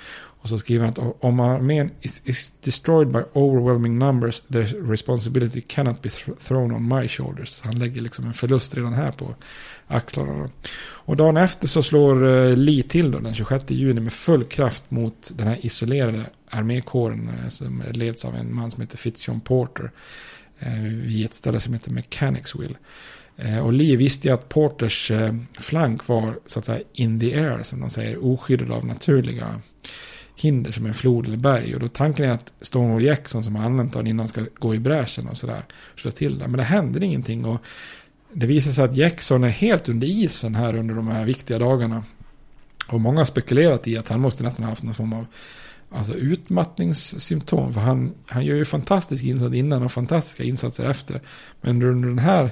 [0.43, 5.61] Och så skriver han att om armén is, is destroyed by overwhelming numbers, the responsibility
[5.61, 7.61] cannot be th thrown on my shoulders.
[7.61, 9.35] Han lägger liksom en förlust redan här på
[9.87, 10.49] axlarna.
[11.05, 14.91] Och dagen efter så slår eh, Lee till då, den 26 juni med full kraft
[14.91, 19.91] mot den här isolerade armékåren eh, som leds av en man som heter Fitzjohn Porter
[20.59, 22.75] eh, vid ett ställe som heter Mechanicsville.
[23.63, 25.11] Och Lee visste ju att Porters
[25.59, 29.61] flank var så att säga in the air, som de säger, oskyddad av naturliga
[30.35, 31.73] hinder som en flod eller berg.
[31.73, 34.79] Och då tanken är att Stonewall Jackson som har använt den innan ska gå i
[34.79, 35.61] bräschen och sådär.
[35.95, 36.47] Slå till där.
[36.47, 37.45] Men det händer ingenting.
[37.45, 37.61] Och
[38.33, 42.03] det visar sig att Jackson är helt under isen här under de här viktiga dagarna.
[42.87, 45.25] Och många har spekulerat i att han måste nästan ha haft någon form av
[45.89, 47.73] alltså utmattningssymptom.
[47.73, 51.21] För han, han gör ju fantastisk insats innan och fantastiska insatser efter.
[51.61, 52.49] Men under den här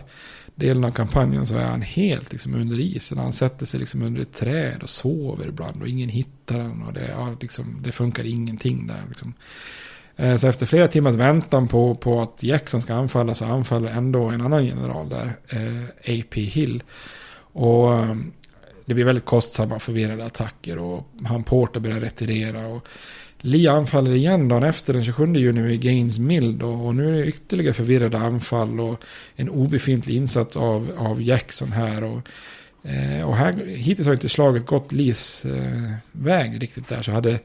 [0.56, 3.18] delen av kampanjen så är han helt liksom under isen.
[3.18, 6.84] Han sätter sig liksom under ett träd och sover ibland och ingen hittar honom.
[6.84, 9.04] Och det, ja, liksom, det funkar ingenting där.
[9.08, 9.34] Liksom.
[10.22, 14.24] Eh, så efter flera timmars väntan på, på att Jackson ska anfalla så anfaller ändå
[14.24, 16.42] en annan general där, eh, A.P.
[16.42, 16.84] Hill.
[17.54, 18.16] Och eh,
[18.86, 22.68] det blir väldigt kostsamma förvirrade attacker och han Porter börjar retirera.
[22.68, 22.88] Och
[23.42, 27.14] Lee anfaller igen dagen efter den 27 juni vid Gaines Mill då, och nu är
[27.14, 29.04] det ytterligare förvirrade anfall och
[29.36, 32.04] en obefintlig insats av, av Jackson här.
[32.04, 32.22] Och,
[32.90, 37.02] eh, och här, hittills har inte slaget gått Lees eh, väg riktigt där.
[37.02, 37.40] Så hade,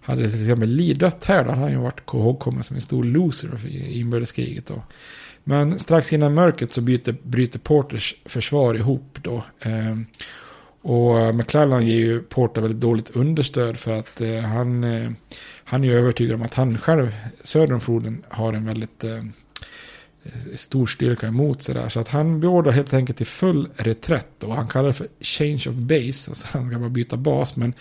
[0.00, 3.66] hade till exempel Lee här då hade han ju varit ihågkommen som en stor loser
[3.66, 4.66] i inbördeskriget.
[4.66, 4.82] Då.
[5.44, 9.44] Men strax innan mörkret så byter, bryter Porters försvar ihop då.
[9.60, 9.96] Eh,
[10.82, 15.10] och McClellan ger ju Porter väldigt dåligt understöd för att eh, han, eh,
[15.64, 19.24] han är övertygad om att han själv söder om floden har en väldigt eh,
[20.54, 21.88] stor styrka emot sig där.
[21.88, 25.64] Så att han beordrar helt enkelt till full reträtt och han kallar det för change
[25.68, 26.30] of base.
[26.30, 27.74] Alltså han ska bara byta bas men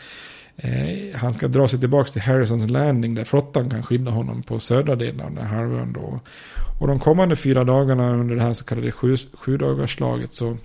[0.61, 4.60] eh, han ska dra sig tillbaka till Harrisons landing där flottan kan skydda honom på
[4.60, 6.19] södra delen av den här halvön då.
[6.80, 9.57] Och de kommande fyra dagarna under det här så kallade sju, sju
[10.30, 10.57] så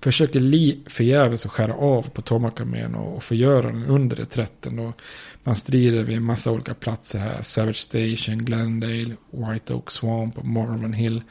[0.00, 4.78] försöker Lee förgäves att skära av på Tomakarmén och, och förgöra den under reträtten.
[4.78, 5.00] Och
[5.44, 7.42] man strider vid en massa olika platser här.
[7.42, 11.22] Savage Station, Glendale, White Oak Swamp och Marvin Hill.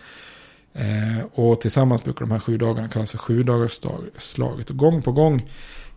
[0.74, 3.46] Eh, och tillsammans brukar de här sju dagarna kallas för sju.
[4.70, 5.50] Och gång på gång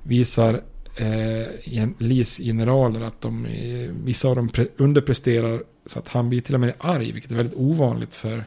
[0.02, 0.62] visar
[0.97, 6.55] eh, Lees generaler att de, eh, vissa av dem underpresterar så att han blir till
[6.55, 8.44] och med arg, vilket är väldigt ovanligt för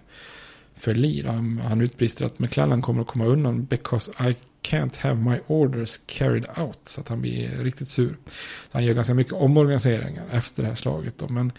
[0.79, 1.27] för Lee.
[1.27, 5.99] Han, han utbrister att McClellan kommer att komma undan because I can't have my orders
[6.05, 6.79] carried out.
[6.83, 8.17] Så att han blir riktigt sur.
[8.71, 11.17] Så han gör ganska mycket omorganiseringar efter det här slaget.
[11.17, 11.27] Då.
[11.27, 11.51] Men,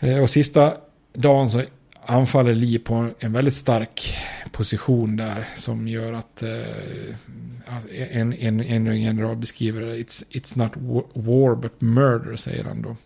[0.00, 0.74] eh, och sista
[1.14, 1.62] dagen så
[2.06, 4.16] anfaller Lee på en väldigt stark
[4.52, 7.14] position där som gör att eh,
[7.72, 10.72] Alltså, en, en, en general beskriver det, it's, it's not
[11.14, 12.96] war but murder säger han då.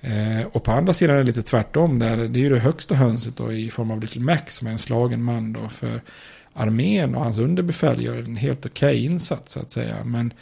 [0.00, 1.98] Eh, och på andra sidan är det lite tvärtom.
[1.98, 4.72] Där det är ju det högsta hönset då, i form av Little Mac som är
[4.72, 6.00] en slagen man då för
[6.54, 9.96] armén och hans underbefäl gör en helt okej okay insats så att säga.
[10.04, 10.32] Men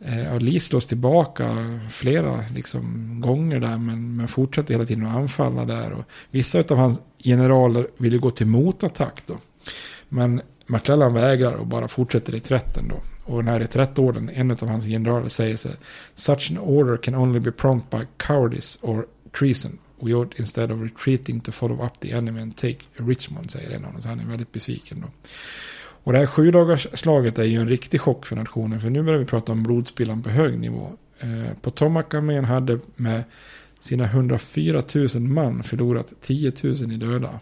[0.00, 5.64] eh, Lee slås tillbaka flera liksom, gånger där men, men fortsätter hela tiden att anfalla
[5.64, 5.92] där.
[5.92, 9.38] Och vissa av hans generaler vill ju gå till motattack då.
[10.08, 13.02] Men McClellan vägrar och bara fortsätter i trätten då.
[13.24, 15.68] Och den här reträttorden, en av hans generaler säger så
[16.14, 19.06] Such an order can only be prompt by cowardice or
[19.38, 19.78] treason.
[20.00, 23.84] We ought instead of retreating to follow up the enemy and take Richmond, säger en
[23.84, 24.02] av dem.
[24.02, 25.08] Så han är väldigt besviken då.
[26.06, 28.80] Och det här sju dagars slaget är ju en riktig chock för nationen.
[28.80, 30.92] För nu börjar vi prata om blodspillan på hög nivå.
[31.18, 33.24] Eh, Potomac-armén hade med
[33.80, 37.40] sina 104 000 man förlorat 10 000 i döda.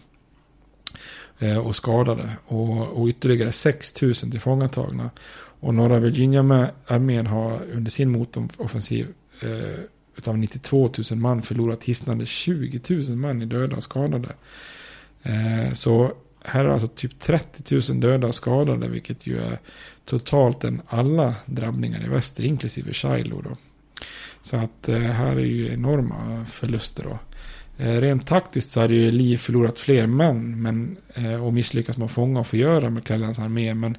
[1.39, 2.29] Eh, och skadade.
[2.45, 5.09] Och, och ytterligare 6 000 tillfångatagna.
[5.59, 9.07] Och norra Virginia-armén har under sin motoffensiv
[9.41, 9.79] eh,
[10.17, 14.29] utav 92 000 man förlorat hisnande 20 000 man i döda och skadade.
[15.23, 16.13] Eh, så
[16.43, 19.59] här är alltså typ 30 000 döda och skadade, vilket ju är
[20.05, 23.43] totalt än alla drabbningar i väster, inklusive Shiloh.
[23.43, 23.57] Då.
[24.41, 27.19] Så att eh, här är ju enorma förluster då.
[27.77, 32.05] Eh, rent taktiskt så hade ju Lee förlorat fler män men, eh, och misslyckats med
[32.05, 33.73] att fånga och förgöra McClellans armé.
[33.73, 33.97] Men,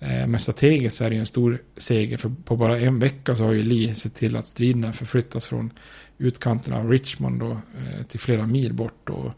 [0.00, 2.16] eh, men strategiskt så är det ju en stor seger.
[2.16, 5.70] För på bara en vecka så har ju Lee sett till att striderna förflyttas från
[6.18, 7.60] utkanten av Richmond då,
[8.08, 9.30] till flera mil bort och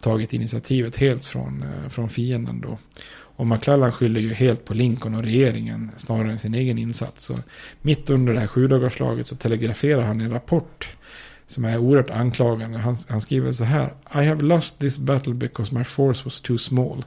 [0.00, 2.60] tagit initiativet helt från, från fienden.
[2.60, 2.78] Då.
[3.36, 7.24] Och McClellan skyller ju helt på Lincoln och regeringen snarare än sin egen insats.
[7.24, 7.38] Så
[7.82, 10.96] mitt under det här sjudagarslaget så telegraferar han en rapport
[11.52, 12.78] som är oerhört anklagande.
[12.78, 13.94] Han, han skriver så här.
[14.14, 17.04] I have lost this battle because my force was too small.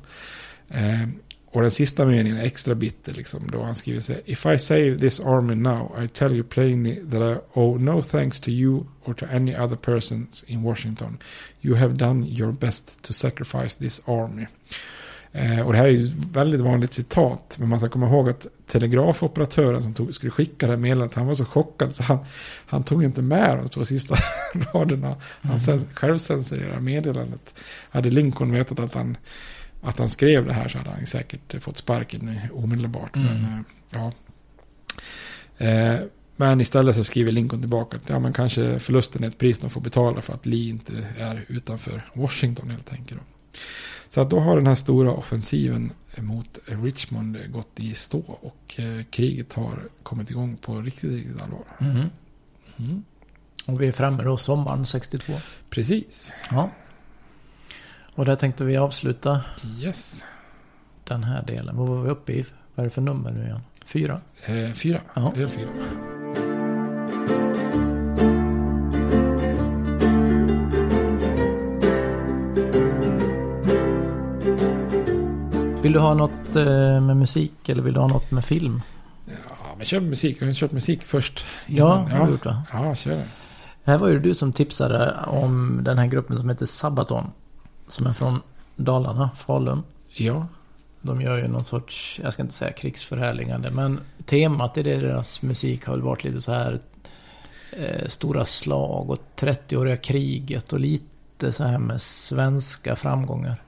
[0.69, 1.07] Eh,
[1.51, 3.13] och den sista meningen är extra bitter.
[3.13, 4.21] Liksom, då han skriver så här.
[4.25, 8.39] If I save this army now I tell you plainly that I owe no thanks
[8.39, 11.17] to you or to any other persons in Washington.
[11.61, 14.47] You have done your best to sacrifice this army.
[15.35, 17.57] Eh, och det här är ju ett väldigt vanligt citat.
[17.59, 21.27] Men man ska komma ihåg att telegrafoperatören som tog, skulle skicka det här meddelandet, han
[21.27, 22.17] var så chockad så han,
[22.65, 24.15] han tog inte med de två sista
[24.73, 25.15] raderna.
[25.41, 25.85] Han mm.
[25.93, 27.55] själv censurerade meddelandet.
[27.89, 29.17] Hade Lincoln vetat att han,
[29.81, 33.15] att han skrev det här så hade han säkert fått sparken omedelbart.
[33.15, 33.27] Mm.
[33.27, 33.59] Men, eh,
[33.89, 34.11] ja.
[35.65, 35.99] Eh,
[36.35, 39.69] men istället så skriver Lincoln tillbaka att ja, men kanske förlusten är ett pris de
[39.69, 43.21] får betala för att Lee inte är utanför Washington helt enkelt.
[44.15, 49.53] Så då har den här stora offensiven mot Richmond gått i stå och eh, kriget
[49.53, 51.63] har kommit igång på riktigt, riktigt allvar.
[51.79, 52.09] Mm.
[52.77, 53.03] Mm.
[53.65, 55.33] Och vi är framme då sommaren 62.
[55.69, 56.33] Precis.
[56.51, 56.69] Ja.
[58.15, 59.43] Och där tänkte vi avsluta.
[59.79, 60.25] Yes.
[61.03, 61.77] Den här delen.
[61.77, 62.45] Vad var vi uppe i?
[62.75, 63.61] Vad är det för nummer nu igen?
[63.85, 64.21] Fyra?
[64.45, 65.01] Eh, fyra.
[65.13, 65.31] Ja.
[65.35, 65.69] Det är fyra.
[75.95, 78.81] Du ha något eh, med musik eller vill du ha något med film?
[79.25, 79.33] Ja,
[79.77, 80.37] men kör musik.
[80.39, 81.45] Jag har kört musik först.
[81.65, 82.17] Ja, ja.
[82.17, 82.61] har du gjort det?
[82.73, 83.27] Ja, kör det.
[83.83, 87.31] Här var ju du som tipsade om den här gruppen som heter Sabaton.
[87.87, 88.41] Som är från
[88.75, 89.83] Dalarna, Falun.
[90.07, 90.47] Ja.
[91.01, 95.85] De gör ju någon sorts, jag ska inte säga krigsförhärligande, men temat i deras musik
[95.85, 96.79] har väl varit lite så här
[97.71, 103.64] eh, stora slag och 30-åriga kriget och lite så här med svenska framgångar.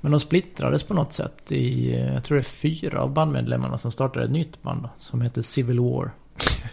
[0.00, 3.92] Men de splittrades på något sätt i, jag tror det är fyra av bandmedlemmarna som
[3.92, 6.10] startade ett nytt band som heter Civil War.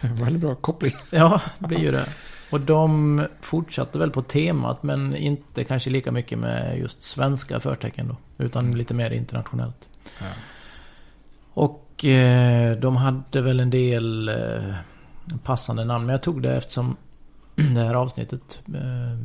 [0.00, 0.92] Väldigt bra koppling.
[1.10, 2.06] Ja, det blir ju det.
[2.50, 8.08] Och de fortsatte väl på temat men inte kanske lika mycket med just svenska förtecken
[8.08, 8.44] då.
[8.44, 9.88] Utan lite mer internationellt.
[10.20, 10.26] Ja.
[11.54, 14.74] Och eh, de hade väl en del eh,
[15.44, 16.06] passande namn.
[16.06, 16.96] Men jag tog det eftersom
[17.54, 19.18] det här avsnittet eh,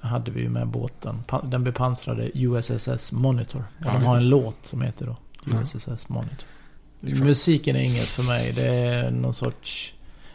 [0.00, 1.24] hade vi ju med båten.
[1.42, 3.64] Den bepansrade USSS Monitor.
[3.78, 5.16] Och ja, de har en låt som heter då
[5.58, 6.48] USSS Monitor.
[7.00, 8.52] Musiken är inget för mig.
[8.52, 9.94] Det är någon sorts...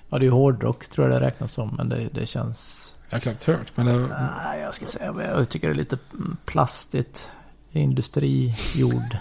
[0.09, 1.75] Ja, det är hårdrock tror jag det räknas som.
[1.77, 2.91] Men det, det känns...
[3.09, 3.71] Jag har knappt hört.
[3.75, 4.07] Men det...
[4.43, 5.13] Nej, jag ska säga.
[5.23, 5.97] Jag tycker det är lite
[6.45, 7.31] plastigt.
[7.71, 9.17] Industrijord.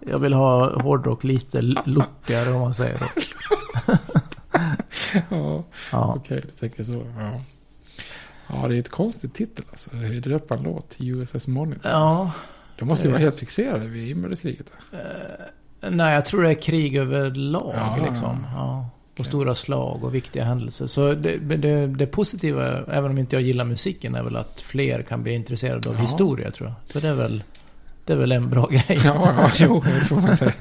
[0.00, 3.04] jag vill ha hårdrock lite lockigare om man säger så.
[5.30, 6.14] ja, ja.
[6.16, 7.06] okej, okay, du tänker så.
[7.18, 7.40] Ja.
[8.52, 9.90] Ja, det är ett konstigt titel alltså.
[10.24, 11.92] Döpa en låt USS Monitor.
[11.92, 12.32] Ja.
[12.78, 14.66] De måste ju vara helt fixerade vid inbördeskriget.
[14.92, 18.46] Uh, nej, jag tror det är krig överlag ja, liksom.
[18.54, 18.90] Ja.
[19.18, 20.86] Och stora slag och viktiga händelser.
[20.86, 25.02] Så det, det, det, positiva, även om inte jag gillar musiken, är väl att fler
[25.02, 26.00] kan bli intresserade av ja.
[26.00, 26.92] historia tror jag.
[26.92, 27.44] Så det är väl...
[28.04, 29.00] Det är väl en bra grej.
[29.04, 30.52] Ja, ja jo, det får man säga.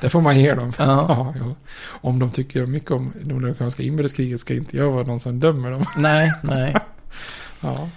[0.00, 0.72] Det får man ge dem.
[0.78, 1.34] Ja.
[1.38, 1.54] Ja,
[1.90, 5.70] om de tycker mycket om det amerikanska inbördeskriget ska inte jag vara någon som dömer
[5.70, 5.82] dem.
[5.96, 6.74] Nej, nej.
[7.60, 7.88] Ja,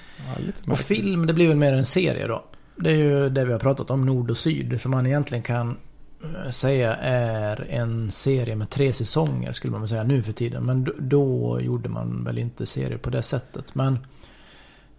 [0.67, 2.43] Och film, det blir väl mer en serie då.
[2.75, 4.81] Det är ju det vi har pratat om, Nord och Syd.
[4.81, 5.77] Som man egentligen kan
[6.23, 10.63] eh, säga är en serie med tre säsonger skulle man väl säga nu för tiden.
[10.63, 13.75] Men då, gjorde man väl inte serier på det sättet.
[13.75, 13.99] Men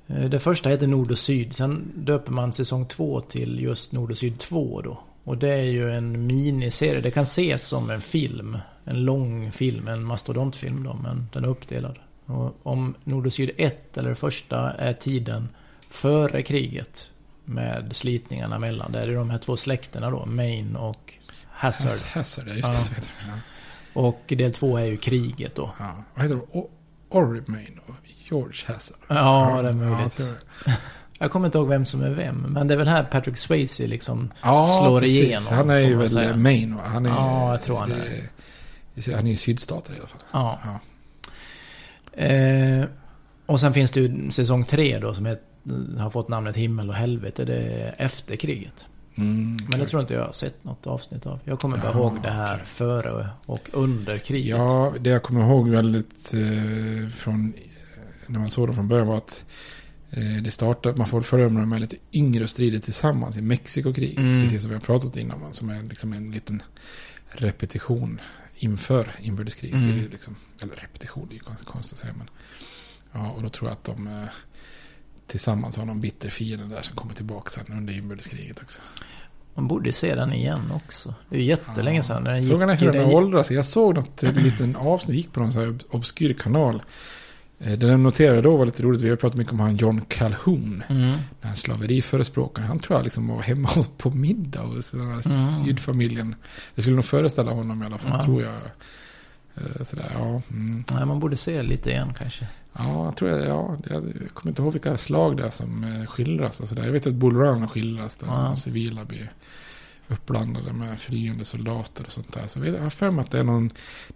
[0.06, 1.54] eh, det första heter Nord och Syd.
[1.54, 5.00] Sen döper man säsong två till just Nord och Syd 2 då.
[5.24, 7.00] Och det är ju en miniserie.
[7.00, 8.58] Det kan ses som en film.
[8.84, 10.98] En lång film, en mastodontfilm då.
[11.02, 11.98] Men den är uppdelad.
[12.26, 15.48] Och om Nord och Syd 1, eller det första, är tiden
[15.90, 17.10] före kriget.
[17.46, 18.92] Med slitningarna mellan.
[18.92, 21.14] Där är de här två släkterna då, Maine och
[21.50, 22.08] Hazard.
[22.14, 22.74] Hazard, ja, just det.
[22.74, 22.80] Ja.
[22.80, 23.30] Så heter det.
[23.30, 24.00] Ja.
[24.00, 25.70] Och del två är ju kriget då.
[25.78, 26.04] Ja.
[26.14, 26.42] Vad heter det?
[26.58, 26.70] O-
[27.08, 27.94] Orry Main och
[28.30, 28.96] George Hazard.
[29.08, 30.18] Ja, det är Ja, möjligt.
[30.18, 30.28] jag
[30.64, 30.78] det.
[31.18, 32.36] Jag kommer inte ihåg vem som är vem.
[32.36, 35.20] Men det är väl här Patrick Swayze liksom Ja, slår precis.
[35.20, 35.44] igenom.
[35.50, 36.36] Han är ju väl.
[36.36, 36.82] Maine va?
[36.86, 38.28] Han är, Ja, jag tror han är.
[38.94, 40.20] det- Han är ju sydstater i alla fall.
[40.32, 40.58] Ja.
[42.16, 42.84] Eh,
[43.46, 45.38] och sen finns det ju säsong tre då som är,
[45.98, 47.44] har fått namnet Himmel och Helvete.
[47.44, 48.86] Det är efter kriget.
[49.16, 51.38] Mm, Men det tror inte jag har sett något avsnitt av.
[51.44, 52.66] Jag kommer bara Ja, ihåg det här okej.
[52.66, 54.48] före och under kriget.
[54.58, 57.52] Ja, det jag kommer ihåg väldigt eh, från
[58.26, 59.44] när man såg dem från början var att
[60.10, 64.18] eh, det startade, man får följa med de här lite yngre strider tillsammans i Mexikokriget.
[64.18, 64.42] Mm.
[64.42, 66.62] Precis som vi har pratat innan, som är liksom en liten
[67.28, 68.20] repetition
[68.56, 69.76] inför inbördeskriget.
[69.76, 70.08] Mm.
[70.10, 72.14] Liksom, eller repetition, det är ju ganska konstigt att säga.
[72.18, 72.30] Men,
[73.12, 74.28] ja, och då tror jag att de eh,
[75.26, 78.80] tillsammans har någon bitter fiende där som kommer tillbaka sen under inbördeskriget också.
[79.54, 81.14] Man borde ju se den igen också.
[81.28, 82.24] Det är ju jättelänge sedan.
[82.24, 83.50] när Den Frågan är hur den har åldrats.
[83.50, 86.82] Jag såg något liten avsnitt, gick på någon så här obskyr kanal.
[87.64, 90.00] Eh, Det jag noterade då var lite roligt, vi har pratat mycket om han John
[90.08, 90.82] Calhoun.
[90.88, 91.02] Mm.
[91.40, 92.68] Den här slaveriförespråkaren.
[92.68, 93.68] Han tror jag liksom var hemma
[93.98, 95.20] på middag hos den här
[95.64, 96.34] sydfamiljen.
[96.74, 98.24] Det skulle nog föreställa honom i alla fall, Ja.
[98.24, 98.54] tror jag.
[99.54, 100.42] Eh, Sådär, ja.
[100.50, 100.84] Mm.
[100.92, 102.46] Nej, man borde se lite igen kanske.
[102.72, 103.74] Ja, jag tror jag, ja.
[103.90, 104.02] Jag
[104.34, 106.60] kommer inte ihåg vilka slag det är som eh, skildras.
[106.60, 106.84] Och sådär.
[106.84, 108.56] Jag vet att Bull Run skildras där Ja.
[108.56, 109.32] civila blir
[110.08, 112.46] uppblandade med flyende soldater och sånt där.
[112.46, 113.70] Så jag har för mig att det är, någon,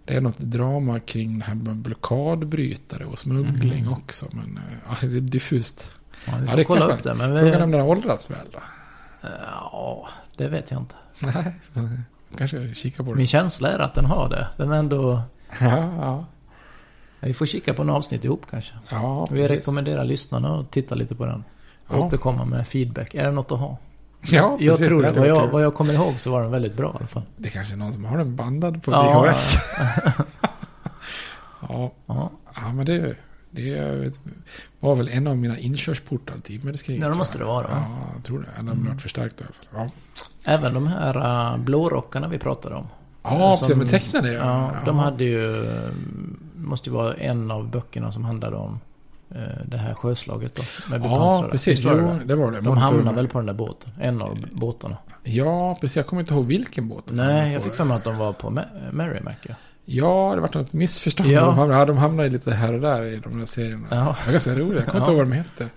[0.05, 3.93] det är något drama kring det här med blockadbrytare och smuggling Mhm.
[3.93, 4.25] också.
[4.31, 5.91] Men eh, ja, det är diffust.
[6.27, 7.13] Ja, vi Ja, får det kolla upp det.
[7.15, 8.59] Men vi, Frågan om den har åldrats väl då?
[9.21, 10.07] ja,
[10.37, 10.95] det vet jag inte.
[11.19, 11.53] Nej,
[12.37, 13.17] kanske kika på det.
[13.17, 14.47] Min känsla är att den har det.
[14.57, 15.21] Den är ändå...
[15.59, 16.25] Ja, ja.
[17.19, 18.73] Vi får kika på en avsnitt ihop kanske.
[18.89, 19.49] ja Vi precis.
[19.57, 21.43] rekommenderar lyssnarna att titta lite på den.
[21.89, 21.97] Ja.
[21.97, 23.15] Återkomma med feedback.
[23.15, 23.77] Är det något att ha?
[24.31, 25.11] Ja, Jag precis, tror det.
[25.11, 27.23] Vad jag, vad jag kommer ihåg så var den väldigt bra i alla fall.
[27.37, 29.21] Det kanske är någon som har den bandad på Ja.
[29.23, 29.55] VHS.
[31.69, 31.91] ja.
[32.07, 33.15] Ja, Ja, men det,
[33.51, 34.11] det
[34.79, 37.03] var väl en av mina inkörsportar till inbördeskriget.
[37.03, 37.85] Ja, det måste det vara, va?
[37.89, 38.59] Ja, jag tror det.
[38.59, 39.89] Eller varit förstärkt i alla fall.
[40.45, 41.17] Ja, Även de här
[41.53, 42.87] uh, blårockarna vi pratade om.
[43.23, 43.77] ja Som- precis.
[43.77, 43.87] Men
[44.21, 44.85] tecknade Ja, ja.
[44.85, 45.67] de hade ju...
[45.67, 45.89] eh,
[46.55, 48.79] Måste ju vara en av böckerna som handlade om
[49.65, 50.63] det här sjöslaget då.
[50.89, 51.79] Med Ja, precis.
[51.83, 52.21] Jo, det?
[52.25, 52.61] det var det.
[52.61, 53.91] De hamnade väl på den där båten.
[54.01, 54.97] En av båtarna.
[55.23, 55.95] Ja, precis.
[55.97, 57.03] Jag kommer inte ihåg vilken båt.
[57.07, 59.37] Nej, jag fick för mig att de var på Ma- Merrimack.
[59.41, 59.55] Ja.
[59.85, 61.29] Ja, det var något missförstånd.
[61.29, 61.45] Ja.
[61.45, 63.87] De, hamnade, de hamnade lite här och där i de där serierna.
[63.89, 63.95] Ja.
[64.19, 64.81] Det var ganska roligt.
[64.81, 65.17] Jag kommer inte Ja.
[65.17, 65.69] ihåg vad de hette.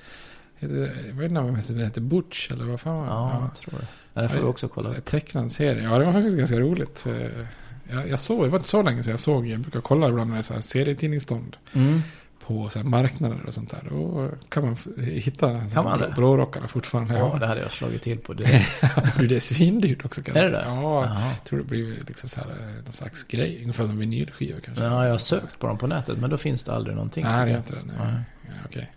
[1.08, 3.10] Jag vet inte om de hette, Butch eller vad fan var det?
[3.10, 3.86] Ja, jag tror det.
[4.12, 5.04] Nej, det får vi också kolla upp.
[5.04, 5.82] Tecknad serie.
[5.82, 7.06] Ja, det var faktiskt ganska roligt.
[7.08, 7.44] Eh,
[7.90, 10.30] Jag, jag såg, det var inte så länge sedan jag såg, jag brukar kolla ibland
[10.30, 12.00] när det är så här serietidningsstånd Mm.
[12.46, 13.82] På så marknader och sånt där.
[13.90, 16.12] Då kan man hitta Kan man det?
[16.16, 17.14] blårockarna fortfarande.
[17.18, 18.80] Ja, det hade jag slagit till på direkt.
[19.28, 20.40] det är svindyrt också kanske.
[20.40, 20.64] Är det det?
[20.66, 23.58] Ja, jag tror det blir liksom så här, eh, någon slags grej.
[23.60, 24.84] Ungefär som vinylskivor kanske.
[24.84, 27.24] Ja, jag har sökt på dem på nätet men då finns det aldrig någonting.
[27.24, 27.60] Nej, det jag.
[27.60, 27.82] inte det.
[27.86, 27.96] Nej.
[28.02, 28.22] Nej.
[28.46, 28.92] Ja, okej.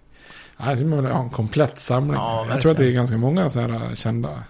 [0.57, 2.15] Ja, så man vill ha en komplett samling.
[2.15, 4.43] Ja, jag tror att det är ganska många så här äh, kända,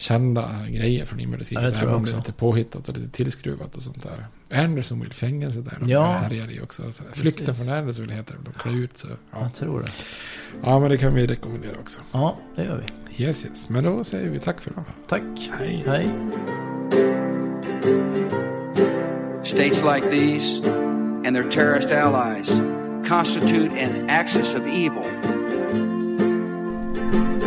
[0.00, 1.62] kända grejer från inbördeskriget.
[1.64, 2.28] Ja, det tror Även jag om det är också.
[2.28, 4.26] lite påhittat och lite tillskruvat och sånt där.
[4.62, 5.76] Andersonville, fängelse där.
[5.80, 6.06] De Ja.
[6.12, 6.92] härjar i också.
[6.92, 7.10] Så där.
[7.12, 7.64] Flykten Precis.
[7.64, 8.40] från Andersonville heter det.
[8.44, 9.10] De klär ut sig.
[9.32, 9.38] Ja.
[9.42, 9.88] Jag tror det.
[10.62, 12.00] ja, men det kan vi rekommendera också.
[12.12, 12.84] Ja, det gör
[13.16, 13.24] vi.
[13.24, 13.68] Yes, yes.
[13.68, 14.84] Men då säger vi tack för idag.
[15.08, 15.50] Tack.
[15.58, 15.82] Hej.
[15.86, 16.08] Hej.
[19.42, 20.62] States like these
[21.26, 22.50] and their terrorist allies
[23.08, 25.39] constitute an axis of evil.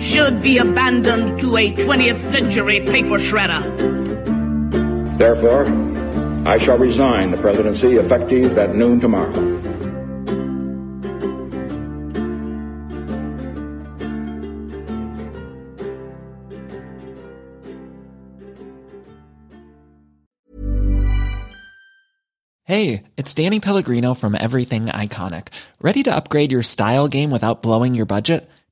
[0.00, 3.62] should be abandoned to a 20th century paper shredder.
[5.18, 5.66] Therefore,
[6.46, 9.58] I shall resign the presidency effective at noon tomorrow.
[22.64, 25.48] Hey, it's Danny Pellegrino from Everything Iconic.
[25.80, 28.48] Ready to upgrade your style game without blowing your budget?